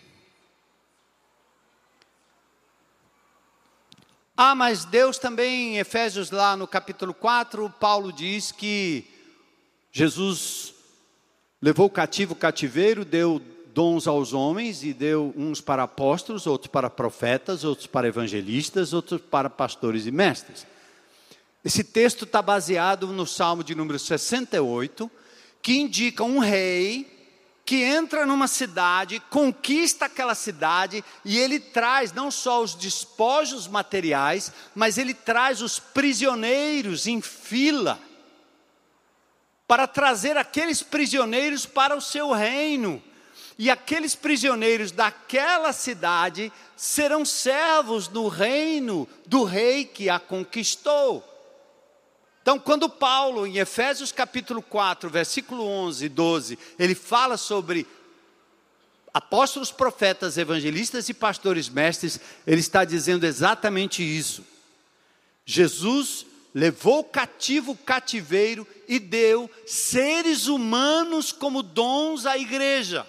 Ah, 4.34 4.54
mas 4.54 4.86
Deus 4.86 5.18
também, 5.18 5.74
em 5.74 5.78
Efésios, 5.78 6.30
lá 6.30 6.56
no 6.56 6.66
capítulo 6.66 7.12
4, 7.12 7.68
Paulo 7.78 8.10
diz 8.10 8.50
que 8.50 9.17
Jesus 9.90 10.74
levou 11.60 11.88
cativo 11.90 12.32
o 12.32 12.36
cativeiro, 12.36 13.04
deu 13.04 13.42
dons 13.74 14.06
aos 14.06 14.32
homens 14.32 14.82
e 14.82 14.92
deu 14.92 15.32
uns 15.36 15.60
para 15.60 15.84
apóstolos, 15.84 16.46
outros 16.46 16.70
para 16.70 16.90
profetas, 16.90 17.64
outros 17.64 17.86
para 17.86 18.08
evangelistas, 18.08 18.92
outros 18.92 19.20
para 19.20 19.48
pastores 19.48 20.06
e 20.06 20.10
mestres. 20.10 20.66
Esse 21.64 21.84
texto 21.84 22.24
está 22.24 22.40
baseado 22.40 23.08
no 23.08 23.26
Salmo 23.26 23.62
de 23.62 23.74
número 23.74 23.98
68, 23.98 25.10
que 25.62 25.78
indica 25.78 26.24
um 26.24 26.38
rei 26.38 27.18
que 27.64 27.82
entra 27.82 28.24
numa 28.24 28.48
cidade, 28.48 29.20
conquista 29.28 30.06
aquela 30.06 30.34
cidade 30.34 31.04
e 31.22 31.38
ele 31.38 31.60
traz 31.60 32.12
não 32.12 32.30
só 32.30 32.62
os 32.62 32.74
despojos 32.74 33.68
materiais, 33.68 34.50
mas 34.74 34.96
ele 34.96 35.12
traz 35.12 35.60
os 35.60 35.78
prisioneiros 35.78 37.06
em 37.06 37.20
fila 37.20 38.00
para 39.68 39.86
trazer 39.86 40.38
aqueles 40.38 40.82
prisioneiros 40.82 41.66
para 41.66 41.94
o 41.94 42.00
seu 42.00 42.32
reino. 42.32 43.02
E 43.58 43.68
aqueles 43.68 44.14
prisioneiros 44.14 44.90
daquela 44.90 45.72
cidade 45.72 46.50
serão 46.74 47.24
servos 47.24 48.08
no 48.08 48.28
reino 48.28 49.06
do 49.26 49.44
rei 49.44 49.84
que 49.84 50.08
a 50.08 50.18
conquistou. 50.18 51.22
Então, 52.40 52.58
quando 52.58 52.88
Paulo, 52.88 53.46
em 53.46 53.58
Efésios 53.58 54.10
capítulo 54.10 54.62
4, 54.62 55.10
versículo 55.10 55.64
11 55.64 56.06
e 56.06 56.08
12, 56.08 56.58
ele 56.78 56.94
fala 56.94 57.36
sobre 57.36 57.86
apóstolos, 59.12 59.70
profetas, 59.70 60.38
evangelistas 60.38 61.08
e 61.08 61.14
pastores 61.14 61.68
mestres, 61.68 62.18
ele 62.46 62.60
está 62.60 62.84
dizendo 62.84 63.26
exatamente 63.26 64.02
isso. 64.02 64.46
Jesus 65.44 66.24
levou 66.58 67.04
cativo 67.04 67.72
o 67.72 67.76
cativeiro 67.76 68.66
e 68.88 68.98
deu 68.98 69.48
seres 69.64 70.48
humanos 70.48 71.30
como 71.30 71.62
dons 71.62 72.26
à 72.26 72.36
igreja. 72.36 73.06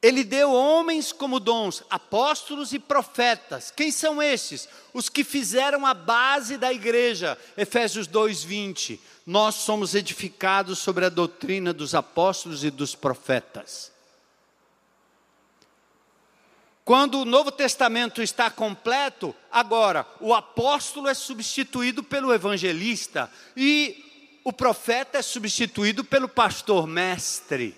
Ele 0.00 0.24
deu 0.24 0.52
homens 0.52 1.12
como 1.12 1.40
dons, 1.40 1.82
apóstolos 1.90 2.72
e 2.72 2.78
profetas. 2.78 3.70
Quem 3.70 3.90
são 3.90 4.22
estes? 4.22 4.68
Os 4.94 5.08
que 5.08 5.22
fizeram 5.24 5.84
a 5.84 5.94
base 5.94 6.56
da 6.56 6.72
igreja. 6.72 7.36
Efésios 7.56 8.06
2:20. 8.06 9.00
Nós 9.26 9.56
somos 9.56 9.94
edificados 9.94 10.78
sobre 10.78 11.04
a 11.04 11.08
doutrina 11.08 11.72
dos 11.72 11.94
apóstolos 11.94 12.64
e 12.64 12.70
dos 12.70 12.94
profetas. 12.94 13.91
Quando 16.84 17.20
o 17.20 17.24
Novo 17.24 17.52
Testamento 17.52 18.20
está 18.20 18.50
completo, 18.50 19.34
agora 19.50 20.06
o 20.20 20.34
apóstolo 20.34 21.08
é 21.08 21.14
substituído 21.14 22.02
pelo 22.02 22.32
evangelista 22.32 23.30
e 23.56 24.40
o 24.44 24.52
profeta 24.52 25.18
é 25.18 25.22
substituído 25.22 26.04
pelo 26.04 26.28
pastor 26.28 26.86
mestre 26.86 27.76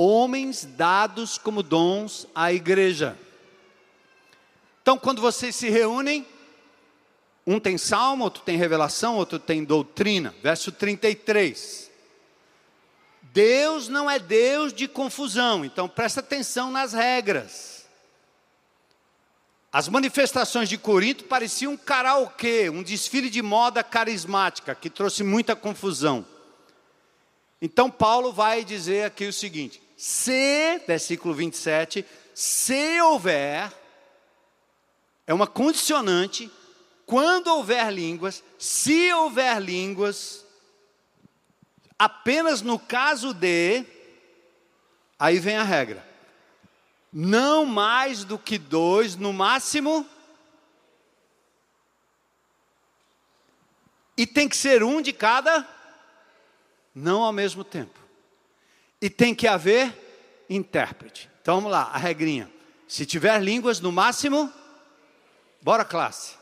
homens 0.00 0.64
dados 0.64 1.36
como 1.38 1.60
dons 1.60 2.24
à 2.32 2.52
igreja. 2.52 3.18
Então, 4.80 4.96
quando 4.96 5.20
vocês 5.20 5.56
se 5.56 5.68
reúnem, 5.68 6.24
um 7.44 7.58
tem 7.58 7.76
salmo, 7.76 8.22
outro 8.22 8.42
tem 8.44 8.56
revelação, 8.56 9.16
outro 9.16 9.40
tem 9.40 9.64
doutrina. 9.64 10.32
Verso 10.40 10.70
33. 10.70 11.87
Deus 13.38 13.86
não 13.86 14.10
é 14.10 14.18
Deus 14.18 14.72
de 14.72 14.88
confusão, 14.88 15.64
então 15.64 15.88
presta 15.88 16.18
atenção 16.18 16.72
nas 16.72 16.92
regras. 16.92 17.86
As 19.72 19.88
manifestações 19.88 20.68
de 20.68 20.76
Corinto 20.76 21.22
pareciam 21.22 21.74
um 21.74 21.76
karaokê, 21.76 22.68
um 22.68 22.82
desfile 22.82 23.30
de 23.30 23.40
moda 23.40 23.84
carismática 23.84 24.74
que 24.74 24.90
trouxe 24.90 25.22
muita 25.22 25.54
confusão. 25.54 26.26
Então 27.62 27.88
Paulo 27.88 28.32
vai 28.32 28.64
dizer 28.64 29.04
aqui 29.04 29.28
o 29.28 29.32
seguinte: 29.32 29.80
se, 29.96 30.80
versículo 30.84 31.32
27, 31.32 32.04
se 32.34 33.00
houver, 33.02 33.72
é 35.28 35.32
uma 35.32 35.46
condicionante, 35.46 36.50
quando 37.06 37.46
houver 37.46 37.92
línguas, 37.92 38.42
se 38.58 39.12
houver 39.12 39.62
línguas, 39.62 40.44
apenas 41.98 42.62
no 42.62 42.78
caso 42.78 43.34
de, 43.34 43.84
aí 45.18 45.38
vem 45.38 45.56
a 45.56 45.62
regra, 45.62 46.06
não 47.12 47.64
mais 47.64 48.22
do 48.24 48.38
que 48.38 48.58
dois, 48.58 49.16
no 49.16 49.32
máximo, 49.32 50.08
e 54.16 54.26
tem 54.26 54.48
que 54.48 54.56
ser 54.56 54.82
um 54.82 55.00
de 55.00 55.12
cada, 55.12 55.66
não 56.94 57.22
ao 57.22 57.32
mesmo 57.32 57.62
tempo. 57.62 57.98
E 59.00 59.08
tem 59.08 59.32
que 59.32 59.46
haver 59.46 60.44
intérprete. 60.50 61.30
Então 61.40 61.56
vamos 61.56 61.70
lá, 61.70 61.84
a 61.84 61.98
regrinha. 61.98 62.50
Se 62.88 63.06
tiver 63.06 63.40
línguas, 63.40 63.80
no 63.80 63.92
máximo, 63.92 64.52
bora 65.62 65.84
classe. 65.84 66.36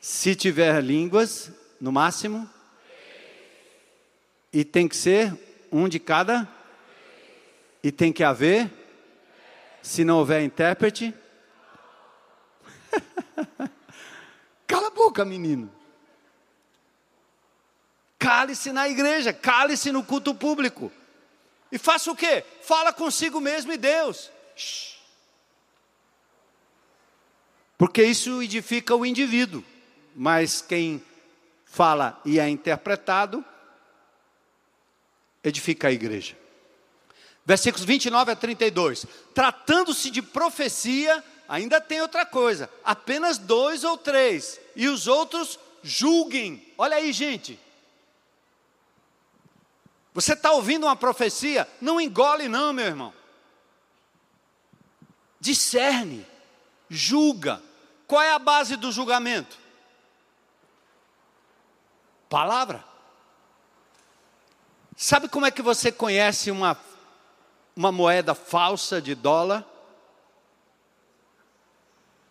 Se 0.00 0.36
tiver 0.36 0.80
línguas, 0.80 1.50
no 1.80 1.90
máximo, 1.90 2.48
e 4.52 4.64
tem 4.64 4.88
que 4.88 4.96
ser 4.96 5.36
um 5.70 5.88
de 5.88 5.98
cada, 5.98 6.48
e 7.82 7.92
tem 7.92 8.12
que 8.12 8.24
haver, 8.24 8.70
se 9.82 10.04
não 10.04 10.18
houver 10.18 10.42
intérprete, 10.42 11.14
cala 14.66 14.88
a 14.88 14.90
boca, 14.90 15.24
menino. 15.24 15.72
Cale-se 18.18 18.70
na 18.72 18.88
igreja, 18.88 19.32
cale-se 19.32 19.90
no 19.90 20.04
culto 20.04 20.34
público. 20.34 20.92
E 21.72 21.78
faça 21.78 22.10
o 22.10 22.16
quê? 22.16 22.44
Fala 22.62 22.92
consigo 22.92 23.40
mesmo 23.40 23.72
e 23.72 23.78
Deus. 23.78 24.30
Porque 27.78 28.02
isso 28.02 28.42
edifica 28.42 28.94
o 28.94 29.06
indivíduo. 29.06 29.64
Mas 30.14 30.60
quem 30.60 31.02
fala 31.64 32.20
e 32.26 32.38
é 32.38 32.46
interpretado, 32.48 33.42
edifica 35.42 35.88
a 35.88 35.92
igreja. 35.92 36.36
Versículos 37.44 37.84
29 37.84 38.32
a 38.32 38.36
32. 38.36 39.06
Tratando-se 39.34 40.10
de 40.10 40.22
profecia, 40.22 41.24
ainda 41.48 41.80
tem 41.80 42.00
outra 42.00 42.24
coisa: 42.26 42.70
apenas 42.84 43.38
dois 43.38 43.84
ou 43.84 43.96
três, 43.96 44.60
e 44.76 44.88
os 44.88 45.06
outros 45.06 45.58
julguem. 45.82 46.72
Olha 46.76 46.96
aí, 46.96 47.12
gente. 47.12 47.58
Você 50.12 50.32
está 50.32 50.50
ouvindo 50.52 50.86
uma 50.86 50.96
profecia? 50.96 51.68
Não 51.80 52.00
engole, 52.00 52.48
não, 52.48 52.72
meu 52.72 52.86
irmão. 52.86 53.14
Discerne, 55.38 56.26
julga. 56.88 57.62
Qual 58.06 58.20
é 58.20 58.32
a 58.32 58.38
base 58.38 58.76
do 58.76 58.90
julgamento? 58.90 59.56
Palavra. 62.28 62.89
Sabe 65.02 65.30
como 65.30 65.46
é 65.46 65.50
que 65.50 65.62
você 65.62 65.90
conhece 65.90 66.50
uma, 66.50 66.76
uma 67.74 67.90
moeda 67.90 68.34
falsa 68.34 69.00
de 69.00 69.14
dólar? 69.14 69.64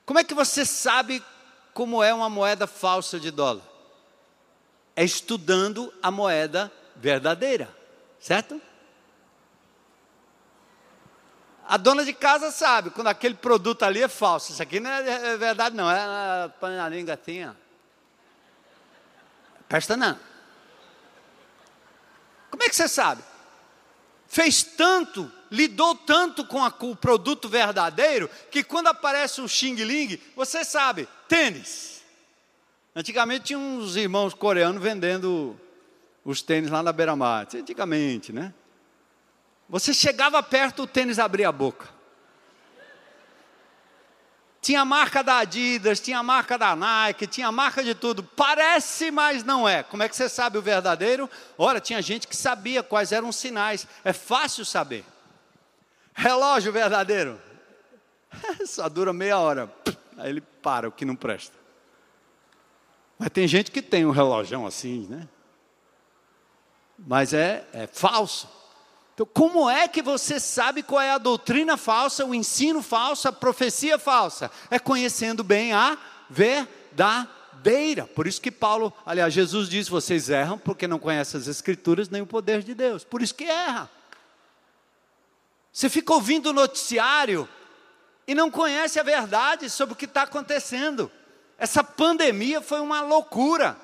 Como 0.06 0.20
é 0.20 0.24
que 0.24 0.36
você 0.36 0.64
sabe 0.64 1.24
como 1.74 2.04
é 2.04 2.14
uma 2.14 2.30
moeda 2.30 2.68
falsa 2.68 3.20
de 3.20 3.32
dólar? 3.32 3.64
É 4.96 5.04
estudando 5.04 5.92
a 6.00 6.12
moeda 6.12 6.72
verdadeira, 6.96 7.76
certo? 8.20 8.62
A 11.68 11.76
dona 11.76 12.06
de 12.06 12.14
casa 12.14 12.52
sabe 12.52 12.92
quando 12.92 13.08
aquele 13.08 13.34
produto 13.34 13.82
ali 13.82 14.04
é 14.04 14.08
falso. 14.08 14.52
Isso 14.52 14.62
aqui 14.62 14.80
não 14.80 14.92
é, 14.92 15.32
é 15.34 15.38
verdade, 15.38 15.76
não. 15.76 15.90
É 15.90 16.48
põe 16.60 16.76
na 16.76 16.88
língua 16.88 17.16
assim. 17.16 17.52
Presta 19.68 19.98
não. 19.98 20.29
Como 22.60 22.68
é 22.68 22.70
que 22.70 22.76
você 22.76 22.90
sabe? 22.90 23.24
Fez 24.28 24.62
tanto, 24.62 25.32
lidou 25.50 25.96
tanto 25.96 26.46
com, 26.46 26.62
a, 26.62 26.70
com 26.70 26.92
o 26.92 26.96
produto 26.96 27.48
verdadeiro, 27.48 28.30
que 28.52 28.66
quando 28.66 28.88
aparece 28.88 29.40
o 29.40 29.48
Xing 29.48 29.76
Ling, 29.76 30.20
você 30.36 30.66
sabe, 30.66 31.08
tênis. 31.30 32.04
Antigamente 32.94 33.46
tinha 33.46 33.60
uns 33.60 33.96
irmãos 33.96 34.34
coreanos 34.34 34.84
vendendo 34.84 35.58
os 36.26 36.42
tênis 36.42 36.70
lá 36.70 36.84
na 36.84 36.92
beira-mar. 36.92 37.48
Antigamente, 37.56 38.34
né? 38.34 38.54
Você 39.70 39.94
chegava 39.94 40.44
perto, 40.44 40.84
o 40.84 40.88
tênis 40.88 41.18
abria 41.18 41.48
a 41.48 41.54
boca. 41.54 41.88
Tinha 44.62 44.82
a 44.82 44.86
marca 44.86 45.24
da 45.24 45.38
Adidas, 45.38 46.00
tinha 46.00 46.20
a 46.20 46.24
marca 46.24 46.58
da 46.58 46.76
Nike, 46.76 47.26
tinha 47.28 47.48
a 47.48 47.52
marca 47.52 47.82
de 47.84 47.96
tudo. 47.96 48.22
Parece, 48.22 49.10
mas 49.10 49.44
não 49.44 49.68
é. 49.68 49.84
Como 49.84 50.04
é 50.04 50.10
que 50.10 50.16
você 50.16 50.28
sabe 50.28 50.58
o 50.58 50.62
verdadeiro? 50.62 51.30
Ora, 51.58 51.80
tinha 51.80 52.02
gente 52.02 52.28
que 52.28 52.36
sabia 52.36 52.84
quais 52.84 53.12
eram 53.12 53.30
os 53.30 53.38
sinais. 53.38 53.88
É 54.04 54.12
fácil 54.12 54.66
saber. 54.66 55.06
Relógio 56.14 56.74
verdadeiro. 56.74 57.40
Só 58.68 58.90
dura 58.90 59.14
meia 59.14 59.40
hora. 59.40 59.74
Aí 60.18 60.30
ele 60.30 60.42
para, 60.42 60.90
o 60.90 60.92
que 60.92 61.06
não 61.06 61.16
presta. 61.16 61.58
Mas 63.18 63.30
tem 63.30 63.48
gente 63.48 63.72
que 63.72 63.82
tem 63.82 64.06
um 64.06 64.12
relógio 64.12 64.66
assim, 64.66 65.08
né? 65.10 65.28
Mas 66.98 67.34
é, 67.34 67.66
é 67.72 67.88
falso. 67.88 68.59
Então, 69.20 69.28
como 69.34 69.70
é 69.70 69.86
que 69.86 70.02
você 70.02 70.40
sabe 70.40 70.82
qual 70.82 71.02
é 71.02 71.12
a 71.12 71.18
doutrina 71.18 71.76
falsa, 71.76 72.24
o 72.24 72.34
ensino 72.34 72.82
falso, 72.82 73.28
a 73.28 73.34
profecia 73.34 74.00
falsa? 74.00 74.50
É 74.72 74.80
conhecendo 74.80 75.44
bem 75.44 75.74
a 75.74 75.98
verdadeira. 76.30 78.08
Por 78.08 78.28
isso 78.28 78.40
que 78.40 78.50
Paulo, 78.50 78.94
aliás, 79.06 79.34
Jesus 79.34 79.68
diz: 79.68 79.90
vocês 79.90 80.30
erram 80.30 80.58
porque 80.58 80.88
não 80.88 80.98
conhecem 80.98 81.38
as 81.38 81.48
Escrituras 81.48 82.08
nem 82.08 82.22
o 82.22 82.26
poder 82.26 82.64
de 82.64 82.74
Deus. 82.74 83.04
Por 83.04 83.22
isso 83.22 83.36
que 83.36 83.44
erra. 83.44 83.92
Você 85.74 85.90
fica 85.90 86.14
ouvindo 86.14 86.52
o 86.52 86.54
noticiário 86.54 87.46
e 88.26 88.34
não 88.34 88.50
conhece 88.50 89.02
a 89.02 89.04
verdade 89.04 89.70
sobre 89.70 89.96
o 89.96 89.98
que 89.98 90.06
está 90.06 90.22
acontecendo. 90.22 91.12
Essa 91.58 91.84
pandemia 91.84 92.62
foi 92.62 92.80
uma 92.80 93.02
loucura 93.02 93.76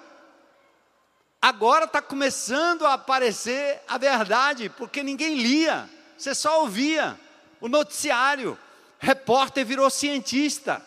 agora 1.42 1.86
está 1.86 2.02
começando 2.02 2.86
a 2.86 2.94
aparecer 2.94 3.82
a 3.88 3.98
verdade, 3.98 4.70
porque 4.70 5.04
ninguém 5.04 5.36
lia, 5.36 5.90
você 6.18 6.34
só 6.34 6.62
ouvia 6.62 7.20
o 7.60 7.68
noticiário. 7.68 8.58
Repórter 9.00 9.66
virou 9.66 9.90
cientista. 9.90 10.86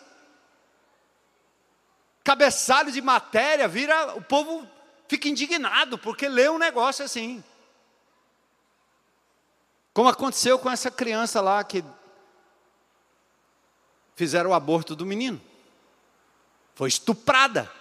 Cabeçalho 2.23 2.91
de 2.91 3.01
matéria 3.01 3.67
vira, 3.67 4.15
o 4.15 4.21
povo 4.21 4.67
fica 5.07 5.27
indignado 5.27 5.97
porque 5.97 6.27
lê 6.27 6.49
um 6.49 6.57
negócio 6.57 7.03
assim. 7.03 7.43
Como 9.93 10.09
aconteceu 10.09 10.59
com 10.59 10.69
essa 10.69 10.91
criança 10.91 11.41
lá 11.41 11.63
que 11.63 11.83
fizeram 14.15 14.51
o 14.51 14.53
aborto 14.53 14.95
do 14.95 15.05
menino. 15.05 15.41
Foi 16.75 16.87
estuprada. 16.87 17.71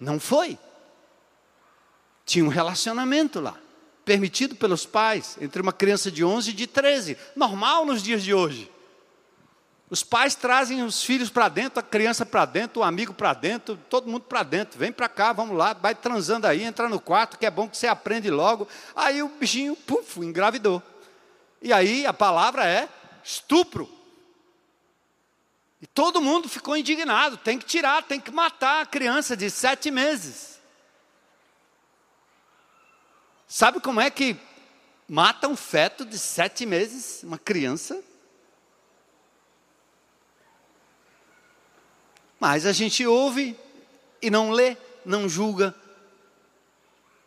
Não 0.00 0.18
foi. 0.18 0.58
Tinha 2.24 2.44
um 2.44 2.48
relacionamento 2.48 3.40
lá, 3.40 3.56
permitido 4.04 4.54
pelos 4.54 4.86
pais, 4.86 5.36
entre 5.40 5.60
uma 5.60 5.72
criança 5.72 6.10
de 6.10 6.24
11 6.24 6.50
e 6.50 6.52
de 6.54 6.66
13, 6.66 7.16
normal 7.36 7.84
nos 7.84 8.02
dias 8.02 8.22
de 8.22 8.32
hoje. 8.32 8.70
Os 9.90 10.02
pais 10.02 10.34
trazem 10.34 10.82
os 10.82 11.04
filhos 11.04 11.30
para 11.30 11.48
dentro, 11.48 11.78
a 11.78 11.82
criança 11.82 12.24
para 12.24 12.44
dentro, 12.44 12.80
o 12.80 12.82
amigo 12.82 13.12
para 13.12 13.34
dentro, 13.34 13.78
todo 13.88 14.10
mundo 14.10 14.22
para 14.22 14.42
dentro. 14.42 14.78
Vem 14.78 14.90
para 14.90 15.08
cá, 15.08 15.32
vamos 15.32 15.56
lá, 15.56 15.72
vai 15.74 15.94
transando 15.94 16.46
aí, 16.46 16.64
entra 16.64 16.88
no 16.88 16.98
quarto, 16.98 17.38
que 17.38 17.46
é 17.46 17.50
bom 17.50 17.68
que 17.68 17.76
você 17.76 17.86
aprende 17.86 18.30
logo. 18.30 18.66
Aí 18.96 19.22
o 19.22 19.28
bichinho, 19.28 19.76
puf, 19.76 20.18
engravidou. 20.20 20.82
E 21.60 21.72
aí 21.72 22.06
a 22.06 22.12
palavra 22.12 22.66
é 22.66 22.88
estupro. 23.22 23.88
E 25.80 25.86
todo 25.86 26.20
mundo 26.20 26.48
ficou 26.48 26.76
indignado, 26.76 27.36
tem 27.36 27.58
que 27.58 27.66
tirar, 27.66 28.02
tem 28.02 28.18
que 28.18 28.30
matar 28.30 28.82
a 28.82 28.86
criança 28.86 29.36
de 29.36 29.50
sete 29.50 29.90
meses. 29.90 30.53
Sabe 33.54 33.78
como 33.78 34.00
é 34.00 34.10
que 34.10 34.36
mata 35.08 35.46
um 35.46 35.54
feto 35.54 36.04
de 36.04 36.18
sete 36.18 36.66
meses, 36.66 37.22
uma 37.22 37.38
criança? 37.38 38.02
Mas 42.40 42.66
a 42.66 42.72
gente 42.72 43.06
ouve 43.06 43.56
e 44.20 44.28
não 44.28 44.50
lê, 44.50 44.76
não 45.04 45.28
julga, 45.28 45.72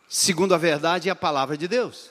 segundo 0.06 0.54
a 0.54 0.58
verdade 0.58 1.08
e 1.08 1.10
a 1.10 1.16
palavra 1.16 1.56
de 1.56 1.66
Deus. 1.66 2.10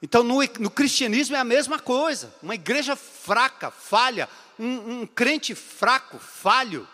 Então, 0.00 0.22
no, 0.22 0.38
no, 0.58 0.70
cristianismo 0.70 1.36
é 1.36 1.40
a 1.40 1.44
mesma 1.44 1.78
coisa. 1.78 2.34
Uma 2.42 2.54
igreja 2.54 2.96
fraca, 2.96 3.70
falha, 3.70 4.30
um, 4.58 5.02
um 5.02 5.06
crente 5.06 5.54
fraco, 5.54 6.18
falho, 6.18 6.88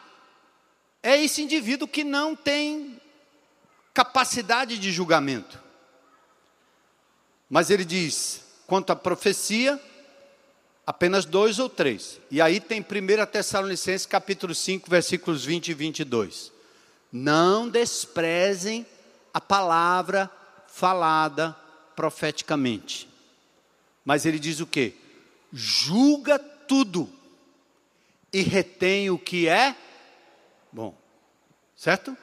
é 1.05 1.22
esse 1.22 1.41
indivíduo 1.41 1.87
que 1.87 2.03
não 2.03 2.35
tem 2.35 3.01
capacidade 3.95 4.76
de 4.76 4.91
julgamento. 4.91 5.67
Mas 7.49 7.70
ele 7.70 7.84
diz: 7.84 8.42
quanto 8.66 8.90
à 8.90 8.96
profecia, 8.96 9.80
apenas 10.86 11.24
dois 11.24 11.59
ou 11.59 11.68
três. 11.68 12.20
E 12.30 12.40
aí 12.40 12.61
tem 12.61 12.80
1 12.80 12.84
Tessalonicenses 13.26 14.07
capítulo 14.07 14.55
5, 14.55 14.88
versículos 14.90 15.44
20 15.44 15.68
e 15.68 15.74
22. 15.74 16.53
Não 17.12 17.68
desprezem 17.68 18.86
a 19.32 19.40
palavra 19.40 20.30
falada 20.66 21.57
profeticamente. 21.96 23.09
Mas 24.05 24.24
ele 24.24 24.38
diz 24.38 24.61
o 24.61 24.66
que? 24.66 24.94
Julga 25.53 26.38
tudo 26.38 27.11
e 28.32 28.42
retém 28.42 29.11
o 29.11 29.18
que 29.18 29.49
é 29.49 29.74
bom. 30.72 30.96
Certo? 31.76 32.16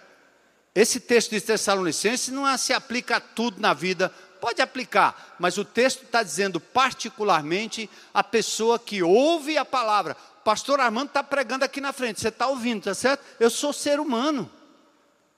Esse 0.73 0.99
texto 0.99 1.31
de 1.31 1.41
Tessalonicenses 1.41 2.29
não 2.29 2.57
se 2.57 2.73
aplica 2.73 3.17
a 3.17 3.21
tudo 3.21 3.61
na 3.61 3.73
vida 3.73 4.13
Pode 4.45 4.61
aplicar, 4.61 5.35
mas 5.39 5.57
o 5.57 5.65
texto 5.65 6.03
está 6.03 6.21
dizendo 6.21 6.59
particularmente 6.59 7.89
a 8.13 8.23
pessoa 8.23 8.77
que 8.77 9.01
ouve 9.01 9.57
a 9.57 9.65
palavra. 9.65 10.15
Pastor 10.43 10.79
Armando 10.79 11.07
está 11.07 11.23
pregando 11.23 11.65
aqui 11.65 11.81
na 11.81 11.91
frente, 11.91 12.21
você 12.21 12.27
está 12.27 12.45
ouvindo, 12.45 12.77
está 12.77 12.93
certo? 12.93 13.25
Eu 13.39 13.49
sou 13.49 13.73
ser 13.73 13.99
humano, 13.99 14.47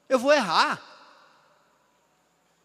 eu 0.09 0.19
vou 0.19 0.33
errar. 0.33 0.81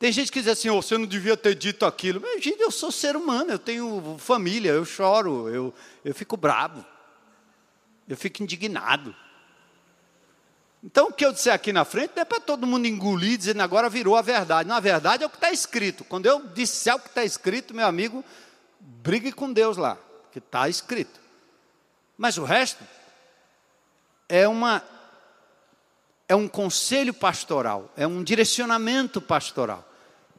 Tem 0.01 0.11
gente 0.11 0.33
que 0.33 0.41
diz 0.41 0.49
assim, 0.49 0.69
oh, 0.69 0.83
você 0.83 0.99
não 0.99 1.07
devia 1.07 1.37
ter 1.37 1.55
dito 1.55 1.87
aquilo. 1.87 2.21
Mas, 2.21 2.43
gente, 2.43 2.61
eu 2.61 2.73
sou 2.73 2.91
ser 2.91 3.15
humano, 3.15 3.53
eu 3.53 3.59
tenho 3.61 4.17
família, 4.19 4.73
eu 4.73 4.85
choro, 4.85 5.49
eu, 5.49 5.73
eu 6.05 6.13
fico 6.13 6.37
bravo, 6.37 6.85
eu 8.09 8.17
fico 8.17 8.43
indignado. 8.43 9.15
Então, 10.85 11.09
o 11.09 11.13
que 11.13 11.25
eu 11.25 11.33
disser 11.33 11.55
aqui 11.55 11.73
na 11.73 11.85
frente 11.85 12.13
não 12.17 12.23
é 12.23 12.25
para 12.25 12.41
todo 12.41 12.67
mundo 12.67 12.87
engolir, 12.87 13.39
dizendo 13.39 13.63
agora 13.63 13.89
virou 13.89 14.17
a 14.17 14.23
verdade. 14.23 14.69
Não, 14.69 14.75
a 14.75 14.81
verdade 14.81 15.23
é 15.23 15.27
o 15.27 15.31
que 15.31 15.37
está 15.37 15.53
escrito. 15.53 16.03
Quando 16.05 16.27
eu 16.27 16.47
disser 16.49 16.95
o 16.95 16.99
que 16.99 17.09
está 17.09 17.25
escrito, 17.25 17.73
meu 17.73 17.87
amigo, 17.87 18.25
brigue 18.81 19.31
com 19.31 19.53
Deus 19.53 19.77
lá, 19.77 19.97
que 20.33 20.39
está 20.39 20.69
escrito. 20.69 21.21
Mas 22.19 22.37
o 22.37 22.45
resto 22.45 22.83
é 24.29 24.49
uma 24.49 24.83
é 26.29 26.35
um 26.35 26.49
conselho 26.49 27.13
pastoral, 27.13 27.93
é 27.95 28.07
um 28.07 28.25
direcionamento 28.25 29.21
pastoral 29.21 29.87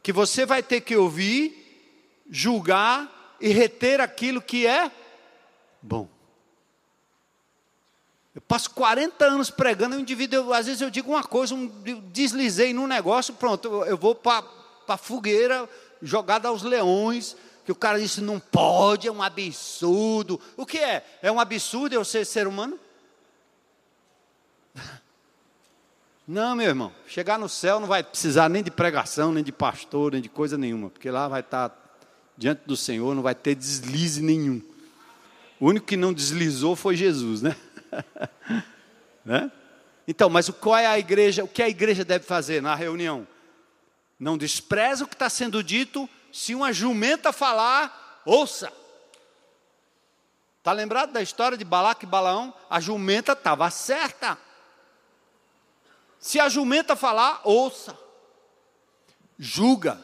que 0.02 0.12
você 0.12 0.44
vai 0.44 0.62
ter 0.62 0.82
que 0.82 0.94
ouvir, 0.96 2.22
julgar 2.28 3.36
e 3.40 3.48
reter 3.48 4.02
aquilo 4.02 4.42
que 4.42 4.66
é 4.66 4.90
bom. 5.80 6.06
Eu 8.34 8.40
passo 8.40 8.70
40 8.70 9.24
anos 9.24 9.48
pregando, 9.48 9.96
o 9.96 10.00
indivíduo, 10.00 10.52
às 10.52 10.66
vezes 10.66 10.80
eu 10.80 10.90
digo 10.90 11.12
uma 11.12 11.22
coisa, 11.22 11.54
um, 11.54 11.70
deslizei 12.10 12.74
num 12.74 12.88
negócio, 12.88 13.32
pronto, 13.34 13.84
eu 13.84 13.96
vou 13.96 14.12
para 14.14 14.44
a 14.88 14.96
fogueira, 14.96 15.68
jogada 16.02 16.48
aos 16.48 16.62
leões, 16.62 17.36
que 17.64 17.70
o 17.70 17.76
cara 17.76 17.98
disse 17.98 18.20
não 18.20 18.40
pode, 18.40 19.06
é 19.06 19.12
um 19.12 19.22
absurdo. 19.22 20.40
O 20.56 20.66
que 20.66 20.78
é? 20.78 21.04
É 21.22 21.30
um 21.30 21.38
absurdo 21.38 21.94
eu 21.94 22.04
ser 22.04 22.26
ser 22.26 22.46
humano? 22.48 22.78
Não, 26.26 26.56
meu 26.56 26.66
irmão, 26.66 26.90
chegar 27.06 27.38
no 27.38 27.50
céu 27.50 27.78
não 27.78 27.86
vai 27.86 28.02
precisar 28.02 28.48
nem 28.48 28.62
de 28.62 28.70
pregação, 28.70 29.30
nem 29.30 29.44
de 29.44 29.52
pastor, 29.52 30.12
nem 30.12 30.22
de 30.22 30.28
coisa 30.30 30.56
nenhuma, 30.56 30.88
porque 30.88 31.10
lá 31.10 31.28
vai 31.28 31.40
estar 31.40 31.70
diante 32.34 32.62
do 32.64 32.76
Senhor, 32.78 33.14
não 33.14 33.22
vai 33.22 33.34
ter 33.34 33.54
deslize 33.54 34.22
nenhum. 34.22 34.62
O 35.60 35.66
único 35.66 35.86
que 35.86 35.98
não 35.98 36.14
deslizou 36.14 36.74
foi 36.74 36.96
Jesus, 36.96 37.42
né? 37.42 37.54
né? 39.24 39.50
Então, 40.06 40.28
mas 40.28 40.48
qual 40.50 40.76
é 40.76 40.86
a 40.86 40.98
igreja? 40.98 41.44
O 41.44 41.48
que 41.48 41.62
a 41.62 41.68
igreja 41.68 42.04
deve 42.04 42.24
fazer 42.24 42.60
na 42.60 42.74
reunião? 42.74 43.26
Não 44.18 44.36
despreza 44.36 45.04
o 45.04 45.08
que 45.08 45.14
está 45.14 45.28
sendo 45.28 45.62
dito. 45.62 46.08
Se 46.32 46.54
uma 46.54 46.72
jumenta 46.72 47.32
falar, 47.32 48.22
ouça. 48.24 48.72
Está 50.58 50.72
lembrado 50.72 51.12
da 51.12 51.22
história 51.22 51.58
de 51.58 51.64
Balaque 51.64 52.04
e 52.04 52.08
Balaão? 52.08 52.54
A 52.70 52.80
jumenta 52.80 53.32
estava 53.32 53.70
certa. 53.70 54.38
Se 56.18 56.40
a 56.40 56.48
jumenta 56.48 56.96
falar, 56.96 57.40
ouça. 57.44 57.98
Julga 59.38 60.00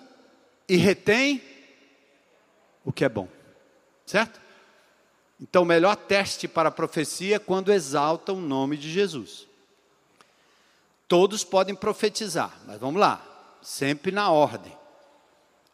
e 0.69 0.77
retém 0.77 1.43
o 2.85 2.93
que 2.93 3.05
é 3.05 3.09
bom. 3.09 3.29
Certo? 4.05 4.41
Então, 5.41 5.63
o 5.63 5.67
melhor 5.67 5.97
teste 5.97 6.47
para 6.47 6.69
a 6.69 6.73
profecia 6.73 7.37
é 7.37 7.39
quando 7.39 7.73
exalta 7.73 8.33
o 8.33 8.41
nome 8.41 8.77
de 8.77 8.91
Jesus. 8.91 9.47
Todos 11.09 11.43
podem 11.43 11.75
profetizar, 11.75 12.57
mas 12.67 12.79
vamos 12.79 13.01
lá, 13.01 13.25
sempre 13.63 14.13
na 14.13 14.31
ordem. 14.31 14.77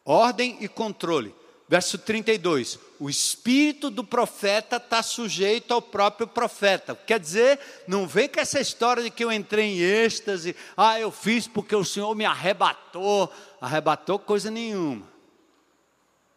Ordem 0.05 0.57
e 0.61 0.67
controle. 0.69 1.35
Verso 1.67 1.97
32: 1.97 2.79
O 2.97 3.09
espírito 3.09 3.89
do 3.89 4.03
profeta 4.05 4.77
está 4.77 5.03
sujeito 5.03 5.73
ao 5.73 5.81
próprio 5.81 6.27
profeta. 6.27 6.95
Quer 6.95 7.19
dizer, 7.19 7.59
não 7.85 8.07
vem 8.07 8.29
com 8.29 8.39
essa 8.39 8.61
história 8.61 9.03
de 9.03 9.11
que 9.11 9.23
eu 9.23 9.31
entrei 9.31 9.65
em 9.65 9.79
êxtase, 9.79 10.55
ah, 10.77 10.97
eu 10.97 11.11
fiz 11.11 11.45
porque 11.45 11.75
o 11.75 11.83
Senhor 11.83 12.15
me 12.15 12.23
arrebatou. 12.23 13.29
Arrebatou 13.59 14.17
coisa 14.17 14.49
nenhuma. 14.49 15.05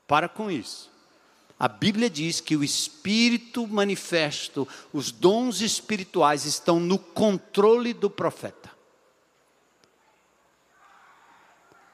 Para 0.06 0.28
com 0.28 0.50
isso. 0.50 0.89
A 1.60 1.68
Bíblia 1.68 2.08
diz 2.08 2.40
que 2.40 2.56
o 2.56 2.64
Espírito 2.64 3.66
manifesto, 3.66 4.66
os 4.94 5.12
dons 5.12 5.60
espirituais 5.60 6.46
estão 6.46 6.80
no 6.80 6.98
controle 6.98 7.92
do 7.92 8.08
profeta. 8.08 8.70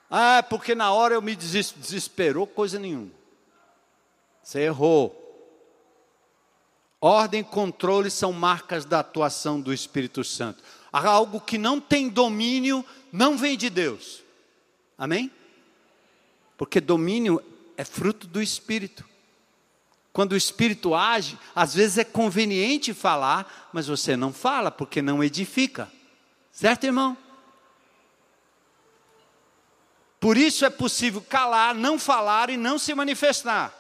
Ah, 0.09 0.41
porque 0.49 0.73
na 0.73 0.93
hora 0.93 1.15
eu 1.15 1.21
me 1.21 1.35
desesperou, 1.35 2.47
coisa 2.47 2.79
nenhuma. 2.79 3.11
Você 4.41 4.61
errou. 4.61 5.25
Ordem 7.01 7.41
e 7.41 7.45
controle 7.45 8.09
são 8.09 8.33
marcas 8.33 8.85
da 8.85 9.01
atuação 9.01 9.61
do 9.61 9.75
Espírito 9.75 10.23
Santo. 10.23 10.63
Algo 10.93 11.41
que 11.41 11.59
não 11.59 11.81
tem 11.81 12.09
domínio 12.09 12.85
não 13.11 13.37
vem 13.37 13.57
de 13.57 13.69
Deus. 13.69 14.23
Amém? 14.97 15.29
Porque 16.57 16.81
domínio 16.81 17.43
é 17.77 17.85
fruto 17.85 18.29
do 18.29 18.41
Espírito. 18.41 19.05
Quando 20.17 20.33
o 20.33 20.37
Espírito 20.37 20.95
age, 20.95 21.39
às 21.55 21.75
vezes 21.75 21.99
é 21.99 22.05
conveniente 22.05 22.95
falar, 22.95 23.69
mas 23.71 23.87
você 23.87 24.17
não 24.17 24.33
fala 24.33 24.71
porque 24.71 25.03
não 25.03 25.23
edifica. 25.23 25.93
Certo, 26.51 26.85
irmão? 26.85 27.15
Por 30.19 30.39
isso 30.39 30.65
é 30.65 30.71
possível 30.71 31.21
calar, 31.21 31.75
não 31.75 31.99
falar 31.99 32.49
e 32.49 32.57
não 32.57 32.79
se 32.79 32.95
manifestar. 32.95 33.75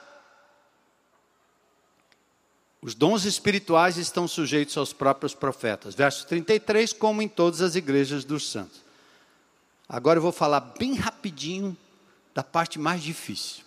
Os 2.82 2.94
dons 2.94 3.24
espirituais 3.24 3.96
estão 3.96 4.28
sujeitos 4.28 4.76
aos 4.76 4.92
próprios 4.92 5.34
profetas. 5.34 5.94
Verso 5.94 6.26
33, 6.26 6.92
como 6.92 7.22
em 7.22 7.28
todas 7.28 7.62
as 7.62 7.76
igrejas 7.76 8.26
dos 8.26 8.50
santos. 8.50 8.82
Agora 9.88 10.18
eu 10.18 10.22
vou 10.22 10.32
falar 10.32 10.60
bem 10.60 10.96
rapidinho 10.96 11.74
da 12.34 12.44
parte 12.44 12.78
mais 12.78 13.02
difícil. 13.02 13.65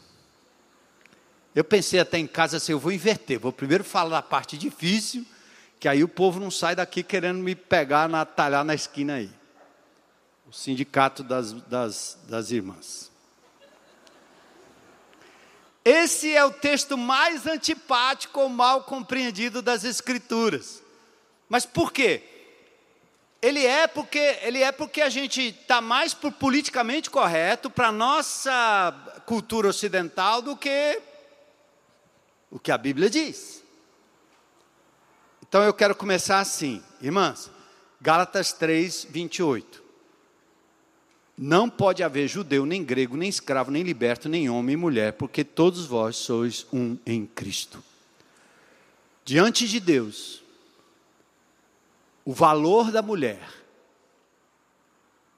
Eu 1.55 1.63
pensei 1.63 1.99
até 1.99 2.17
em 2.17 2.27
casa 2.27 2.57
assim, 2.57 2.71
eu 2.71 2.79
vou 2.79 2.91
inverter, 2.91 3.39
vou 3.39 3.51
primeiro 3.51 3.83
falar 3.83 4.09
da 4.09 4.21
parte 4.21 4.57
difícil, 4.57 5.25
que 5.79 5.87
aí 5.87 6.03
o 6.03 6.07
povo 6.07 6.39
não 6.39 6.51
sai 6.51 6.75
daqui 6.75 7.01
querendo 7.01 7.39
me 7.39 7.55
pegar, 7.55 8.07
na, 8.07 8.25
talhar 8.25 8.63
na 8.63 8.75
esquina 8.75 9.15
aí. 9.15 9.29
O 10.47 10.53
sindicato 10.53 11.23
das, 11.23 11.53
das, 11.53 12.17
das 12.27 12.51
irmãs. 12.51 13.09
Esse 15.83 16.35
é 16.35 16.43
o 16.43 16.51
texto 16.51 16.97
mais 16.97 17.47
antipático 17.47 18.39
ou 18.41 18.49
mal 18.49 18.83
compreendido 18.83 19.61
das 19.61 19.83
Escrituras. 19.83 20.83
Mas 21.47 21.65
por 21.65 21.91
quê? 21.91 22.21
Ele 23.41 23.65
é 23.65 23.87
porque, 23.87 24.37
ele 24.41 24.61
é 24.61 24.71
porque 24.71 25.01
a 25.01 25.09
gente 25.09 25.41
está 25.41 25.79
mais 25.79 26.13
por 26.13 26.31
politicamente 26.31 27.09
correto 27.09 27.69
para 27.69 27.87
a 27.87 27.91
nossa 27.91 28.93
cultura 29.25 29.69
ocidental 29.69 30.41
do 30.41 30.57
que 30.57 31.01
o 32.49 32.59
que 32.59 32.71
a 32.71 32.77
Bíblia 32.77 33.09
diz. 33.09 33.63
Então 35.47 35.63
eu 35.63 35.73
quero 35.73 35.95
começar 35.95 36.39
assim, 36.39 36.83
irmãs, 37.01 37.49
Gálatas 38.01 38.53
3, 38.53 39.07
28. 39.09 39.83
Não 41.37 41.69
pode 41.69 42.03
haver 42.03 42.27
judeu, 42.27 42.65
nem 42.65 42.83
grego, 42.83 43.15
nem 43.15 43.29
escravo, 43.29 43.71
nem 43.71 43.81
liberto, 43.81 44.27
nem 44.27 44.49
homem 44.49 44.73
e 44.73 44.77
mulher, 44.77 45.13
porque 45.13 45.43
todos 45.43 45.85
vós 45.85 46.17
sois 46.17 46.67
um 46.71 46.97
em 47.05 47.25
Cristo. 47.25 47.83
Diante 49.23 49.67
de 49.67 49.79
Deus, 49.79 50.43
o 52.25 52.33
valor 52.33 52.91
da 52.91 53.01
mulher 53.01 53.47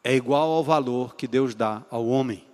é 0.04 0.16
igual 0.16 0.50
ao 0.52 0.64
valor 0.64 1.16
que 1.16 1.28
Deus 1.28 1.54
dá 1.54 1.84
ao 1.90 2.08
homem. 2.08 2.46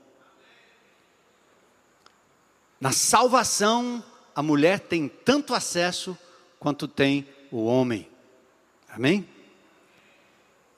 Na 2.80 2.92
salvação, 2.92 4.04
a 4.38 4.44
mulher 4.44 4.82
tem 4.82 5.08
tanto 5.08 5.56
acesso 5.56 6.16
quanto 6.60 6.88
tem 6.88 7.28
o 7.50 7.66
homem. 7.66 8.08
Amém? 8.88 9.28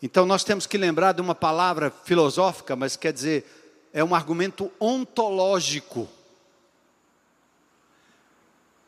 Então 0.02 0.26
nós 0.26 0.46
temos 0.46 0.66
que 0.66 0.78
lembrar 0.78 1.12
de 1.12 1.20
uma 1.20 1.36
palavra 1.36 1.92
filosófica, 1.92 2.74
mas 2.78 2.96
quer 2.96 3.12
dizer, 3.12 3.90
é 3.92 4.02
um 4.02 4.16
argumento 4.16 4.72
ontológico. 4.80 6.08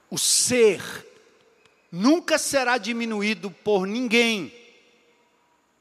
O 0.09 0.17
ser 0.17 0.81
nunca 1.91 2.37
será 2.37 2.77
diminuído 2.77 3.51
por 3.51 3.85
ninguém, 3.85 4.53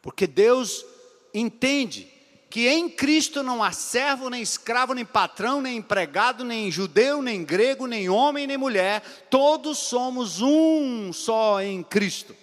porque 0.03 0.26
Deus 0.26 0.84
entende 1.32 2.12
que 2.51 2.66
em 2.66 2.90
Cristo 2.90 3.44
não 3.44 3.62
há 3.62 3.70
servo, 3.70 4.28
nem 4.28 4.42
escravo, 4.42 4.92
nem 4.92 5.05
patrão, 5.05 5.62
nem 5.62 5.76
empregado, 5.76 6.44
nem 6.44 6.68
judeu, 6.68 7.22
nem 7.22 7.44
grego, 7.44 7.86
nem 7.86 8.09
homem, 8.09 8.44
nem 8.44 8.59
mulher, 8.59 9.03
todos 9.30 9.78
somos 9.78 10.42
um 10.42 11.12
só 11.12 11.62
em 11.62 11.80
Cristo. 11.84 12.36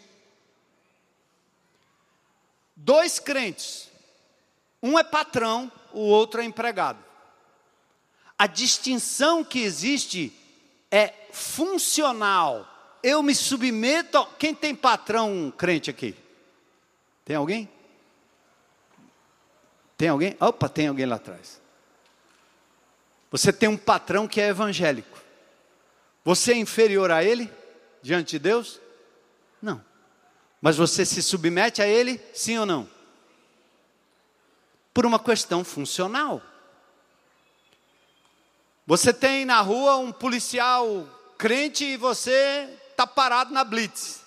Dois 2.73 3.19
crentes, 3.19 3.89
um 4.81 4.97
é 4.97 5.03
patrão, 5.03 5.69
o 5.91 5.99
outro 5.99 6.39
é 6.39 6.45
empregado. 6.45 7.03
A 8.39 8.47
distinção 8.47 9.43
que 9.43 9.59
existe 9.59 10.31
é 10.89 11.11
funcional. 11.33 12.65
Eu 13.03 13.21
me 13.21 13.35
submeto. 13.35 14.25
Quem 14.39 14.53
tem 14.53 14.73
patrão 14.73 15.51
crente 15.57 15.89
aqui? 15.89 16.15
Tem 17.25 17.35
alguém? 17.35 17.67
Tem 19.97 20.09
alguém? 20.09 20.37
Opa, 20.39 20.69
tem 20.69 20.87
alguém 20.87 21.05
lá 21.05 21.15
atrás. 21.15 21.59
Você 23.31 23.51
tem 23.51 23.67
um 23.67 23.77
patrão 23.77 24.27
que 24.27 24.39
é 24.39 24.49
evangélico. 24.49 25.19
Você 26.23 26.53
é 26.53 26.57
inferior 26.57 27.11
a 27.11 27.23
ele 27.23 27.51
diante 28.01 28.31
de 28.31 28.39
Deus? 28.39 28.79
Não. 29.61 29.83
Mas 30.61 30.77
você 30.77 31.05
se 31.05 31.21
submete 31.23 31.81
a 31.81 31.87
ele, 31.87 32.21
sim 32.33 32.57
ou 32.57 32.65
não? 32.65 32.87
Por 34.93 35.05
uma 35.05 35.19
questão 35.19 35.63
funcional. 35.63 36.41
Você 38.85 39.13
tem 39.13 39.45
na 39.45 39.61
rua 39.61 39.97
um 39.97 40.11
policial 40.11 41.07
crente 41.37 41.83
e 41.83 41.97
você 41.97 42.69
está 42.91 43.05
parado 43.05 43.53
na 43.53 43.63
blitz. 43.63 44.21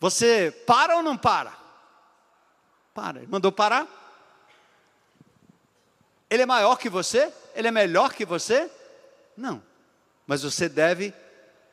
Você 0.00 0.50
para 0.66 0.96
ou 0.96 1.02
não 1.02 1.16
para? 1.16 1.56
Para. 2.98 3.20
Ele 3.20 3.28
mandou 3.30 3.52
parar? 3.52 3.86
Ele 6.28 6.42
é 6.42 6.46
maior 6.46 6.74
que 6.76 6.88
você? 6.88 7.32
Ele 7.54 7.68
é 7.68 7.70
melhor 7.70 8.12
que 8.12 8.24
você? 8.24 8.68
Não. 9.36 9.62
mas 10.26 10.42
você 10.42 10.68
deve 10.68 11.14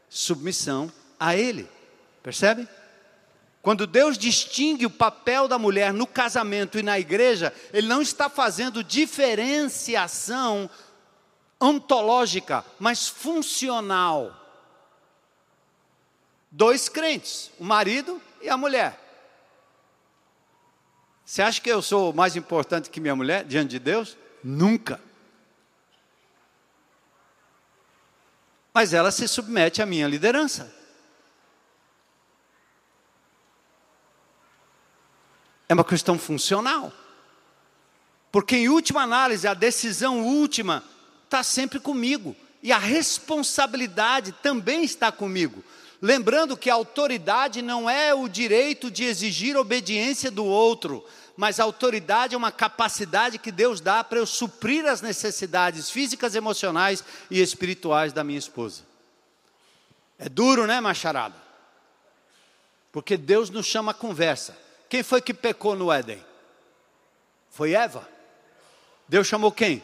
submissão 0.08 0.92
a 1.20 1.36
Ele. 1.36 1.68
Percebe? 2.22 2.70
Quando 3.64 3.88
Deus 3.88 4.20
distingue 4.20 4.86
o 4.86 4.90
papel 4.92 5.48
da 5.48 5.58
mulher 5.58 5.92
no 5.92 6.06
casamento 6.06 6.78
e 6.78 6.84
na 6.84 7.00
igreja, 7.00 7.52
Ele 7.74 7.88
não 7.88 8.04
está 8.04 8.30
fazendo 8.30 8.84
diferenciação 8.84 10.70
ontológica, 11.60 12.64
mas 12.78 13.08
funcional. 13.08 14.32
Dois 16.52 16.88
crentes, 16.88 17.50
o 17.60 17.64
marido 17.64 18.22
e 18.44 18.48
a 18.48 18.56
mulher. 18.56 19.05
Você 21.26 21.42
acha 21.42 21.60
que 21.60 21.70
eu 21.70 21.82
sou 21.82 22.14
mais 22.14 22.36
importante 22.36 22.90
que 22.90 23.02
minha 23.02 23.16
mulher 23.16 23.44
diante 23.44 23.72
de 23.72 23.80
Deus? 23.80 24.16
Nunca. 24.44 25.02
Mas 28.72 28.94
ela 28.94 29.10
se 29.10 29.28
submete 29.28 29.82
à 29.82 29.86
minha 29.86 30.08
liderança. 30.08 30.72
É 35.68 35.74
uma 35.74 35.84
questão 35.84 36.20
funcional. 36.20 36.94
Porque, 38.32 38.56
em 38.58 38.70
última 38.70 39.02
análise, 39.02 39.48
a 39.48 39.54
decisão 39.54 40.24
última 40.24 40.84
está 41.24 41.42
sempre 41.42 41.80
comigo. 41.80 42.36
E 42.62 42.72
a 42.72 42.78
responsabilidade 42.78 44.32
também 44.32 44.84
está 44.84 45.12
comigo. 45.12 45.64
Lembrando 46.06 46.56
que 46.56 46.70
a 46.70 46.76
autoridade 46.76 47.64
não 47.64 47.90
é 47.90 48.14
o 48.14 48.28
direito 48.28 48.92
de 48.92 49.04
exigir 49.04 49.58
obediência 49.58 50.30
do 50.30 50.46
outro, 50.46 51.04
mas 51.36 51.60
a 51.60 51.64
autoridade 51.64 52.36
é 52.36 52.38
uma 52.38 52.52
capacidade 52.52 53.40
que 53.40 53.52
Deus 53.52 53.82
dá 53.82 54.04
para 54.04 54.20
eu 54.20 54.26
suprir 54.28 54.86
as 54.86 55.02
necessidades 55.02 55.90
físicas, 55.90 56.36
emocionais 56.36 57.04
e 57.28 57.42
espirituais 57.42 58.14
da 58.14 58.24
minha 58.24 58.38
esposa. 58.38 58.84
É 60.20 60.30
duro, 60.30 60.68
né, 60.68 60.80
macharada? 60.80 61.42
Porque 62.92 63.18
Deus 63.18 63.50
nos 63.50 63.66
chama 63.66 63.90
a 63.90 63.96
conversa. 63.96 64.56
Quem 64.88 65.02
foi 65.02 65.24
que 65.24 65.34
pecou 65.34 65.76
no 65.76 65.92
Éden? 65.92 66.24
Foi 67.50 67.72
Eva. 67.72 68.08
Deus 69.08 69.26
chamou 69.26 69.52
quem? 69.52 69.82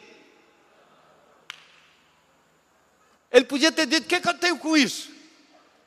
Ele 3.31 3.45
podia 3.45 3.71
ter 3.71 3.87
dito: 3.87 4.05
o 4.05 4.07
que, 4.07 4.15
é 4.15 4.19
que 4.19 4.29
eu 4.29 4.35
tenho 4.35 4.59
com 4.59 4.77
isso? 4.77 5.20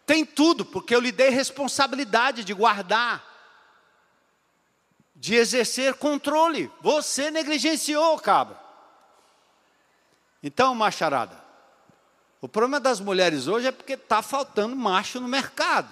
Tem 0.07 0.25
tudo, 0.25 0.65
porque 0.65 0.95
eu 0.95 1.01
lhe 1.01 1.11
dei 1.11 1.31
responsabilidade 1.31 2.45
de 2.45 2.53
guardar, 2.53 3.25
de 5.17 5.35
exercer 5.35 5.95
controle. 5.95 6.71
Você 6.81 7.31
negligenciou, 7.31 8.19
cabo. 8.19 8.57
Então, 10.43 10.75
macharada, 10.75 11.43
o 12.39 12.49
problema 12.49 12.79
das 12.79 13.01
mulheres 13.01 13.47
hoje 13.47 13.69
é 13.69 13.73
porque 13.73 13.95
está 13.95 14.21
faltando 14.21 14.77
macho 14.77 15.19
no 15.19 15.27
mercado. 15.27 15.89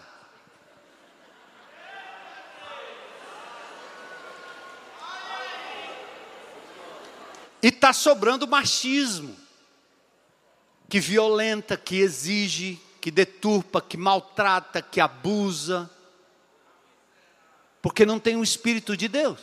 E 7.62 7.68
está 7.68 7.92
sobrando 7.94 8.46
machismo, 8.46 9.34
que 10.90 11.00
violenta, 11.00 11.76
que 11.76 11.96
exige, 11.96 12.78
que 13.02 13.10
deturpa, 13.10 13.82
que 13.82 13.96
maltrata, 13.96 14.80
que 14.80 15.00
abusa, 15.00 15.90
porque 17.82 18.06
não 18.06 18.20
tem 18.20 18.36
o 18.36 18.44
Espírito 18.44 18.96
de 18.96 19.08
Deus. 19.08 19.40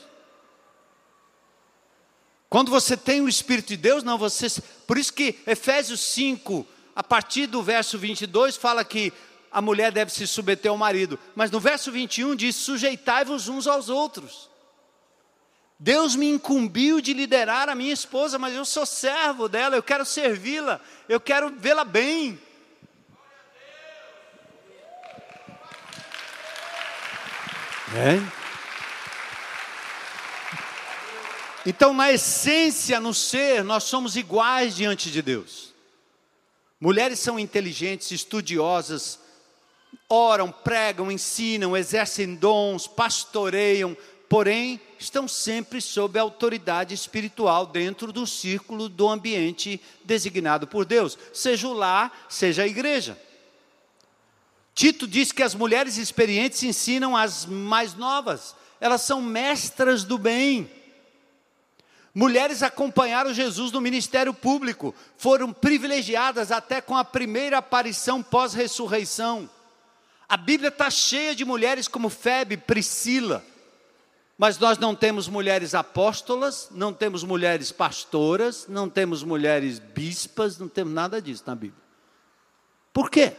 Quando 2.50 2.72
você 2.72 2.96
tem 2.96 3.20
o 3.20 3.28
Espírito 3.28 3.68
de 3.68 3.76
Deus, 3.76 4.02
não, 4.02 4.18
você. 4.18 4.48
Por 4.88 4.98
isso 4.98 5.12
que 5.12 5.38
Efésios 5.46 6.00
5, 6.00 6.66
a 6.96 7.04
partir 7.04 7.48
do 7.48 7.62
verso 7.62 8.00
22, 8.00 8.56
fala 8.56 8.86
que 8.86 9.12
a 9.52 9.62
mulher 9.62 9.92
deve 9.92 10.10
se 10.14 10.26
submeter 10.26 10.72
ao 10.72 10.78
marido, 10.78 11.20
mas 11.36 11.52
no 11.52 11.60
verso 11.60 11.92
21 11.92 12.38
diz: 12.38 12.56
sujeitai-vos 12.56 13.50
uns 13.50 13.68
aos 13.68 13.90
outros. 13.90 14.50
Deus 15.78 16.16
me 16.16 16.30
incumbiu 16.30 17.02
de 17.02 17.14
liderar 17.14 17.68
a 17.68 17.76
minha 17.76 17.94
esposa, 17.94 18.40
mas 18.40 18.56
eu 18.56 18.64
sou 18.64 18.86
servo 18.86 19.50
dela, 19.50 19.76
eu 19.76 19.84
quero 19.84 20.06
servi-la, 20.06 20.80
eu 21.10 21.20
quero 21.20 21.54
vê-la 21.58 21.84
bem. 21.84 22.40
Então, 31.66 31.94
na 31.94 32.12
essência, 32.12 33.00
no 33.00 33.14
ser, 33.14 33.64
nós 33.64 33.84
somos 33.84 34.16
iguais 34.16 34.76
diante 34.76 35.12
de 35.12 35.22
Deus. 35.22 35.74
Mulheres 36.80 37.20
são 37.20 37.38
inteligentes, 37.38 38.12
estudiosas, 38.12 39.20
oram, 40.08 40.52
pregam, 40.52 41.12
ensinam, 41.12 41.76
exercem 41.76 42.36
dons, 42.36 42.88
pastoreiam, 42.88 43.98
porém 44.30 44.80
estão 44.98 45.28
sempre 45.28 45.82
sob 45.82 46.18
a 46.18 46.22
autoridade 46.22 46.94
espiritual 46.94 47.66
dentro 47.66 48.14
do 48.14 48.26
círculo 48.26 48.88
do 48.88 49.08
ambiente 49.08 49.82
designado 50.04 50.68
por 50.68 50.86
Deus, 50.86 51.18
seja 51.34 51.68
o 51.68 51.74
lar, 51.74 52.26
seja 52.30 52.64
a 52.64 52.68
igreja. 52.68 53.18
Tito 54.80 55.06
diz 55.06 55.34
que 55.34 55.44
as 55.44 55.54
mulheres 55.54 55.98
experientes 55.98 56.64
ensinam 56.64 57.14
as 57.14 57.46
mais 57.46 57.96
novas, 57.96 58.56
elas 58.80 59.02
são 59.02 59.22
mestras 59.22 60.06
do 60.06 60.18
bem. 60.18 60.72
Mulheres 62.16 62.64
acompanharam 62.64 63.34
Jesus 63.34 63.74
no 63.74 63.82
ministério 63.82 64.34
público, 64.34 64.96
foram 65.18 65.52
privilegiadas 65.52 66.50
até 66.50 66.80
com 66.80 66.96
a 66.96 67.04
primeira 67.04 67.58
aparição 67.58 68.24
pós-ressurreição. 68.24 69.50
A 70.30 70.38
Bíblia 70.38 70.70
está 70.70 70.90
cheia 70.90 71.36
de 71.36 71.44
mulheres 71.44 71.90
como 71.90 72.08
Febe, 72.08 72.56
Priscila, 72.56 73.44
mas 74.38 74.58
nós 74.58 74.78
não 74.78 74.96
temos 74.96 75.28
mulheres 75.28 75.76
apóstolas, 75.76 76.70
não 76.72 76.94
temos 76.94 77.26
mulheres 77.26 77.70
pastoras, 77.70 78.66
não 78.70 78.90
temos 78.90 79.24
mulheres 79.24 79.78
bispas, 79.78 80.58
não 80.58 80.70
temos 80.70 80.94
nada 80.94 81.22
disso 81.22 81.44
na 81.46 81.54
Bíblia. 81.54 81.84
Por 82.94 83.10
quê? 83.12 83.36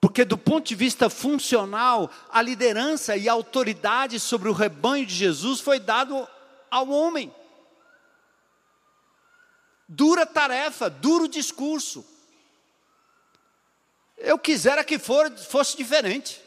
Porque, 0.00 0.24
do 0.24 0.36
ponto 0.36 0.66
de 0.66 0.74
vista 0.74 1.10
funcional, 1.10 2.10
a 2.30 2.42
liderança 2.42 3.16
e 3.16 3.28
a 3.28 3.32
autoridade 3.32 4.20
sobre 4.20 4.48
o 4.48 4.52
rebanho 4.52 5.06
de 5.06 5.14
Jesus 5.14 5.60
foi 5.60 5.80
dado 5.80 6.26
ao 6.70 6.88
homem. 6.88 7.34
Dura 9.88 10.26
tarefa, 10.26 10.90
duro 10.90 11.28
discurso. 11.28 12.04
Eu 14.16 14.38
quisera 14.38 14.84
que 14.84 14.98
for, 14.98 15.30
fosse 15.38 15.76
diferente 15.76 16.46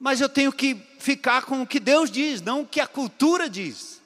mas 0.00 0.18
eu 0.18 0.30
tenho 0.30 0.50
que 0.50 0.74
ficar 0.98 1.44
com 1.44 1.60
o 1.60 1.66
que 1.66 1.78
Deus 1.78 2.10
diz, 2.10 2.40
não 2.40 2.62
o 2.62 2.66
que 2.66 2.80
a 2.80 2.86
cultura 2.86 3.50
diz. 3.50 4.00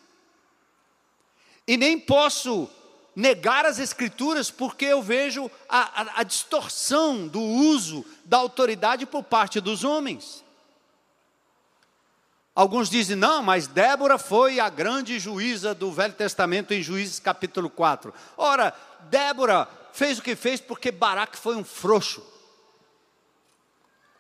E 1.69 1.77
nem 1.77 1.97
posso 1.97 2.69
negar 3.15 3.65
as 3.65 3.79
Escrituras, 3.79 4.51
porque 4.51 4.85
eu 4.85 5.03
vejo 5.03 5.51
a, 5.69 6.03
a, 6.03 6.21
a 6.21 6.23
distorção 6.23 7.27
do 7.29 7.41
uso 7.41 8.05
da 8.25 8.39
autoridade 8.39 9.07
por 9.07 9.23
parte 9.23 9.61
dos 9.61 9.85
homens. 9.85 10.45
Alguns 12.55 12.89
dizem, 12.89 13.17
não, 13.17 13.43
mas 13.43 13.67
Débora 13.67 14.17
foi 14.17 14.61
a 14.61 14.69
grande 14.69 15.19
juíza 15.19 15.75
do 15.75 15.91
Velho 15.91 16.15
Testamento 16.15 16.73
em 16.73 16.83
Juízes 16.83 17.19
capítulo 17.19 17.69
4. 17.69 18.15
Ora, 18.37 18.73
Débora 19.11 19.69
fez 19.93 20.19
o 20.19 20.23
que 20.23 20.37
fez 20.37 20.61
porque 20.61 20.93
Baraque 20.93 21.37
foi 21.37 21.57
um 21.57 21.65
frouxo. 21.65 22.25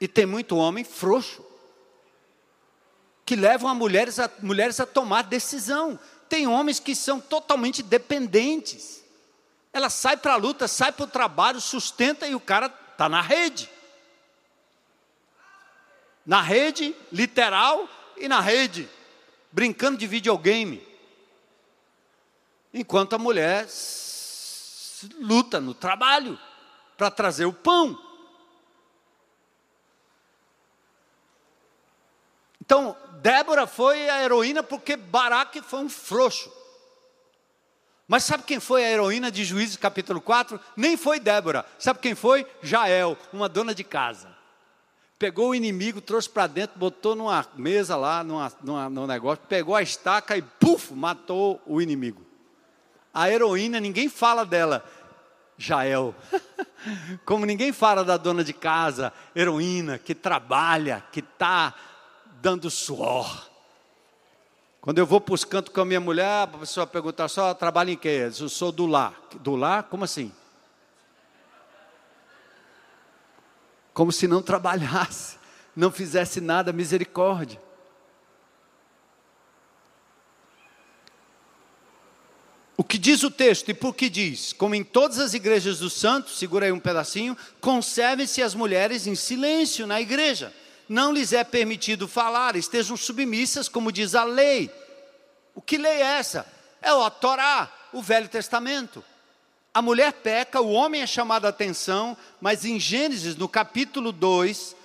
E 0.00 0.08
tem 0.08 0.26
muito 0.26 0.56
homem 0.56 0.82
frouxo 0.82 1.44
que 3.24 3.36
levam 3.36 3.70
a 3.70 3.74
mulheres, 3.74 4.18
a 4.18 4.28
mulheres 4.40 4.80
a 4.80 4.86
tomar 4.86 5.22
decisão. 5.22 5.98
Tem 6.28 6.46
homens 6.46 6.80
que 6.80 6.94
são 6.94 7.20
totalmente 7.20 7.82
dependentes. 7.82 9.04
Ela 9.72 9.90
sai 9.90 10.16
para 10.16 10.34
a 10.34 10.36
luta, 10.36 10.68
sai 10.68 10.92
para 10.92 11.04
o 11.04 11.08
trabalho, 11.08 11.60
sustenta 11.60 12.26
e 12.26 12.34
o 12.34 12.40
cara 12.40 12.72
está 12.92 13.08
na 13.08 13.20
rede. 13.20 13.68
Na 16.24 16.40
rede, 16.40 16.94
literal, 17.12 17.88
e 18.16 18.28
na 18.28 18.40
rede, 18.40 18.88
brincando 19.50 19.98
de 19.98 20.06
videogame. 20.06 20.86
Enquanto 22.72 23.14
a 23.14 23.18
mulher 23.18 23.66
luta 25.20 25.60
no 25.60 25.74
trabalho 25.74 26.38
para 26.96 27.10
trazer 27.10 27.44
o 27.44 27.52
pão. 27.52 27.98
Então, 32.74 32.96
Débora 33.22 33.68
foi 33.68 34.10
a 34.10 34.24
heroína 34.24 34.60
porque 34.60 34.96
Baraque 34.96 35.62
foi 35.62 35.78
um 35.78 35.88
frouxo. 35.88 36.50
Mas 38.08 38.24
sabe 38.24 38.42
quem 38.42 38.58
foi 38.58 38.84
a 38.84 38.90
heroína 38.90 39.30
de 39.30 39.44
Juízes 39.44 39.76
capítulo 39.76 40.20
4? 40.20 40.58
Nem 40.76 40.96
foi 40.96 41.20
Débora. 41.20 41.64
Sabe 41.78 42.00
quem 42.00 42.16
foi? 42.16 42.44
Jael, 42.60 43.16
uma 43.32 43.48
dona 43.48 43.72
de 43.76 43.84
casa. 43.84 44.28
Pegou 45.16 45.50
o 45.50 45.54
inimigo, 45.54 46.00
trouxe 46.00 46.28
para 46.28 46.48
dentro, 46.48 46.76
botou 46.76 47.14
numa 47.14 47.46
mesa 47.54 47.94
lá, 47.94 48.24
numa, 48.24 48.52
numa, 48.60 48.90
num 48.90 49.06
negócio, 49.06 49.44
pegou 49.48 49.76
a 49.76 49.82
estaca 49.82 50.36
e, 50.36 50.42
puf, 50.42 50.92
matou 50.92 51.62
o 51.64 51.80
inimigo. 51.80 52.26
A 53.14 53.30
heroína, 53.30 53.78
ninguém 53.78 54.08
fala 54.08 54.44
dela. 54.44 54.84
Jael. 55.56 56.12
Como 57.24 57.46
ninguém 57.46 57.72
fala 57.72 58.04
da 58.04 58.16
dona 58.16 58.42
de 58.42 58.52
casa, 58.52 59.12
heroína, 59.32 59.96
que 59.96 60.12
trabalha, 60.12 61.04
que 61.12 61.20
está 61.20 61.72
dando 62.44 62.70
suor. 62.70 63.48
Quando 64.82 64.98
eu 64.98 65.06
vou 65.06 65.18
para 65.18 65.32
os 65.32 65.44
cantos 65.44 65.72
com 65.72 65.80
a 65.80 65.84
minha 65.84 65.98
mulher, 65.98 66.42
a 66.42 66.46
pessoa 66.46 66.86
pergunta 66.86 67.26
só, 67.26 67.54
trabalha 67.54 67.90
em 67.90 67.96
quê? 67.96 68.30
Eu 68.38 68.50
sou 68.50 68.70
do 68.70 68.84
lar. 68.84 69.18
Do 69.40 69.56
lar? 69.56 69.84
Como 69.84 70.04
assim? 70.04 70.30
Como 73.94 74.12
se 74.12 74.28
não 74.28 74.42
trabalhasse, 74.42 75.38
não 75.74 75.90
fizesse 75.90 76.38
nada, 76.38 76.70
misericórdia. 76.70 77.58
O 82.76 82.84
que 82.84 82.98
diz 82.98 83.22
o 83.22 83.30
texto 83.30 83.70
e 83.70 83.74
por 83.74 83.94
que 83.94 84.10
diz? 84.10 84.52
Como 84.52 84.74
em 84.74 84.84
todas 84.84 85.18
as 85.18 85.32
igrejas 85.32 85.78
dos 85.78 85.94
santos, 85.94 86.38
segura 86.38 86.66
aí 86.66 86.72
um 86.72 86.80
pedacinho, 86.80 87.38
conservem-se 87.58 88.42
as 88.42 88.54
mulheres 88.54 89.06
em 89.06 89.14
silêncio 89.14 89.86
na 89.86 89.98
igreja. 89.98 90.52
Não 90.88 91.12
lhes 91.12 91.32
é 91.32 91.42
permitido 91.44 92.06
falar, 92.06 92.56
estejam 92.56 92.96
submissas, 92.96 93.68
como 93.68 93.92
diz 93.92 94.14
a 94.14 94.24
lei. 94.24 94.70
O 95.54 95.62
que 95.62 95.78
lei 95.78 96.02
é 96.02 96.18
essa? 96.18 96.46
É 96.82 96.92
o 96.92 97.08
Torá, 97.10 97.72
o 97.92 98.02
Velho 98.02 98.28
Testamento. 98.28 99.02
A 99.72 99.80
mulher 99.80 100.12
peca, 100.12 100.60
o 100.60 100.70
homem 100.70 101.02
é 101.02 101.06
chamado 101.06 101.46
a 101.46 101.48
atenção, 101.48 102.16
mas 102.40 102.64
em 102.64 102.78
Gênesis, 102.78 103.36
no 103.36 103.48
capítulo 103.48 104.12
2, 104.12 104.76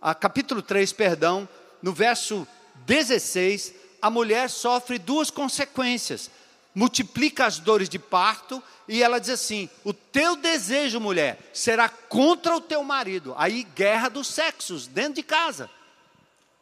a 0.00 0.14
capítulo 0.14 0.62
3, 0.62 0.92
perdão, 0.92 1.48
no 1.82 1.92
verso 1.92 2.46
16, 2.86 3.74
a 4.00 4.10
mulher 4.10 4.50
sofre 4.50 4.98
duas 4.98 5.30
consequências 5.30 6.30
multiplica 6.74 7.46
as 7.46 7.58
dores 7.58 7.88
de 7.88 7.98
parto, 7.98 8.62
e 8.92 9.02
ela 9.02 9.18
diz 9.18 9.30
assim: 9.30 9.70
o 9.84 9.94
teu 9.94 10.36
desejo, 10.36 11.00
mulher, 11.00 11.38
será 11.50 11.88
contra 11.88 12.54
o 12.54 12.60
teu 12.60 12.84
marido. 12.84 13.34
Aí, 13.38 13.62
guerra 13.62 14.10
dos 14.10 14.26
sexos, 14.26 14.86
dentro 14.86 15.14
de 15.14 15.22
casa. 15.22 15.70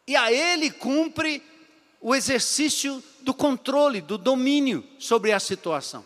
E 0.07 0.15
a 0.15 0.31
ele 0.31 0.71
cumpre 0.71 1.43
o 2.01 2.15
exercício 2.15 3.03
do 3.23 3.35
controle, 3.35 4.01
do 4.01 4.17
domínio 4.17 4.87
sobre 4.97 5.33
a 5.33 5.41
situação. 5.41 6.05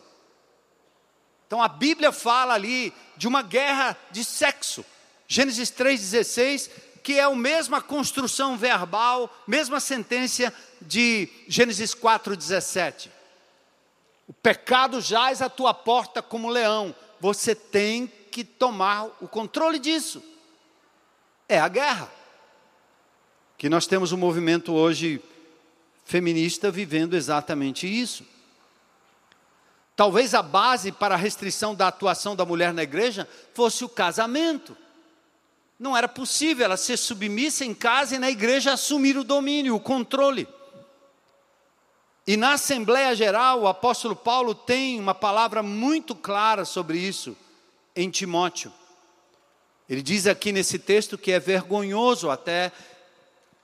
Então 1.47 1.63
a 1.63 1.69
Bíblia 1.69 2.11
fala 2.11 2.55
ali 2.55 2.91
de 3.19 3.29
uma 3.29 3.43
guerra 3.43 3.95
de 4.11 4.25
sexo. 4.25 4.83
Gênesis 5.29 5.71
3,16, 5.71 6.71
que 7.03 7.19
é 7.19 7.23
a 7.25 7.35
mesma 7.35 7.83
construção 7.83 8.57
verbal, 8.57 9.31
mesma 9.47 9.79
sentença 9.79 10.51
de 10.81 11.29
Gênesis 11.49 11.95
4,17. 11.95 13.11
O 14.27 14.33
pecado 14.33 15.01
jaz 15.01 15.43
à 15.43 15.49
tua 15.49 15.75
porta 15.75 16.23
como 16.23 16.49
leão. 16.49 16.95
Você 17.21 17.55
tem 17.55 18.11
que 18.31 18.45
tomar 18.45 19.07
o 19.21 19.29
controle 19.29 19.79
disso. 19.79 20.23
É 21.49 21.59
a 21.59 21.69
guerra. 21.69 22.11
Que 23.57 23.69
nós 23.69 23.87
temos 23.87 24.13
um 24.13 24.17
movimento 24.17 24.73
hoje 24.73 25.23
feminista 26.05 26.71
vivendo 26.71 27.15
exatamente 27.15 27.87
isso. 27.87 28.25
Talvez 29.97 30.35
a 30.35 30.43
base 30.43 30.91
para 30.91 31.15
a 31.15 31.19
restrição 31.19 31.75
da 31.75 31.89
atuação 31.89 32.35
da 32.35 32.45
mulher 32.45 32.73
na 32.73 32.83
igreja 32.83 33.29
fosse 33.53 33.85
o 33.85 33.89
casamento. 33.89 34.77
Não 35.79 35.97
era 35.97 36.09
possível 36.09 36.65
ela 36.65 36.77
ser 36.77 36.97
submissa 36.97 37.65
em 37.65 37.75
casa 37.75 38.17
e 38.17 38.19
na 38.19 38.31
igreja 38.31 38.73
assumir 38.73 39.17
o 39.17 39.25
domínio, 39.25 39.77
o 39.77 39.81
controle. 39.81 40.49
E 42.27 42.37
na 42.37 42.55
Assembleia 42.55 43.15
Geral, 43.15 43.61
o 43.61 43.69
apóstolo 43.69 44.17
Paulo 44.17 44.55
tem 44.55 44.99
uma 44.99 45.15
palavra 45.15 45.63
muito 45.63 46.15
clara 46.15 46.65
sobre 46.65 46.99
isso 46.99 47.37
em 47.95 48.11
Timóteo. 48.11 48.73
Ele 49.89 50.01
diz 50.01 50.27
aqui 50.27 50.51
nesse 50.51 50.79
texto 50.79 51.19
que 51.19 51.31
é 51.33 51.39
vergonhoso 51.39 52.31
até 52.31 52.73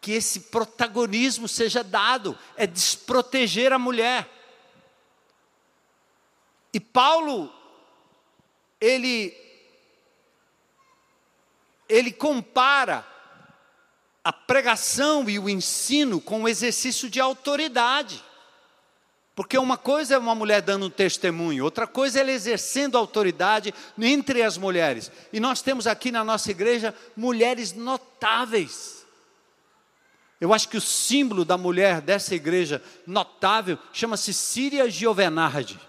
que 0.01 0.13
esse 0.13 0.41
protagonismo 0.41 1.49
seja 1.49 1.83
dado, 1.83 2.39
é 2.57 2.67
desproteger 2.67 3.73
a 3.73 3.79
mulher. 3.79 4.29
E 6.73 6.79
Paulo, 6.79 7.53
ele, 8.79 9.35
ele 11.89 12.13
compara 12.13 13.07
a 14.23 14.33
pregação 14.33 15.29
e 15.29 15.39
o 15.39 15.49
ensino 15.49 16.21
com 16.21 16.43
o 16.43 16.49
exercício 16.49 17.09
de 17.09 17.21
autoridade. 17.21 18.23
Porque 19.41 19.57
uma 19.57 19.79
coisa 19.79 20.17
é 20.17 20.19
uma 20.19 20.35
mulher 20.35 20.61
dando 20.61 20.85
um 20.85 20.91
testemunho, 20.91 21.65
outra 21.65 21.87
coisa 21.87 22.19
é 22.19 22.21
ela 22.21 22.31
exercendo 22.31 22.99
autoridade 22.99 23.73
entre 23.99 24.43
as 24.43 24.59
mulheres. 24.59 25.11
E 25.33 25.41
nós 25.41 25.63
temos 25.63 25.87
aqui 25.87 26.13
na 26.13 26.23
nossa 26.23 26.51
igreja 26.51 26.95
mulheres 27.17 27.73
notáveis. 27.73 29.07
Eu 30.39 30.53
acho 30.53 30.69
que 30.69 30.77
o 30.77 30.81
símbolo 30.81 31.43
da 31.43 31.57
mulher 31.57 32.03
dessa 32.03 32.35
igreja 32.35 32.83
notável 33.07 33.79
chama-se 33.95 34.35
Síria 34.35 34.91
Giovenardi. 34.91 35.81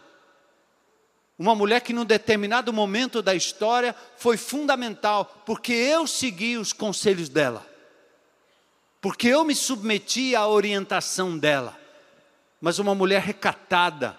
Uma 1.37 1.53
mulher 1.53 1.81
que, 1.81 1.91
num 1.91 2.05
determinado 2.05 2.71
momento 2.71 3.21
da 3.21 3.35
história, 3.35 3.93
foi 4.15 4.37
fundamental, 4.37 5.43
porque 5.45 5.73
eu 5.73 6.07
segui 6.07 6.55
os 6.55 6.71
conselhos 6.71 7.27
dela, 7.27 7.67
porque 9.01 9.27
eu 9.27 9.43
me 9.43 9.53
submeti 9.53 10.37
à 10.37 10.47
orientação 10.47 11.37
dela 11.37 11.80
mas 12.61 12.77
uma 12.77 12.93
mulher 12.93 13.21
recatada, 13.23 14.15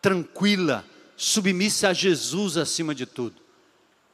tranquila, 0.00 0.84
submissa 1.16 1.90
a 1.90 1.92
Jesus 1.92 2.56
acima 2.56 2.94
de 2.94 3.04
tudo. 3.04 3.36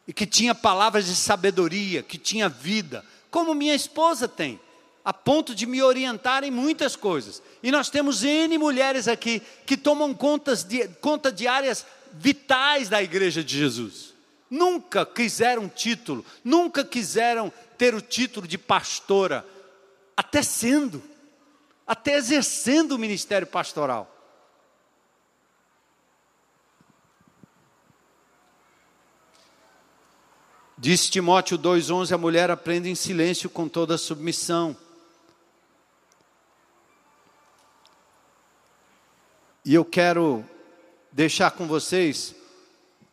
E 0.09 0.13
que 0.13 0.27
tinha 0.27 0.55
palavras 0.55 1.07
de 1.07 1.15
sabedoria, 1.15 2.03
que 2.03 2.19
tinha 2.19 2.49
vida, 2.49 3.05
como 3.31 3.55
minha 3.55 3.75
esposa 3.75 4.27
tem, 4.27 4.59
a 5.05 5.13
ponto 5.13 5.55
de 5.55 5.67
me 5.67 5.81
orientar 5.81 6.43
em 6.43 6.51
muitas 6.51 6.97
coisas. 6.97 7.41
E 7.63 7.71
nós 7.71 7.89
temos 7.89 8.25
N 8.25 8.59
mulheres 8.59 9.07
aqui 9.07 9.41
que 9.65 9.77
tomam 9.77 10.13
contas 10.13 10.65
de, 10.65 10.89
conta 11.01 11.31
de 11.31 11.47
áreas 11.47 11.87
vitais 12.13 12.89
da 12.89 13.01
igreja 13.01 13.43
de 13.43 13.57
Jesus. 13.57 14.15
Nunca 14.51 15.07
quiseram 15.07 15.69
título, 15.69 16.25
nunca 16.43 16.85
quiseram 16.85 17.53
ter 17.79 17.95
o 17.95 18.01
título 18.01 18.49
de 18.49 18.59
pastora, 18.59 19.47
até 20.17 20.43
sendo 20.43 21.01
até 21.91 22.15
exercendo 22.15 22.93
o 22.93 22.99
ministério 22.99 23.49
pastoral. 23.49 24.09
Diz 30.79 31.11
Timóteo 31.11 31.59
2,11: 31.59 32.13
a 32.13 32.17
mulher 32.17 32.49
aprende 32.49 32.89
em 32.89 32.95
silêncio 32.95 33.51
com 33.51 33.69
toda 33.69 33.99
submissão. 33.99 34.77
E 39.65 39.75
eu 39.75 39.85
quero 39.85 40.45
deixar 41.11 41.51
com 41.51 41.67
vocês 41.67 42.37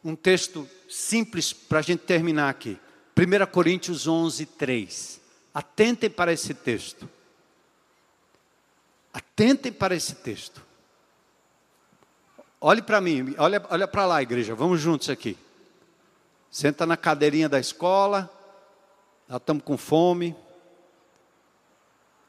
um 0.04 0.16
texto 0.16 0.70
simples 0.88 1.52
para 1.52 1.80
a 1.80 1.82
gente 1.82 2.02
terminar 2.02 2.50
aqui. 2.50 2.80
1 3.18 3.52
Coríntios 3.52 4.06
11, 4.06 4.46
3. 4.46 5.20
Atentem 5.52 6.12
para 6.12 6.32
esse 6.32 6.54
texto. 6.54 7.17
Atentem 9.14 9.72
para 9.72 9.96
esse 9.96 10.16
texto. 10.16 10.66
Olhe 12.60 12.82
para 12.82 13.00
mim, 13.00 13.36
olha, 13.38 13.64
olha 13.70 13.88
para 13.88 14.06
lá, 14.06 14.22
igreja, 14.22 14.56
vamos 14.56 14.82
juntos 14.82 15.10
aqui. 15.10 15.38
Senta 16.50 16.86
na 16.86 16.98
cadeirinha 16.98 17.48
da 17.48 17.60
escola, 17.60 18.32
nós 19.28 19.40
estamos 19.40 19.64
com 19.64 19.78
fome, 19.78 20.36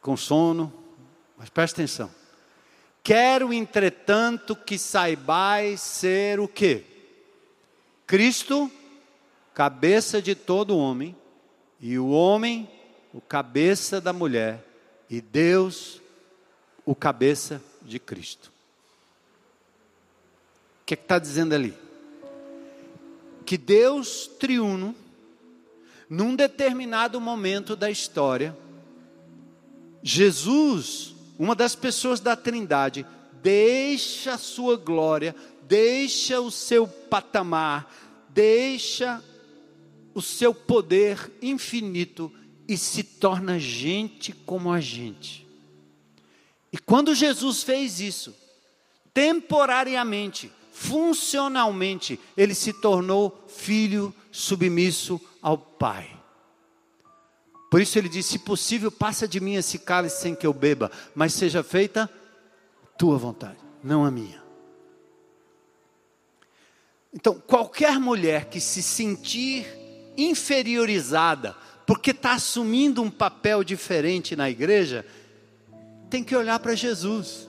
com 0.00 0.16
sono, 0.16 0.72
mas 1.36 1.48
presta 1.48 1.80
atenção. 1.80 2.10
Quero, 3.02 3.54
entretanto, 3.54 4.54
que 4.54 4.78
saibais 4.78 5.80
ser 5.80 6.40
o 6.40 6.46
quê? 6.46 6.84
Cristo, 8.06 8.70
cabeça 9.54 10.20
de 10.20 10.34
todo 10.34 10.76
homem, 10.76 11.16
e 11.80 11.98
o 11.98 12.10
homem, 12.10 12.68
o 13.14 13.20
cabeça 13.20 14.00
da 14.00 14.12
mulher, 14.12 14.64
e 15.08 15.20
Deus, 15.20 16.02
o 16.88 16.94
cabeça 16.94 17.62
de 17.82 17.98
Cristo. 17.98 18.50
O 20.80 20.86
que 20.86 20.94
é 20.94 20.96
está 20.96 21.18
dizendo 21.18 21.54
ali? 21.54 21.74
Que 23.44 23.58
Deus 23.58 24.26
triuno, 24.26 24.94
num 26.08 26.34
determinado 26.34 27.20
momento 27.20 27.76
da 27.76 27.90
história, 27.90 28.56
Jesus, 30.02 31.14
uma 31.38 31.54
das 31.54 31.74
pessoas 31.74 32.20
da 32.20 32.34
Trindade, 32.34 33.04
deixa 33.42 34.32
a 34.32 34.38
sua 34.38 34.78
glória, 34.78 35.36
deixa 35.64 36.40
o 36.40 36.50
seu 36.50 36.88
patamar, 36.88 37.94
deixa 38.30 39.22
o 40.14 40.22
seu 40.22 40.54
poder 40.54 41.30
infinito 41.42 42.32
e 42.66 42.78
se 42.78 43.02
torna 43.02 43.58
gente 43.58 44.32
como 44.32 44.72
a 44.72 44.80
gente. 44.80 45.47
E 46.72 46.78
quando 46.78 47.14
Jesus 47.14 47.62
fez 47.62 48.00
isso, 48.00 48.34
temporariamente, 49.12 50.52
funcionalmente, 50.72 52.20
ele 52.36 52.54
se 52.54 52.72
tornou 52.72 53.44
filho 53.48 54.14
submisso 54.30 55.20
ao 55.42 55.58
Pai. 55.58 56.18
Por 57.70 57.80
isso 57.80 57.98
ele 57.98 58.08
disse: 58.08 58.30
se 58.30 58.38
possível, 58.38 58.90
passa 58.90 59.26
de 59.26 59.40
mim 59.40 59.54
esse 59.54 59.78
cálice 59.78 60.22
sem 60.22 60.34
que 60.34 60.46
eu 60.46 60.52
beba, 60.52 60.90
mas 61.14 61.34
seja 61.34 61.62
feita 61.62 62.10
tua 62.96 63.18
vontade, 63.18 63.58
não 63.82 64.04
a 64.04 64.10
minha. 64.10 64.42
Então, 67.12 67.40
qualquer 67.46 67.98
mulher 67.98 68.46
que 68.46 68.60
se 68.60 68.82
sentir 68.82 69.66
inferiorizada, 70.16 71.56
porque 71.86 72.10
está 72.10 72.32
assumindo 72.32 73.02
um 73.02 73.10
papel 73.10 73.64
diferente 73.64 74.36
na 74.36 74.50
igreja, 74.50 75.06
tem 76.08 76.24
que 76.24 76.36
olhar 76.36 76.58
para 76.58 76.74
Jesus. 76.74 77.48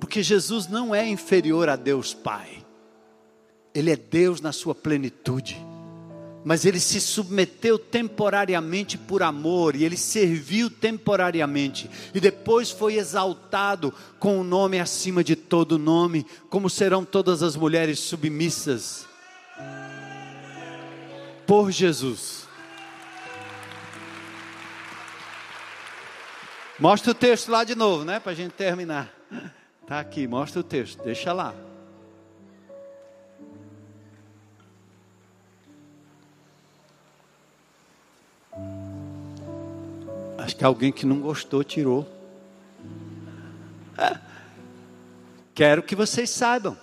Porque 0.00 0.22
Jesus 0.22 0.66
não 0.66 0.94
é 0.94 1.06
inferior 1.06 1.68
a 1.68 1.76
Deus 1.76 2.12
Pai, 2.12 2.64
Ele 3.74 3.90
é 3.90 3.96
Deus 3.96 4.40
na 4.40 4.52
sua 4.52 4.74
plenitude 4.74 5.64
mas 6.44 6.66
ele 6.66 6.78
se 6.78 7.00
submeteu 7.00 7.78
temporariamente 7.78 8.98
por 8.98 9.22
amor, 9.22 9.74
e 9.74 9.82
ele 9.82 9.96
serviu 9.96 10.68
temporariamente, 10.68 11.90
e 12.14 12.20
depois 12.20 12.70
foi 12.70 12.96
exaltado 12.96 13.92
com 14.18 14.36
o 14.36 14.40
um 14.42 14.44
nome 14.44 14.78
acima 14.78 15.24
de 15.24 15.34
todo 15.34 15.78
nome, 15.78 16.26
como 16.50 16.68
serão 16.68 17.02
todas 17.02 17.42
as 17.42 17.56
mulheres 17.56 17.98
submissas 17.98 19.06
por 21.46 21.70
Jesus. 21.70 22.43
Mostra 26.78 27.12
o 27.12 27.14
texto 27.14 27.50
lá 27.50 27.62
de 27.62 27.74
novo, 27.74 28.04
né? 28.04 28.18
Para 28.18 28.32
a 28.32 28.34
gente 28.34 28.52
terminar. 28.52 29.12
Tá 29.86 30.00
aqui, 30.00 30.26
mostra 30.26 30.60
o 30.60 30.64
texto, 30.64 31.02
deixa 31.04 31.32
lá. 31.32 31.54
Acho 40.38 40.56
que 40.56 40.64
alguém 40.64 40.90
que 40.90 41.06
não 41.06 41.20
gostou 41.20 41.62
tirou. 41.62 42.08
Quero 45.54 45.82
que 45.82 45.94
vocês 45.94 46.28
saibam. 46.28 46.76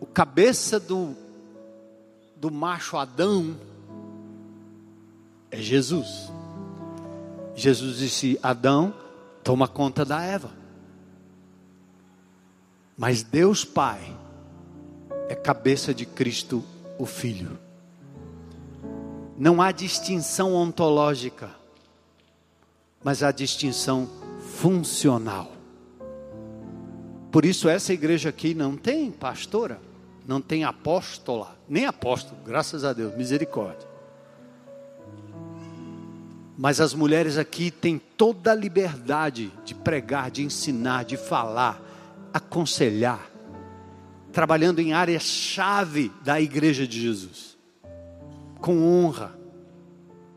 O 0.00 0.06
cabeça 0.06 0.78
do, 0.78 1.16
do 2.36 2.50
macho 2.50 2.96
Adão 2.96 3.58
é 5.50 5.56
Jesus. 5.56 6.30
Jesus 7.60 7.98
disse: 7.98 8.38
Adão, 8.42 8.94
toma 9.44 9.68
conta 9.68 10.04
da 10.04 10.22
Eva. 10.22 10.50
Mas 12.96 13.22
Deus 13.22 13.64
Pai 13.64 14.00
é 15.28 15.34
cabeça 15.34 15.94
de 15.94 16.04
Cristo, 16.04 16.64
o 16.98 17.06
Filho. 17.06 17.58
Não 19.38 19.62
há 19.62 19.72
distinção 19.72 20.54
ontológica 20.54 21.60
mas 23.02 23.22
a 23.22 23.32
distinção 23.32 24.08
funcional. 24.58 25.50
Por 27.30 27.44
isso, 27.44 27.68
essa 27.68 27.92
igreja 27.92 28.28
aqui 28.28 28.54
não 28.54 28.76
tem 28.76 29.10
pastora, 29.10 29.80
não 30.26 30.40
tem 30.40 30.64
apóstola, 30.64 31.56
nem 31.68 31.86
apóstolo, 31.86 32.36
graças 32.44 32.84
a 32.84 32.92
Deus, 32.92 33.14
misericórdia. 33.16 33.88
Mas 36.62 36.78
as 36.78 36.92
mulheres 36.92 37.38
aqui 37.38 37.70
têm 37.70 37.98
toda 37.98 38.52
a 38.52 38.54
liberdade 38.54 39.50
de 39.64 39.74
pregar, 39.74 40.30
de 40.30 40.42
ensinar, 40.42 41.06
de 41.06 41.16
falar, 41.16 41.80
aconselhar, 42.34 43.30
trabalhando 44.30 44.78
em 44.78 44.92
áreas-chave 44.92 46.12
da 46.22 46.38
igreja 46.38 46.86
de 46.86 47.00
Jesus, 47.00 47.56
com 48.60 48.76
honra, 48.84 49.34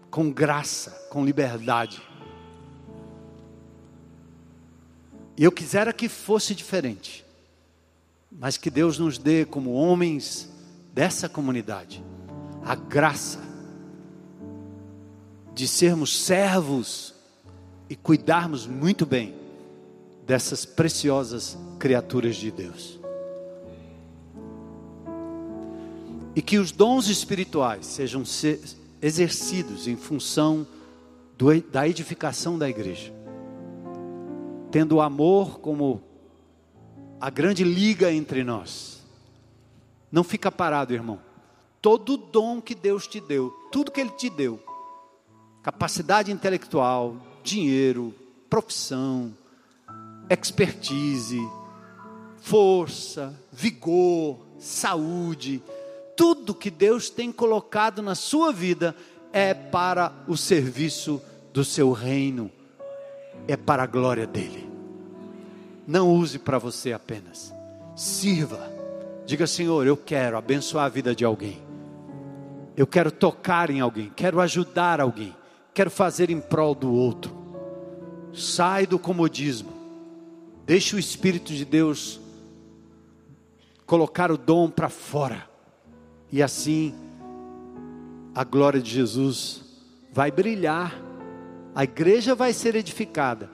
com 0.10 0.32
graça, 0.32 0.92
com 1.10 1.26
liberdade. 1.26 2.02
E 5.36 5.44
eu 5.44 5.52
quisera 5.52 5.92
que 5.92 6.08
fosse 6.08 6.56
diferente, 6.56 7.26
mas 8.32 8.56
que 8.56 8.70
Deus 8.70 8.98
nos 8.98 9.18
dê, 9.18 9.44
como 9.44 9.74
homens 9.74 10.50
dessa 10.94 11.28
comunidade, 11.28 12.02
a 12.64 12.76
graça 12.76 13.53
de 15.54 15.68
sermos 15.68 16.24
servos 16.24 17.14
e 17.90 17.96
cuidarmos 17.96 18.66
muito 18.66 19.06
bem 19.06 19.36
dessas 20.26 20.66
preciosas 20.66 21.58
criaturas 21.80 22.36
de 22.36 22.52
Deus. 22.52 23.00
E 26.36 26.42
que 26.42 26.58
os 26.58 26.72
dons 26.72 27.10
espirituais 27.10 27.86
sejam 27.86 28.24
exercidos 29.02 29.88
em 29.88 29.96
função 29.96 30.66
do, 31.38 31.62
da 31.62 31.88
edificação 31.88 32.58
da 32.58 32.70
igreja 32.70 33.14
tendo 34.74 34.96
o 34.96 35.02
amor 35.02 35.60
como 35.60 36.02
a 37.22 37.30
grande 37.30 37.64
liga 37.64 38.12
entre 38.12 38.44
nós. 38.44 39.04
Não 40.12 40.24
fica 40.24 40.52
parado, 40.52 40.96
irmão. 40.96 41.22
Todo 41.80 42.18
dom 42.18 42.60
que 42.60 42.74
Deus 42.74 43.06
te 43.06 43.22
deu, 43.22 43.52
tudo 43.72 43.92
que 43.92 44.02
Ele 44.02 44.10
te 44.10 44.32
deu, 44.32 44.60
capacidade 45.64 46.32
intelectual, 46.32 47.18
dinheiro, 47.44 48.14
profissão, 48.50 49.34
expertise, 50.30 51.42
força, 52.38 53.34
vigor, 53.52 54.38
saúde, 54.60 55.64
tudo 56.16 56.54
que 56.54 56.70
Deus 56.70 57.10
tem 57.10 57.32
colocado 57.32 58.02
na 58.04 58.14
sua 58.14 58.52
vida 58.52 58.96
é 59.32 59.54
para 59.54 60.14
o 60.28 60.38
serviço 60.38 61.20
do 61.52 61.64
seu 61.64 61.92
reino 61.92 62.52
é 63.48 63.58
para 63.58 63.84
a 63.84 63.88
glória 63.88 64.26
dele. 64.26 64.70
Não 65.86 66.10
use 66.10 66.40
para 66.40 66.58
você 66.58 66.94
apenas. 66.94 67.54
Sirva. 67.96 68.72
Diga, 69.26 69.48
Senhor, 69.48 69.86
eu 69.86 69.98
quero 69.98 70.38
abençoar 70.38 70.86
a 70.86 70.90
vida 70.90 71.16
de 71.16 71.26
alguém. 71.26 71.62
Eu 72.76 72.88
quero 72.88 73.12
tocar 73.12 73.70
em 73.70 73.82
alguém, 73.82 74.12
quero 74.16 74.42
ajudar 74.42 75.00
alguém, 75.00 75.36
quero 75.74 75.90
fazer 75.90 76.30
em 76.30 76.40
prol 76.40 76.76
do 76.76 76.92
outro. 76.92 77.36
Sai 78.34 78.86
do 78.86 78.98
comodismo. 79.00 79.72
Deixe 80.66 80.96
o 80.96 81.00
Espírito 81.00 81.54
de 81.54 81.66
Deus 81.66 82.20
colocar 83.86 84.32
o 84.32 84.38
dom 84.38 84.70
para 84.70 84.90
fora. 84.90 85.48
E 86.32 86.42
assim 86.42 86.96
a 88.36 88.44
glória 88.44 88.82
de 88.82 88.90
Jesus 88.90 89.64
vai 90.12 90.32
brilhar 90.32 91.04
a 91.76 91.84
igreja 91.84 92.36
vai 92.36 92.54
ser 92.54 92.76
edificada. 92.76 93.50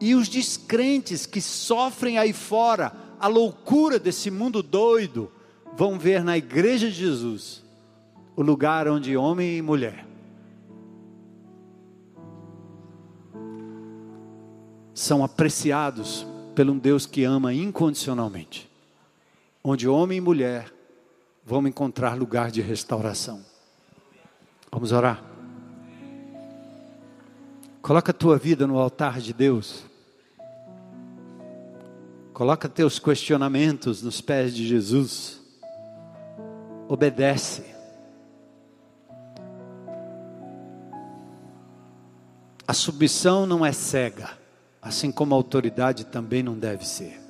E 0.00 0.14
os 0.14 0.28
descrentes 0.28 1.26
que 1.26 1.40
sofrem 1.40 2.18
aí 2.18 2.32
fora 2.32 2.92
a 3.18 3.26
loucura 3.26 3.98
desse 3.98 4.30
mundo 4.30 4.62
doido 4.62 5.30
vão 5.76 5.98
ver 5.98 6.22
na 6.22 6.36
igreja 6.36 6.88
de 6.88 6.94
Jesus 6.94 7.62
o 8.36 8.42
lugar 8.42 8.88
onde 8.88 9.16
homem 9.16 9.56
e 9.56 9.62
mulher 9.62 10.13
são 14.94 15.24
apreciados 15.24 16.24
por 16.54 16.70
um 16.70 16.78
Deus 16.78 17.04
que 17.04 17.24
ama 17.24 17.52
incondicionalmente. 17.52 18.70
Onde 19.62 19.88
homem 19.88 20.18
e 20.18 20.20
mulher 20.20 20.72
vão 21.44 21.66
encontrar 21.66 22.16
lugar 22.16 22.50
de 22.50 22.62
restauração. 22.62 23.44
Vamos 24.70 24.92
orar. 24.92 25.22
Coloca 27.82 28.12
a 28.12 28.14
tua 28.14 28.38
vida 28.38 28.66
no 28.66 28.78
altar 28.78 29.20
de 29.20 29.32
Deus. 29.32 29.84
Coloca 32.32 32.68
teus 32.68 32.98
questionamentos 32.98 34.02
nos 34.02 34.20
pés 34.20 34.54
de 34.54 34.66
Jesus. 34.66 35.40
Obedece. 36.88 37.74
A 42.66 42.72
submissão 42.72 43.46
não 43.46 43.64
é 43.64 43.72
cega, 43.72 44.30
assim 44.84 45.10
como 45.10 45.34
a 45.34 45.38
autoridade 45.38 46.04
também 46.04 46.42
não 46.42 46.58
deve 46.58 46.86
ser. 46.86 47.20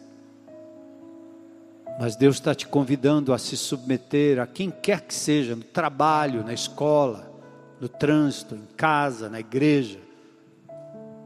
Mas 1.98 2.16
Deus 2.16 2.36
está 2.36 2.54
te 2.54 2.66
convidando 2.66 3.32
a 3.32 3.38
se 3.38 3.56
submeter 3.56 4.40
a 4.40 4.46
quem 4.46 4.70
quer 4.70 5.00
que 5.02 5.14
seja, 5.14 5.54
no 5.54 5.62
trabalho, 5.62 6.44
na 6.44 6.52
escola, 6.52 7.32
no 7.80 7.88
trânsito, 7.88 8.56
em 8.56 8.66
casa, 8.76 9.28
na 9.30 9.38
igreja 9.38 10.04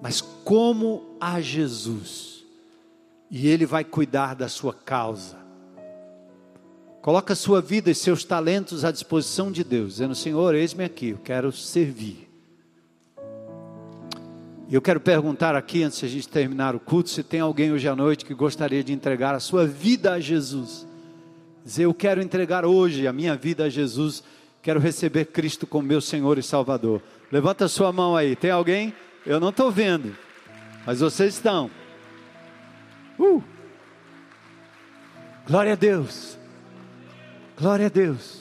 mas 0.01 0.21
como 0.21 1.17
a 1.21 1.41
Jesus, 1.41 2.45
e 3.31 3.49
Ele 3.49 3.67
vai 3.67 3.85
cuidar 3.85 4.35
da 4.35 4.49
sua 4.49 4.73
causa. 4.73 5.37
Coloca 7.03 7.35
sua 7.35 7.61
vida 7.61 7.91
e 7.91 7.95
seus 7.95 8.25
talentos 8.25 8.85
à 8.85 8.91
disposição 8.91 9.51
de 9.51 9.65
Deus, 9.65 9.93
dizendo: 9.93 10.15
Senhor, 10.15 10.55
eis-me 10.55 10.85
aqui, 10.85 11.09
eu 11.11 11.19
quero 11.19 11.51
servir. 11.53 12.28
Eu 14.71 14.83
quero 14.83 15.01
perguntar 15.01 15.57
aqui, 15.57 15.83
antes 15.83 15.99
de 15.99 16.05
a 16.05 16.09
gente 16.11 16.29
terminar 16.29 16.77
o 16.77 16.81
culto, 16.81 17.09
se 17.09 17.23
tem 17.23 17.41
alguém 17.41 17.73
hoje 17.73 17.89
à 17.89 17.97
noite 17.97 18.23
que 18.23 18.35
gostaria 18.35 18.85
de 18.85 18.93
entregar 18.93 19.35
a 19.35 19.41
sua 19.41 19.67
vida 19.67 20.13
a 20.13 20.21
Jesus. 20.21 20.87
Dizer, 21.65 21.85
eu 21.85 21.95
quero 21.95 22.21
entregar 22.21 22.67
hoje 22.67 23.07
a 23.07 23.13
minha 23.13 23.35
vida 23.35 23.65
a 23.65 23.71
Jesus, 23.71 24.23
quero 24.61 24.79
receber 24.79 25.27
Cristo 25.27 25.67
como 25.67 25.89
meu 25.89 26.03
Senhor 26.03 26.37
e 26.37 26.43
Salvador. 26.43 27.03
Levanta 27.33 27.65
a 27.65 27.69
sua 27.69 27.91
mão 27.95 28.15
aí, 28.15 28.37
tem 28.37 28.51
alguém? 28.51 28.93
Eu 29.25 29.41
não 29.41 29.49
estou 29.49 29.71
vendo, 29.71 30.15
mas 30.85 31.01
vocês 31.01 31.35
estão. 31.35 31.71
Uh! 33.19 33.43
Glória 35.47 35.73
a 35.73 35.77
Deus, 35.77 36.37
glória 37.57 37.87
a 37.87 37.89
Deus. 37.89 38.38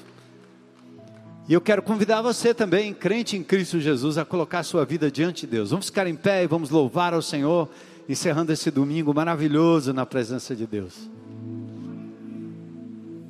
E 1.47 1.53
eu 1.53 1.61
quero 1.61 1.81
convidar 1.81 2.21
você 2.21 2.53
também, 2.53 2.93
crente 2.93 3.37
em 3.37 3.43
Cristo 3.43 3.79
Jesus, 3.79 4.17
a 4.17 4.25
colocar 4.25 4.63
sua 4.63 4.83
vida 4.83 5.09
diante 5.09 5.41
de 5.45 5.47
Deus. 5.47 5.69
Vamos 5.69 5.85
ficar 5.85 6.05
em 6.05 6.15
pé 6.15 6.43
e 6.43 6.47
vamos 6.47 6.69
louvar 6.69 7.13
ao 7.13 7.21
Senhor, 7.21 7.69
encerrando 8.09 8.51
esse 8.51 8.69
domingo 8.69 9.13
maravilhoso 9.13 9.93
na 9.93 10.05
presença 10.05 10.53
de 10.53 10.67
Deus. 10.67 11.09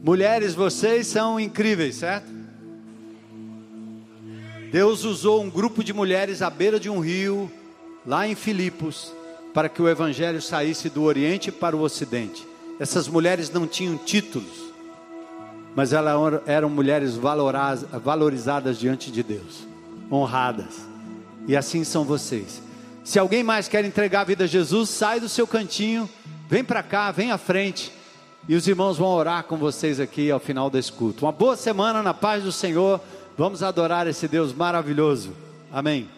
Mulheres, 0.04 0.56
vocês 0.56 1.06
são 1.06 1.40
incríveis, 1.40 1.98
certo? 1.98 2.28
Deus 4.72 5.04
usou 5.04 5.44
um 5.44 5.50
grupo 5.50 5.84
de 5.84 5.94
mulheres 5.94 6.42
à 6.42 6.50
beira 6.50 6.80
de 6.80 6.90
um 6.90 7.00
rio, 7.00 7.52
lá 8.04 8.28
em 8.28 8.34
Filipos, 8.34 9.14
para 9.54 9.70
que 9.70 9.82
o 9.82 9.88
evangelho 9.88 10.42
saísse 10.42 10.90
do 10.90 11.04
Oriente 11.04 11.52
para 11.52 11.78
o 11.78 11.82
Ocidente. 11.82 12.48
Essas 12.80 13.08
mulheres 13.08 13.52
não 13.52 13.68
tinham 13.68 13.96
títulos 13.96 14.67
mas 15.78 15.94
elas 15.94 16.42
eram 16.48 16.72
mulheres 16.72 17.16
valorizadas 18.04 18.80
diante 18.80 19.12
de 19.12 19.22
Deus, 19.22 19.68
honradas. 20.12 20.88
E 21.48 21.56
assim 21.56 21.84
são 21.84 22.04
vocês. 22.04 22.64
Se 23.04 23.20
alguém 23.20 23.44
mais 23.44 23.68
quer 23.68 23.86
entregar 23.86 24.22
a 24.22 24.24
vida 24.24 24.46
a 24.46 24.48
Jesus, 24.48 24.90
sai 24.90 25.20
do 25.20 25.30
seu 25.30 25.46
cantinho, 25.46 26.10
vem 26.50 26.64
para 26.64 26.82
cá, 26.82 27.12
vem 27.12 27.32
à 27.32 27.38
frente. 27.38 27.92
E 28.50 28.56
os 28.56 28.68
irmãos 28.68 28.98
vão 28.98 29.10
orar 29.10 29.44
com 29.44 29.56
vocês 29.56 30.00
aqui 30.00 30.32
ao 30.32 30.40
final 30.40 30.68
desse 30.68 30.92
culto. 30.92 31.26
Uma 31.26 31.32
boa 31.32 31.56
semana 31.56 32.02
na 32.02 32.12
paz 32.12 32.44
do 32.44 32.52
Senhor. 32.52 33.00
Vamos 33.38 33.62
adorar 33.62 34.08
esse 34.08 34.28
Deus 34.28 34.52
maravilhoso. 34.52 35.32
Amém. 35.72 36.10